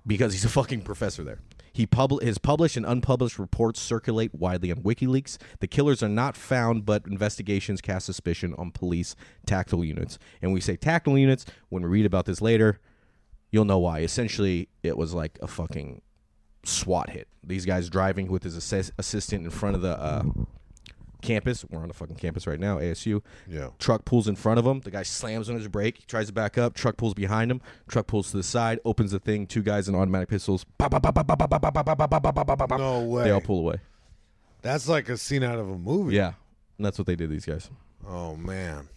[0.06, 1.40] because he's a fucking professor there.
[1.72, 5.38] He pub- his published and unpublished reports circulate widely on WikiLeaks.
[5.58, 10.18] The killers are not found, but investigations cast suspicion on police tactical units.
[10.40, 12.78] And we say tactical units when we read about this later
[13.54, 14.00] you'll know why.
[14.00, 16.02] Essentially, it was like a fucking
[16.64, 17.28] SWAT hit.
[17.44, 20.24] These guys driving with his assistant in front of the uh,
[21.22, 21.64] campus.
[21.70, 23.22] We're on the fucking campus right now, ASU.
[23.48, 23.68] Yeah.
[23.78, 24.80] Truck pulls in front of him.
[24.80, 25.98] The guy slams on his brake.
[25.98, 26.74] He tries to back up.
[26.74, 27.60] Truck pulls behind him.
[27.86, 28.80] Truck pulls to the side.
[28.84, 29.46] Opens the thing.
[29.46, 30.66] Two guys in automatic pistols.
[32.80, 33.22] No way.
[33.22, 33.76] They all pull away.
[34.62, 36.16] That's like a scene out of a movie.
[36.16, 36.32] Yeah.
[36.76, 37.30] And that's what they did.
[37.30, 37.70] These guys.
[38.04, 38.88] Oh man.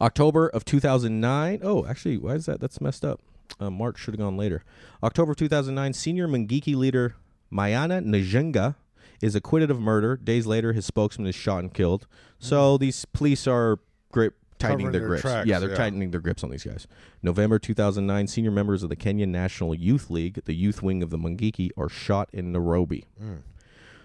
[0.00, 1.60] October of 2009.
[1.62, 2.58] Oh, actually, why is that?
[2.60, 3.20] That's messed up.
[3.60, 4.64] Uh, March should have gone later.
[5.02, 5.92] October 2009.
[5.92, 7.16] Senior Mungiki leader
[7.50, 8.76] Maina Njenga
[9.20, 10.16] is acquitted of murder.
[10.16, 12.06] Days later, his spokesman is shot and killed.
[12.38, 13.78] So these police are
[14.10, 15.22] grip tightening Covering their their grips.
[15.22, 15.76] tracks, yeah, they're yeah.
[15.76, 16.86] tightening their grips on these guys.
[17.22, 18.26] November 2009.
[18.26, 21.88] Senior members of the Kenyan National Youth League, the youth wing of the Mungiki, are
[21.88, 23.04] shot in Nairobi.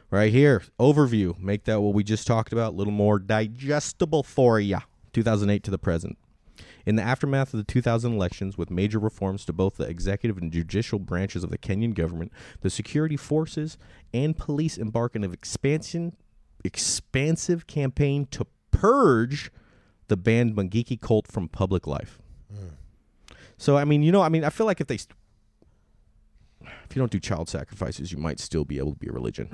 [0.09, 1.37] Right here, overview.
[1.39, 4.81] Make that what we just talked about a little more digestible for ya.
[5.13, 6.17] 2008 to the present.
[6.87, 10.49] In the aftermath of the 2000 elections, with major reforms to both the executive and
[10.49, 12.31] judicial branches of the Kenyan government,
[12.61, 13.77] the security forces
[14.13, 16.15] and police embark on an expansion,
[16.63, 19.51] expansive campaign to purge
[20.07, 22.19] the banned Mungiki cult from public life.
[22.49, 22.67] Hmm.
[23.57, 25.17] So, I mean, you know, I mean, I feel like if they, st-
[26.61, 29.49] if you don't do child sacrifices, you might still be able to be a religion.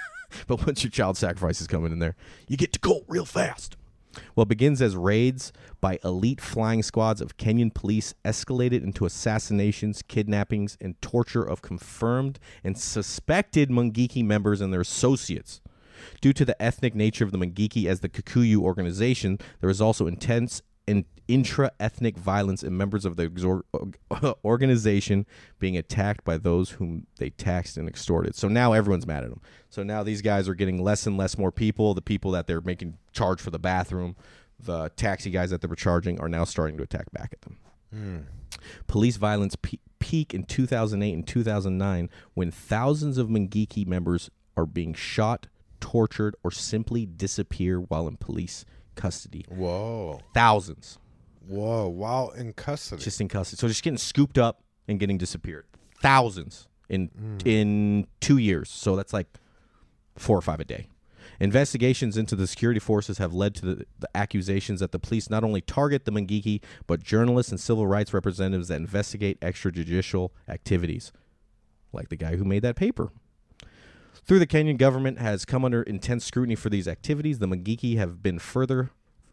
[0.46, 2.16] but once your child sacrifice is coming in there,
[2.48, 3.76] you get to cult real fast.
[4.34, 10.76] Well, begins as raids by elite flying squads of Kenyan police escalated into assassinations, kidnappings,
[10.80, 15.60] and torture of confirmed and suspected Mungiki members and their associates.
[16.20, 20.06] Due to the ethnic nature of the Mungiki as the Kikuyu organization, there is also
[20.06, 20.62] intense
[21.28, 23.62] and intra-ethnic violence and members of the exor-
[24.44, 25.26] organization
[25.58, 28.34] being attacked by those whom they taxed and extorted.
[28.34, 29.40] So now everyone's mad at them.
[29.70, 31.94] So now these guys are getting less and less more people.
[31.94, 34.16] The people that they're making charge for the bathroom,
[34.58, 37.58] the taxi guys that they were charging, are now starting to attack back at them.
[37.92, 38.18] Hmm.
[38.86, 44.94] Police violence pe- peak in 2008 and 2009 when thousands of Mungiki members are being
[44.94, 45.46] shot,
[45.80, 48.64] tortured, or simply disappear while in police
[48.94, 49.44] custody.
[49.48, 50.20] Whoa.
[50.34, 50.98] Thousands
[51.48, 51.88] Whoa.
[51.88, 53.02] While in custody.
[53.02, 53.58] just in custody.
[53.58, 55.66] So just getting scooped up and getting disappeared.
[56.00, 57.38] Thousands in hmm.
[57.44, 58.70] in two years.
[58.70, 59.26] So that's like
[60.16, 60.88] four or five a day.
[61.40, 65.44] Investigations into the security forces have led to the, the accusations that the police not
[65.44, 71.12] only target the Mungiki, but journalists and civil rights representatives that investigate extrajudicial activities,
[71.92, 73.12] like the guy who made that paper.
[74.24, 78.20] Through the Kenyan government has come under intense scrutiny for these activities, the Mungiki have
[78.20, 78.90] been further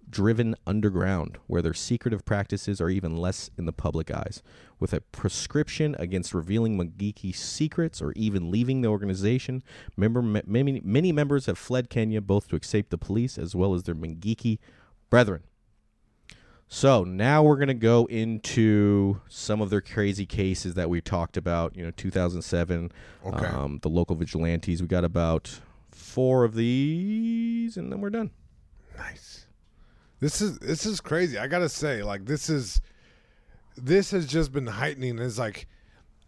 [0.10, 4.41] driven underground, where their secretive practices are even less in the public eyes.
[4.80, 9.64] With a prescription against revealing Mungiki secrets or even leaving the organization,
[9.98, 13.84] member, many, many members have fled Kenya both to escape the police as well as
[13.84, 14.60] their Mungiki
[15.10, 15.44] brethren.
[16.68, 21.38] So now we're going to go into some of their crazy cases that we talked
[21.38, 21.76] about.
[21.76, 22.91] You know, 2007,
[23.26, 23.45] Okay.
[23.45, 24.82] um, the local vigilantes.
[24.82, 25.60] We got about
[25.91, 28.32] four of these, and then we're done.
[28.98, 29.45] Nice.
[30.19, 31.37] This is this is crazy.
[31.37, 32.81] I gotta say, like this is
[33.77, 35.19] this has just been heightening.
[35.19, 35.67] It's like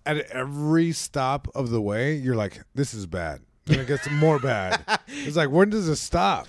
[0.06, 3.42] at every stop of the way, you're like, this is bad.
[3.68, 4.82] And it gets more bad.
[5.10, 6.48] It's like, when does it stop?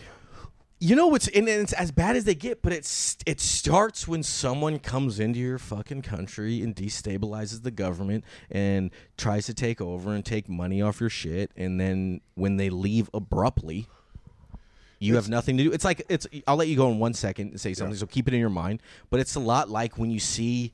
[0.80, 4.22] You know what's and it's as bad as they get, but it's it starts when
[4.22, 10.14] someone comes into your fucking country and destabilizes the government and tries to take over
[10.14, 13.88] and take money off your shit, and then when they leave abruptly,
[14.98, 15.72] you have nothing to do.
[15.72, 16.26] It's like it's.
[16.46, 18.50] I'll let you go in one second and say something, so keep it in your
[18.50, 18.82] mind.
[19.10, 20.72] But it's a lot like when you see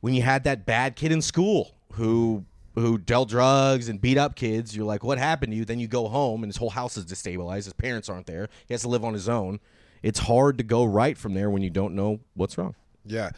[0.00, 2.44] when you had that bad kid in school who
[2.74, 5.64] who dealt drugs and beat up kids, you're like, what happened to you?
[5.64, 7.64] Then you go home and his whole house is destabilized.
[7.64, 8.48] His parents aren't there.
[8.66, 9.60] He has to live on his own.
[10.02, 12.76] It's hard to go right from there when you don't know what's wrong.
[13.04, 13.30] Yeah.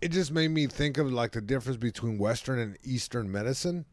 [0.00, 3.84] It just made me think of like the difference between Western and Eastern medicine.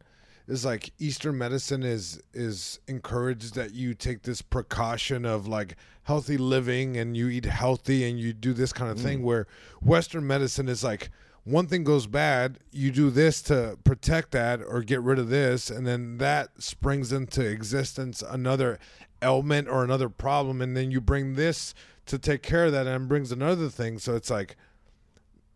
[0.46, 6.36] Is like Eastern medicine is is encouraged that you take this precaution of like healthy
[6.36, 9.24] living and you eat healthy and you do this kind of thing mm.
[9.24, 9.46] where
[9.80, 11.10] Western medicine is like
[11.44, 15.70] one thing goes bad, you do this to protect that or get rid of this,
[15.70, 18.78] and then that springs into existence another
[19.22, 21.74] ailment or another problem, and then you bring this
[22.06, 23.98] to take care of that and brings another thing.
[23.98, 24.56] So it's like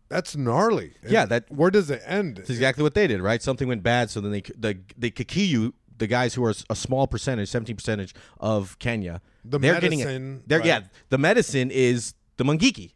[0.09, 0.93] that's gnarly.
[1.07, 2.37] Yeah, that- where does it end?
[2.37, 3.41] That's exactly what they did, right?
[3.41, 7.07] Something went bad, so then they the the Kikuyu, the guys who are a small
[7.07, 10.67] percentage, seventeen percentage of Kenya, The they're getting medicine, They're right.
[10.67, 12.93] yeah, the medicine is the Mungiki.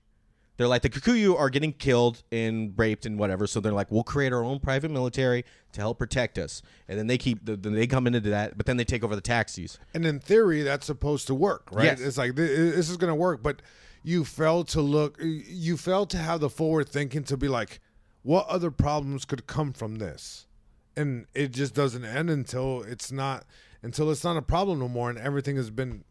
[0.55, 4.03] They're like the Kikuyu are getting killed and raped and whatever, so they're like, we'll
[4.03, 7.87] create our own private military to help protect us, and then they keep, then they
[7.87, 9.79] come into that, but then they take over the taxis.
[9.95, 11.85] And in theory, that's supposed to work, right?
[11.85, 12.01] Yes.
[12.01, 13.63] It's like this is going to work, but
[14.03, 15.17] you fail to look.
[15.21, 17.79] You fail to have the forward thinking to be like,
[18.21, 20.47] what other problems could come from this,
[20.95, 23.45] and it just doesn't end until it's not
[23.81, 26.03] until it's not a problem no more, and everything has been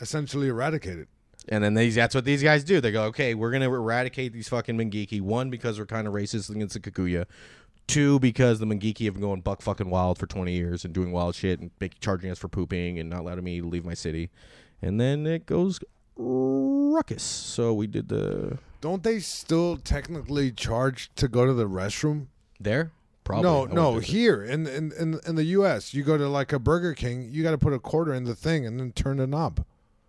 [0.00, 1.06] essentially eradicated.
[1.48, 2.80] And then these that's what these guys do.
[2.80, 5.20] They go, okay, we're gonna eradicate these fucking Mungiki.
[5.20, 7.24] One, because we're kind of racist against the Kikuyu.
[7.86, 11.12] Two, because the Mungiki have been going buck fucking wild for twenty years and doing
[11.12, 11.70] wild shit and
[12.00, 14.30] charging us for pooping and not letting me leave my city.
[14.82, 15.80] And then it goes
[16.16, 17.22] ruckus.
[17.22, 22.26] So we did the Don't they still technically charge to go to the restroom?
[22.60, 22.92] there.
[23.22, 23.42] Probably.
[23.44, 23.92] no, I went no.
[23.92, 24.00] there.
[24.00, 27.42] Here in, in in in the U.S., you go to like a Burger King, you
[27.42, 29.64] got to put a quarter in the thing and then turn the knob.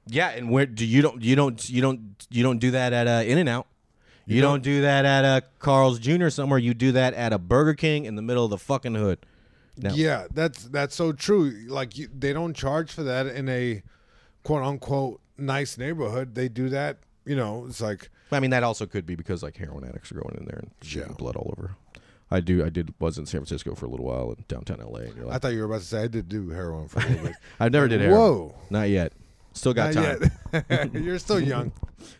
[0.07, 3.07] Yeah, and where do you don't you don't you don't you don't do that at
[3.07, 3.67] uh, In and Out.
[4.25, 6.29] You, You don't, don't- do that at uh, Carl's Jr.
[6.29, 6.57] somewhere.
[6.57, 9.19] You do that at a Burger King in the middle of the fucking hood.
[9.77, 9.93] No.
[9.93, 11.65] Yeah, that's that's so true.
[11.67, 13.83] Like you, they don't charge for that in a
[14.43, 16.35] quote unquote nice neighborhood.
[16.35, 16.99] They do that.
[17.25, 20.15] You know, it's like I mean, that also could be because like heroin addicts are
[20.15, 21.15] going in there and shooting Yeah.
[21.17, 21.75] blood all over.
[22.33, 22.63] I do.
[22.65, 22.93] I did.
[22.99, 24.99] Was in San Francisco for a little while in downtown LA.
[25.01, 26.99] And you're I like, thought you were about to say I did do heroin for
[26.99, 27.35] a little bit.
[27.59, 28.19] I have never did heroin.
[28.19, 29.11] Whoa, Not yet.
[29.53, 30.31] Still got not time.
[30.69, 30.93] yet.
[30.93, 31.73] You're still young.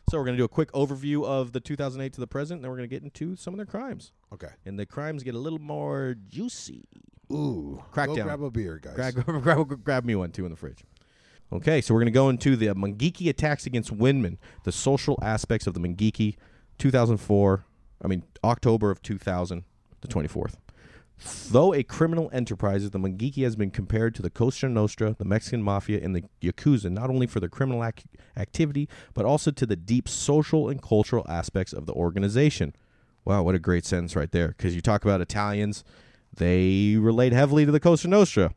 [0.09, 2.57] So we're gonna do a quick overview of the 2008 to the present.
[2.57, 4.49] And then we're gonna get into some of their crimes, Okay.
[4.65, 6.83] and the crimes get a little more juicy.
[7.31, 8.15] Ooh, Crackdown.
[8.17, 8.95] Go grab a beer, guys.
[8.95, 10.83] Grab, grab, grab, grab me one too in the fridge.
[11.53, 15.67] Okay, so we're going to go into the Mungiki attacks against Windman, the social aspects
[15.67, 16.37] of the Mungiki,
[16.77, 17.65] 2004,
[18.01, 19.63] I mean, October of 2000,
[19.99, 20.55] the 24th.
[21.49, 25.61] Though a criminal enterprise, the Mungiki has been compared to the Cosa Nostra, the Mexican
[25.61, 28.05] Mafia, and the Yakuza, not only for their criminal ac-
[28.35, 32.73] activity, but also to the deep social and cultural aspects of the organization.
[33.23, 34.49] Wow, what a great sentence right there.
[34.49, 35.83] Because you talk about Italians,
[36.35, 38.55] they relate heavily to the Cosa Nostra.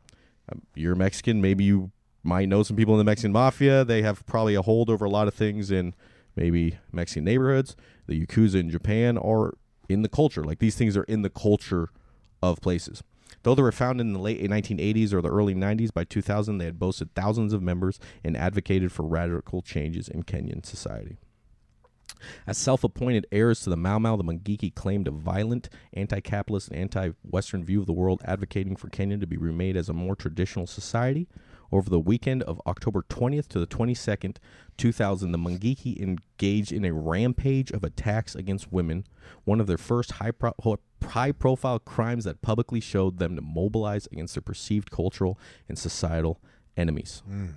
[0.51, 1.91] Um, you're Mexican, maybe you
[2.25, 3.85] might know some people in the Mexican Mafia.
[3.85, 5.93] They have probably a hold over a lot of things in
[6.35, 7.75] maybe Mexican neighborhoods.
[8.07, 9.53] The Yakuza in Japan are
[9.87, 10.43] in the culture.
[10.43, 11.89] Like these things are in the culture
[12.41, 13.03] of places.
[13.43, 16.65] Though they were founded in the late 1980s or the early 90s, by 2000 they
[16.65, 21.17] had boasted thousands of members and advocated for radical changes in Kenyan society.
[22.47, 27.63] As self-appointed heirs to the Mau Mau, the Mungiki claimed a violent, anti-capitalist, and anti-Western
[27.63, 31.27] view of the world, advocating for Kenya to be remade as a more traditional society.
[31.71, 34.37] Over the weekend of October 20th to the 22nd,
[34.77, 39.05] 2000, the Mungiki engaged in a rampage of attacks against women,
[39.43, 40.53] one of their first high, pro-
[41.03, 46.39] high profile crimes that publicly showed them to mobilize against their perceived cultural and societal
[46.77, 47.23] enemies.
[47.29, 47.53] Mm.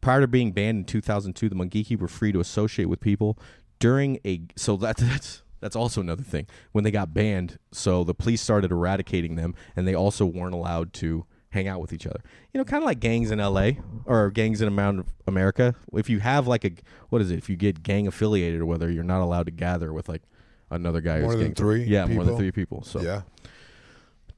[0.00, 3.38] Prior to being banned in 2002, the Mungiki were free to associate with people
[3.78, 4.42] during a.
[4.56, 6.46] So that, that's that's also another thing.
[6.72, 10.92] When they got banned, so the police started eradicating them, and they also weren't allowed
[10.94, 12.20] to hang out with each other.
[12.52, 13.78] You know, kind of like gangs in L.A.
[14.04, 14.68] or gangs in
[15.26, 15.74] America.
[15.94, 16.72] If you have like a
[17.08, 17.38] what is it?
[17.38, 20.22] If you get gang affiliated or whether you're not allowed to gather with like
[20.70, 22.82] another guy More who's than gang- three Yeah, more than three people.
[22.82, 23.22] So Yeah.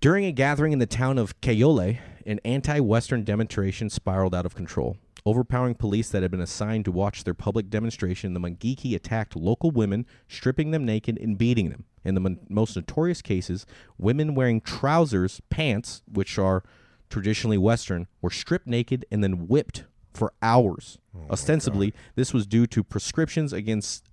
[0.01, 4.55] during a gathering in the town of Kayole, an anti Western demonstration spiraled out of
[4.55, 4.97] control.
[5.25, 9.73] Overpowering police that had been assigned to watch their public demonstration, the Mungiki attacked local
[9.73, 11.85] women, stripping them naked and beating them.
[12.05, 13.67] In the mon- most notorious cases,
[13.99, 16.63] women wearing trousers, pants, which are
[17.09, 20.99] traditionally Western, were stripped naked and then whipped for hours.
[21.15, 24.09] Oh Ostensibly, this was due to prescriptions against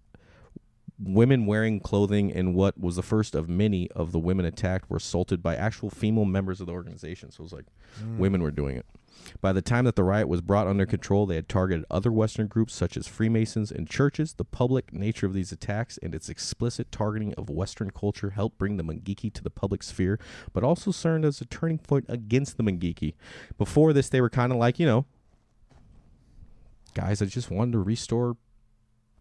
[1.00, 4.98] women wearing clothing and what was the first of many of the women attacked were
[4.98, 7.32] assaulted by actual female members of the organization.
[7.32, 7.66] So it was like
[7.98, 8.18] hmm.
[8.18, 8.86] women were doing it.
[9.42, 12.48] By the time that the riot was brought under control, they had targeted other Western
[12.48, 14.34] groups such as Freemasons and churches.
[14.34, 18.78] The public nature of these attacks and its explicit targeting of Western culture helped bring
[18.78, 20.20] the Mungiki to the public sphere,
[20.54, 23.14] but also served as a turning point against the Mungiki.
[23.58, 25.06] Before this, they were kind of like, you know,
[26.94, 28.38] guys that just wanted to restore,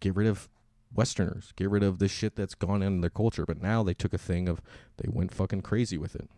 [0.01, 0.49] get rid of
[0.95, 3.47] Westerners, get rid of this shit that's gone in their culture.
[3.47, 4.61] But now they took a thing of
[4.99, 6.29] they went fucking crazy with it.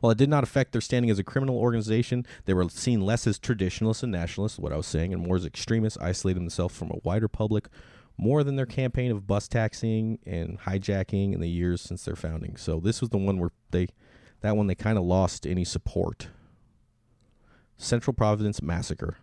[0.00, 3.26] While it did not affect their standing as a criminal organization, they were seen less
[3.26, 6.90] as traditionalists and nationalists, what I was saying, and more as extremists, isolating themselves from
[6.90, 7.68] a wider public
[8.16, 12.54] more than their campaign of bus taxing and hijacking in the years since their founding.
[12.56, 13.88] So this was the one where they
[14.42, 16.28] that one they kind of lost any support.
[17.76, 19.16] Central Providence Massacre.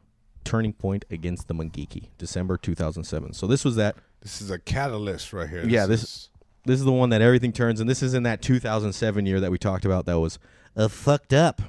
[0.43, 3.33] Turning point against the Mungiki, December 2007.
[3.33, 5.67] So this was that This is a catalyst right here.
[5.67, 6.29] Yeah, this- is-
[6.67, 9.51] this is the one that everything turns, and this is in that 2007 year that
[9.51, 10.37] we talked about that was
[10.75, 11.61] uh, fucked up.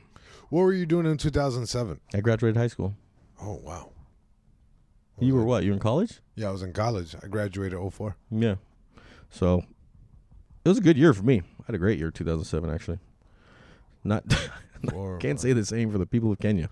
[0.51, 2.01] What were you doing in 2007?
[2.15, 2.95] I graduated high school.
[3.41, 3.91] Oh wow.
[5.21, 5.65] You were what?
[5.65, 6.21] You were in college?
[6.37, 7.15] Yeah, I was in college.
[7.23, 8.17] I graduated 04.
[8.31, 8.55] Yeah.
[9.31, 9.65] So
[10.65, 11.43] it was a good year for me.
[11.61, 12.99] I had a great year, 2007 actually.
[14.05, 14.25] Not
[14.95, 16.71] Or- can't say the same for the people of Kenya.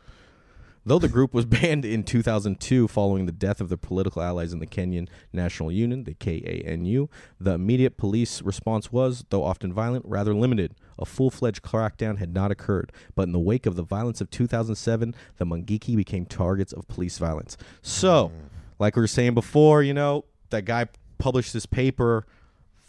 [0.87, 4.61] Though the group was banned in 2002 following the death of their political allies in
[4.61, 7.09] the Kenyan National Union, the KANU,
[7.41, 10.75] the immediate police response was, though often violent, rather limited.
[10.99, 14.31] A full fledged crackdown had not occurred, but in the wake of the violence of
[14.31, 17.57] 2007, the Mungiki became targets of police violence.
[17.83, 18.49] So, mm.
[18.79, 20.87] like we were saying before, you know, that guy
[21.19, 22.25] published this paper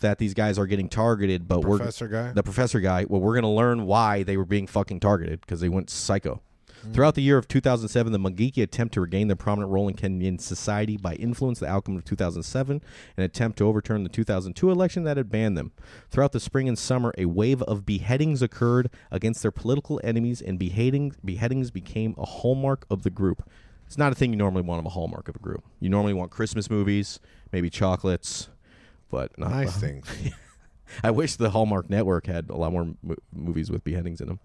[0.01, 2.31] that these guys are getting targeted, but we're Professor guy.
[2.31, 3.05] the professor guy.
[3.09, 6.41] Well, we're going to learn why they were being fucking targeted because they went psycho.
[6.93, 10.39] Throughout the year of 2007, the Mungiki attempt to regain their prominent role in Kenyan
[10.39, 12.81] society by influence the outcome of 2007,
[13.17, 15.71] an attempt to overturn the 2002 election that had banned them.
[16.09, 20.57] Throughout the spring and summer, a wave of beheadings occurred against their political enemies, and
[20.57, 23.47] beheadings beheadings became a hallmark of the group.
[23.85, 25.63] It's not a thing you normally want of a hallmark of a group.
[25.79, 27.19] You normally want Christmas movies,
[27.51, 28.49] maybe chocolates,
[29.09, 30.07] but not nice things.
[31.03, 34.39] I wish the Hallmark Network had a lot more mo- movies with beheadings in them.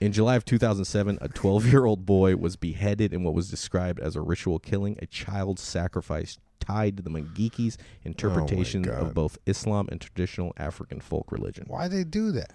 [0.00, 4.00] In July of 2007, a 12 year old boy was beheaded in what was described
[4.00, 9.88] as a ritual killing, a child sacrifice tied to the Mungiki's interpretation of both Islam
[9.90, 11.64] and traditional African folk religion.
[11.68, 12.52] Why they do that?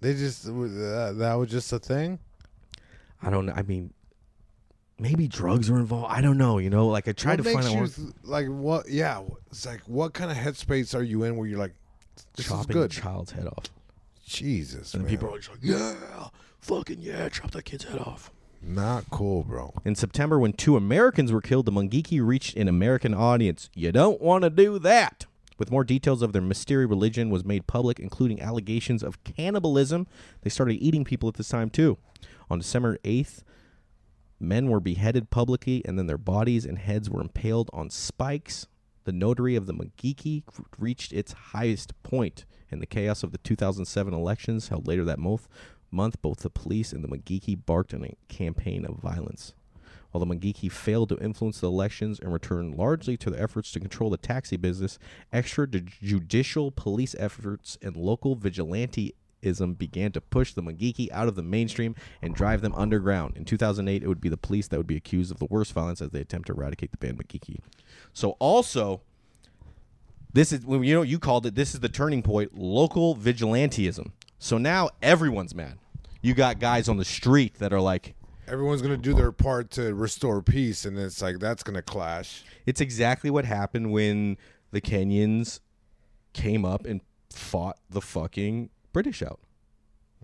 [0.00, 2.18] They just uh, that was just a thing.
[3.22, 3.54] I don't know.
[3.56, 3.94] I mean,
[4.98, 6.12] maybe drugs are involved.
[6.12, 6.58] I don't know.
[6.58, 8.88] You know, like I tried What to find out you like what?
[8.88, 11.74] Yeah, it's like what kind of headspace are you in where you're like,
[12.36, 12.90] this is chopping a good.
[12.90, 13.64] child's head off.
[14.26, 15.10] Jesus, And man.
[15.10, 16.28] people are just like, yeah,
[16.60, 18.30] fucking yeah, chop that kid's head off.
[18.60, 19.72] not cool, bro.
[19.84, 23.70] In September, when two Americans were killed, the Mungiki reached an American audience.
[23.74, 25.26] You don't want to do that.
[25.58, 30.06] With more details of their mysterious religion was made public, including allegations of cannibalism.
[30.42, 31.96] They started eating people at this time too.
[32.50, 33.42] On December 8th,
[34.38, 38.66] men were beheaded publicly, and then their bodies and heads were impaled on spikes.
[39.04, 40.42] The notary of the Mungiki
[40.78, 45.48] reached its highest point in the chaos of the 2007 elections held later that month.
[45.90, 49.54] Month, both the police and the Mungiki barked on a campaign of violence.
[50.10, 53.80] While the Mungiki failed to influence the elections and returned largely to their efforts to
[53.80, 54.98] control the taxi business,
[55.32, 61.94] extrajudicial police efforts and local vigilanteism began to push the Mungiki out of the mainstream
[62.22, 63.36] and drive them underground.
[63.36, 66.00] In 2008, it would be the police that would be accused of the worst violence
[66.00, 67.58] as they attempt to eradicate the banned Mungiki.
[68.12, 69.02] So also,
[70.36, 71.54] this is when you know you called it.
[71.54, 72.56] This is the turning point.
[72.56, 74.12] Local vigilanteism.
[74.38, 75.78] So now everyone's mad.
[76.20, 78.14] You got guys on the street that are like,
[78.46, 82.44] Everyone's gonna do their part to restore peace, and it's like that's gonna clash.
[82.66, 84.36] It's exactly what happened when
[84.70, 85.60] the Kenyans
[86.34, 87.00] came up and
[87.30, 89.40] fought the fucking British out.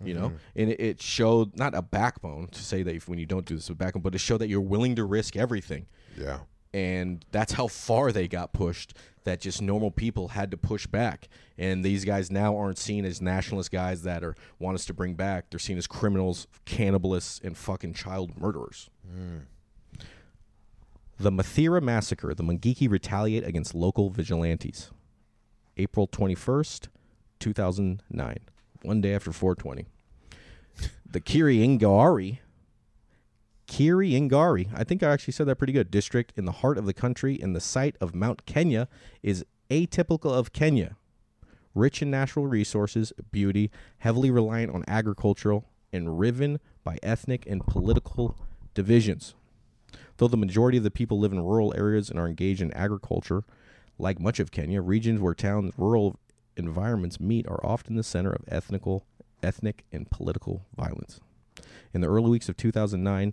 [0.04, 0.36] You know, mm-hmm.
[0.56, 3.54] and it, it showed not a backbone to say that if, when you don't do
[3.54, 5.86] this with backbone, but to show that you're willing to risk everything.
[6.18, 6.40] Yeah,
[6.74, 8.94] And that's how far they got pushed.
[9.24, 13.22] That just normal people had to push back, and these guys now aren't seen as
[13.22, 15.48] nationalist guys that are want us to bring back.
[15.48, 18.90] They're seen as criminals, cannibalists, and fucking child murderers.
[21.18, 24.90] The Mathira massacre, the Mungiki retaliate against local vigilantes.
[25.76, 26.88] April 21st,
[27.38, 28.38] 2009,
[28.82, 29.86] one day after 420.
[31.08, 31.20] The
[33.72, 36.84] Kiriangari, Kiriangari, I think I actually said that pretty good, district in the heart of
[36.84, 38.86] the country in the site of Mount Kenya
[39.22, 40.96] is atypical of Kenya.
[41.74, 48.36] Rich in natural resources, beauty, heavily reliant on agricultural, and riven by ethnic and political
[48.74, 49.34] divisions.
[50.18, 53.42] Though the majority of the people live in rural areas and are engaged in agriculture,
[53.98, 56.16] like much of Kenya, regions where towns and rural
[56.58, 59.06] environments meet are often the center of ethnical,
[59.42, 61.20] ethnic and political violence.
[61.94, 63.32] In the early weeks of 2009,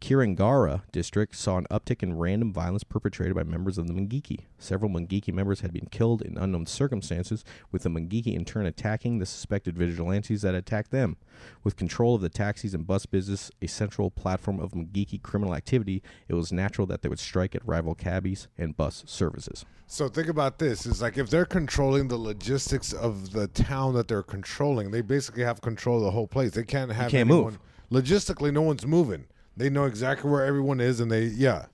[0.00, 4.44] Kirangara district saw an uptick in random violence perpetrated by members of the Mungiki.
[4.58, 9.18] Several Mungiki members had been killed in unknown circumstances, with the Mungiki in turn attacking
[9.18, 11.16] the suspected vigilantes that attacked them.
[11.64, 16.02] With control of the taxis and bus business, a central platform of Mungiki criminal activity,
[16.28, 19.64] it was natural that they would strike at rival cabbies and bus services.
[19.88, 24.06] So think about this: it's like if they're controlling the logistics of the town that
[24.06, 26.52] they're controlling, they basically have control of the whole place.
[26.52, 27.58] They can't have can't move.
[27.90, 29.24] Logistically, no one's moving.
[29.58, 31.66] They know exactly where everyone is, and they yeah.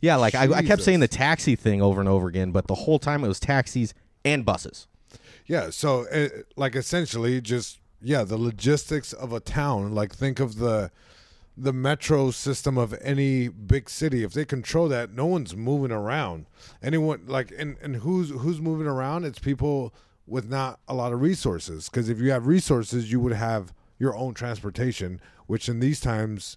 [0.00, 2.74] Yeah, like I, I kept saying the taxi thing over and over again, but the
[2.74, 3.92] whole time it was taxis
[4.24, 4.86] and buses.
[5.46, 9.94] Yeah, so uh, like essentially just yeah, the logistics of a town.
[9.94, 10.92] Like think of the
[11.56, 14.22] the metro system of any big city.
[14.22, 16.46] If they control that, no one's moving around.
[16.80, 19.24] Anyone like and and who's who's moving around?
[19.24, 19.92] It's people
[20.26, 21.88] with not a lot of resources.
[21.88, 26.56] Because if you have resources, you would have your own transportation, which in these times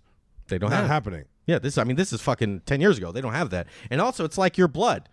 [0.51, 0.87] They don't Not have.
[0.89, 1.23] happening.
[1.47, 1.79] Yeah, this.
[1.79, 3.11] I mean, this is fucking ten years ago.
[3.11, 3.65] They don't have that.
[3.89, 5.09] And also, it's like your blood.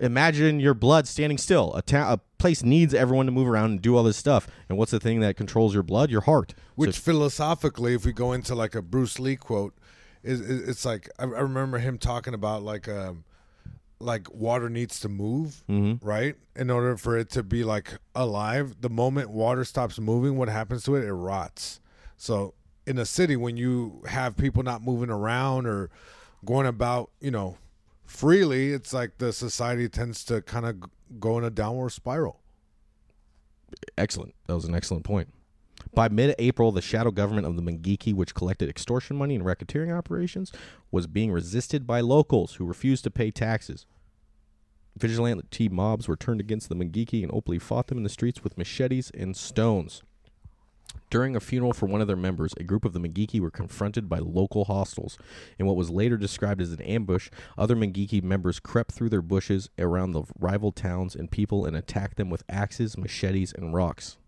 [0.00, 1.74] Imagine your blood standing still.
[1.74, 4.46] A, ta- a place needs everyone to move around and do all this stuff.
[4.68, 6.08] And what's the thing that controls your blood?
[6.10, 6.54] Your heart.
[6.56, 9.74] So Which philosophically, if we go into like a Bruce Lee quote,
[10.22, 13.24] is, is it's like I, I remember him talking about like um
[14.00, 15.98] like water needs to move, Mhm.
[16.00, 16.36] right?
[16.54, 20.84] In order for it to be like alive, the moment water stops moving, what happens
[20.84, 21.02] to it?
[21.04, 21.80] It rots.
[22.16, 22.54] So
[22.88, 25.90] in a city, when you have people not moving around or
[26.44, 27.58] going about, you know,
[28.06, 30.76] freely, it's like the society tends to kind of
[31.20, 32.40] go in a downward spiral.
[33.98, 34.34] Excellent.
[34.46, 35.28] That was an excellent point.
[35.92, 39.94] By mid April, the shadow government of the Mungiki, which collected extortion money and racketeering
[39.94, 40.50] operations,
[40.90, 43.84] was being resisted by locals who refused to pay taxes.
[44.96, 48.56] Vigilante mobs were turned against the Mungiki and openly fought them in the streets with
[48.56, 50.02] machetes and stones.
[51.10, 54.08] During a funeral for one of their members, a group of the Mungiki were confronted
[54.08, 55.16] by local hostiles.
[55.58, 59.70] In what was later described as an ambush, other Mungiki members crept through their bushes
[59.78, 64.18] around the rival towns and people and attacked them with axes, machetes, and rocks.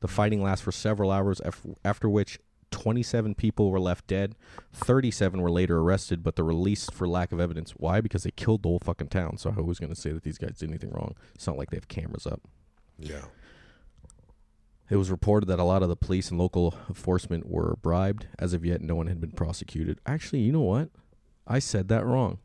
[0.00, 2.38] The fighting lasted for several hours, af- after which
[2.72, 4.34] 27 people were left dead.
[4.72, 7.70] 37 were later arrested, but they're released for lack of evidence.
[7.76, 8.00] Why?
[8.00, 9.38] Because they killed the whole fucking town.
[9.38, 11.14] So who's going to say that these guys did anything wrong?
[11.36, 12.40] It's not like they have cameras up.
[12.98, 13.26] Yeah.
[14.90, 18.26] It was reported that a lot of the police and local enforcement were bribed.
[18.38, 20.00] As of yet, no one had been prosecuted.
[20.06, 20.90] Actually, you know what?
[21.46, 22.38] I said that wrong.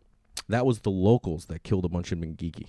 [0.48, 2.68] That was the locals that killed a bunch of Mungiki.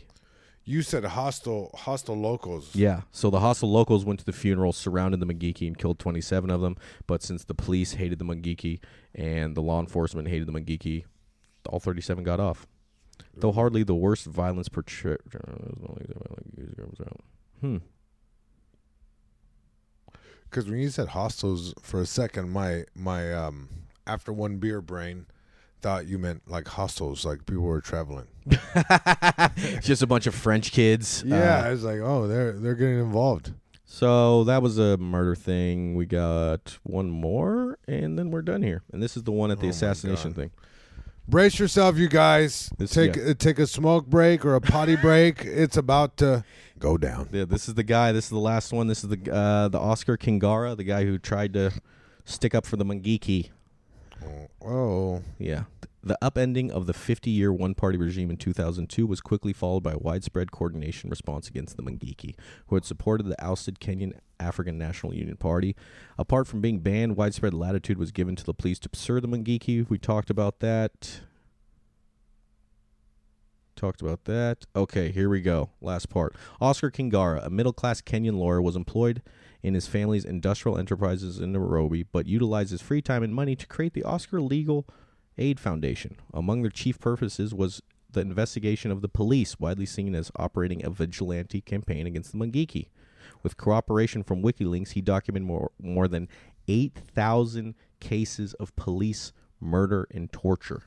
[0.64, 2.74] You said hostile hostile locals.
[2.74, 3.02] Yeah.
[3.10, 6.60] So the hostile locals went to the funeral, surrounded the Mungiki, and killed 27 of
[6.60, 6.76] them.
[7.06, 8.80] But since the police hated the Mungiki
[9.14, 11.04] and the law enforcement hated the Mungiki,
[11.68, 12.66] all 37 got off.
[13.34, 15.18] Though hardly the worst violence portrayed.
[17.60, 17.78] Hmm.
[20.50, 23.68] Because when you said hostels for a second, my my um
[24.06, 25.26] after one beer brain
[25.80, 28.26] thought you meant like hostels, like people were traveling.
[29.80, 31.22] Just a bunch of French kids.
[31.26, 33.52] Yeah, Uh, I was like, oh, they're they're getting involved.
[33.84, 35.94] so that was a murder thing.
[35.94, 38.82] We got one more, and then we're done here.
[38.92, 40.50] And this is the one at the Oh assassination thing.
[41.28, 42.70] Brace yourself, you guys.
[42.78, 43.30] This- take yeah.
[43.30, 45.42] uh, take a smoke break or a potty break.
[45.44, 46.44] It's about to
[46.80, 47.28] go down.
[47.30, 48.10] Yeah, this is the guy.
[48.10, 48.88] This is the last one.
[48.88, 51.70] This is the uh, the Oscar Kingara, the guy who tried to
[52.24, 53.50] stick up for the Mungiki.
[54.64, 55.64] Oh, Yeah.
[56.02, 59.92] The upending of the 50 year one party regime in 2002 was quickly followed by
[59.92, 62.34] a widespread coordination response against the Mungiki,
[62.68, 65.76] who had supported the ousted Kenyan African National Union Party.
[66.18, 69.88] Apart from being banned, widespread latitude was given to the police to pursue the Mungiki.
[69.90, 71.20] We talked about that.
[73.80, 74.66] Talked about that.
[74.76, 75.70] Okay, here we go.
[75.80, 76.36] Last part.
[76.60, 79.22] Oscar Kingara, a middle class Kenyan lawyer, was employed
[79.62, 83.66] in his family's industrial enterprises in Nairobi, but utilized his free time and money to
[83.66, 84.86] create the Oscar Legal
[85.38, 86.16] Aid Foundation.
[86.34, 87.80] Among their chief purposes was
[88.10, 92.88] the investigation of the police, widely seen as operating a vigilante campaign against the Mungiki.
[93.42, 96.28] With cooperation from WikiLeaks, he documented more, more than
[96.68, 100.82] 8,000 cases of police murder and torture.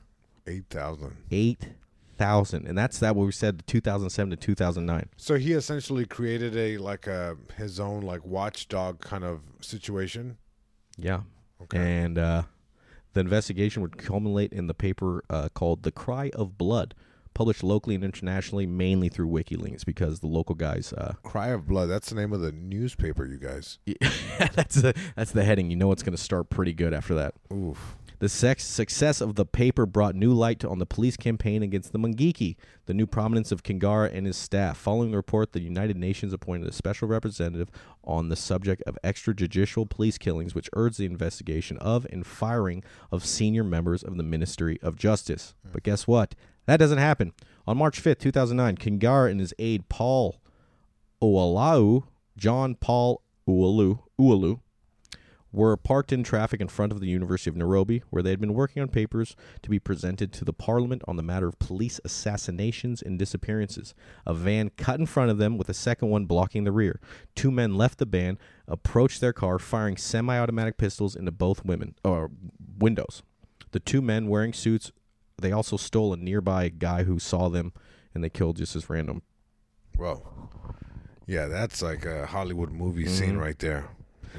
[1.31, 1.69] eight
[2.17, 2.67] thousand.
[2.67, 5.09] And that's that what we said 2007 to 2009.
[5.17, 10.37] So he essentially created a like a his own like watchdog kind of situation.
[10.97, 11.21] Yeah.
[11.63, 11.77] Okay.
[11.77, 12.43] And uh,
[13.13, 16.93] the investigation would culminate in the paper uh, called The Cry of Blood,
[17.33, 20.93] published locally and internationally, mainly through WikiLeaks, because the local guys.
[20.93, 21.87] Uh, Cry of Blood.
[21.87, 23.79] That's the name of the newspaper, you guys.
[24.53, 25.69] that's the that's the heading.
[25.69, 27.35] You know it's going to start pretty good after that.
[27.51, 27.97] Oof.
[28.23, 32.55] The success of the paper brought new light on the police campaign against the Mungiki,
[32.85, 34.77] the new prominence of Kingara and his staff.
[34.77, 37.69] Following the report, the United Nations appointed a special representative
[38.01, 42.81] on the subject of extrajudicial police killings, which urged the investigation of and firing
[43.11, 45.53] of senior members of the Ministry of Justice.
[45.73, 46.33] But guess what?
[46.65, 47.33] That doesn't happen.
[47.67, 50.39] On March 5th, 2009, Kingara and his aide Paul
[51.21, 52.05] Ualau,
[52.37, 54.61] John Paul Ualu, Ualu,
[55.53, 58.55] were parked in traffic in front of the University of Nairobi, where they had been
[58.55, 63.01] working on papers to be presented to the parliament on the matter of police assassinations
[63.03, 63.93] and disappearances.
[64.25, 66.99] A van cut in front of them with a second one blocking the rear.
[67.35, 72.31] Two men left the van, approached their car, firing semi-automatic pistols into both women or
[72.79, 73.21] windows.
[73.71, 74.91] The two men wearing suits,
[75.39, 77.73] they also stole a nearby guy who saw them,
[78.15, 79.21] and they killed just as random.
[79.97, 80.49] Well,
[81.27, 83.39] yeah, that's like a Hollywood movie scene mm-hmm.
[83.39, 83.89] right there.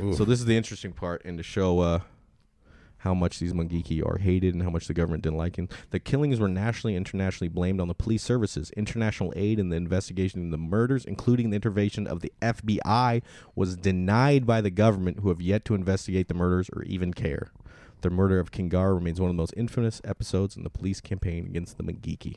[0.02, 0.16] Oof.
[0.16, 2.00] So this is the interesting part, and to show uh,
[3.04, 5.68] how much these Mungiki are hated and how much the government didn't like them.
[5.90, 8.70] The killings were nationally and internationally blamed on the police services.
[8.78, 13.20] International aid in the investigation of the murders, including the intervention of the FBI,
[13.54, 17.52] was denied by the government, who have yet to investigate the murders or even care.
[18.00, 21.46] the murder of Kingar remains one of the most infamous episodes in the police campaign
[21.46, 22.36] against the Mungiki.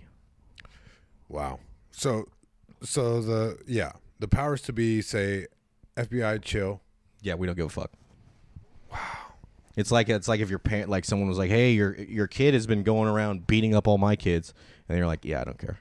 [1.29, 1.59] Wow.
[1.91, 2.25] So,
[2.81, 5.47] so the yeah, the powers to be say,
[5.95, 6.81] FBI chill.
[7.27, 7.91] Yeah, we don't give a fuck.
[8.89, 8.99] Wow.
[9.75, 12.53] It's like it's like if your parent like someone was like, "Hey, your your kid
[12.53, 14.53] has been going around beating up all my kids,"
[14.87, 15.77] and you're like, "Yeah, I don't care.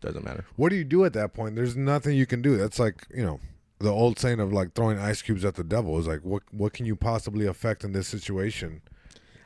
[0.00, 1.54] Doesn't matter." What do you do at that point?
[1.54, 2.56] There's nothing you can do.
[2.56, 3.40] That's like you know
[3.78, 6.72] the old saying of like throwing ice cubes at the devil is like what what
[6.72, 8.80] can you possibly affect in this situation?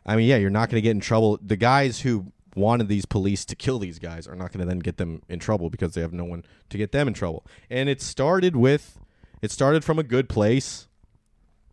[0.06, 1.38] I mean, yeah, you're not going to get in trouble.
[1.42, 4.78] The guys who wanted these police to kill these guys are not going to then
[4.78, 7.44] get them in trouble because they have no one to get them in trouble.
[7.68, 8.98] And it started with
[9.42, 10.88] it started from a good place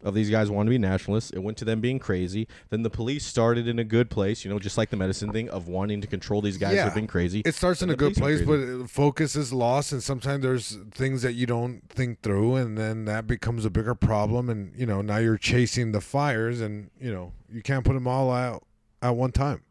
[0.04, 1.32] of these guys wanting to be nationalists.
[1.32, 2.48] It went to them being crazy.
[2.70, 5.50] Then the police started in a good place, you know, just like the medicine thing
[5.50, 7.42] of wanting to control these guys who have been crazy.
[7.46, 11.34] It starts in a good place, but focus is lost, and sometimes there's things that
[11.34, 14.50] you don't think through, and then that becomes a bigger problem.
[14.50, 18.08] And you know, now you're chasing the fires, and you know, you can't put them
[18.08, 18.64] all out
[19.02, 19.62] at one time.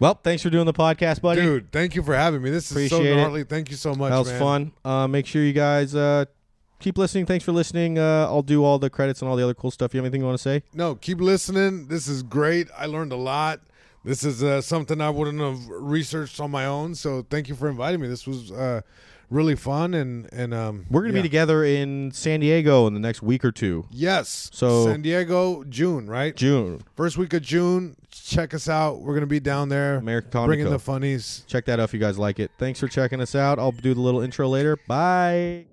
[0.00, 1.40] Well, thanks for doing the podcast, buddy.
[1.40, 2.50] Dude, thank you for having me.
[2.50, 3.16] This is Appreciate so it.
[3.16, 3.44] gnarly.
[3.44, 4.10] Thank you so much.
[4.10, 4.40] that was man.
[4.40, 4.72] fun.
[4.84, 6.26] Uh, make sure you guys uh,
[6.78, 7.26] keep listening.
[7.26, 7.98] Thanks for listening.
[7.98, 9.94] Uh, I'll do all the credits and all the other cool stuff.
[9.94, 10.62] You have anything you want to say?
[10.74, 11.88] No, keep listening.
[11.88, 12.68] This is great.
[12.76, 13.60] I learned a lot.
[14.04, 16.94] This is uh, something I wouldn't have researched on my own.
[16.94, 18.06] So thank you for inviting me.
[18.08, 18.80] This was uh,
[19.28, 21.22] really fun, and and um, We're gonna yeah.
[21.22, 23.86] be together in San Diego in the next week or two.
[23.90, 24.50] Yes.
[24.52, 26.34] So- San Diego, June, right?
[26.34, 27.96] June, First week of June.
[28.10, 29.00] Check us out.
[29.00, 30.72] We're gonna be down there, American Comedy bringing Co.
[30.72, 31.44] the funnies.
[31.46, 32.50] Check that out if you guys like it.
[32.56, 33.58] Thanks for checking us out.
[33.58, 34.76] I'll do the little intro later.
[34.86, 35.66] Bye.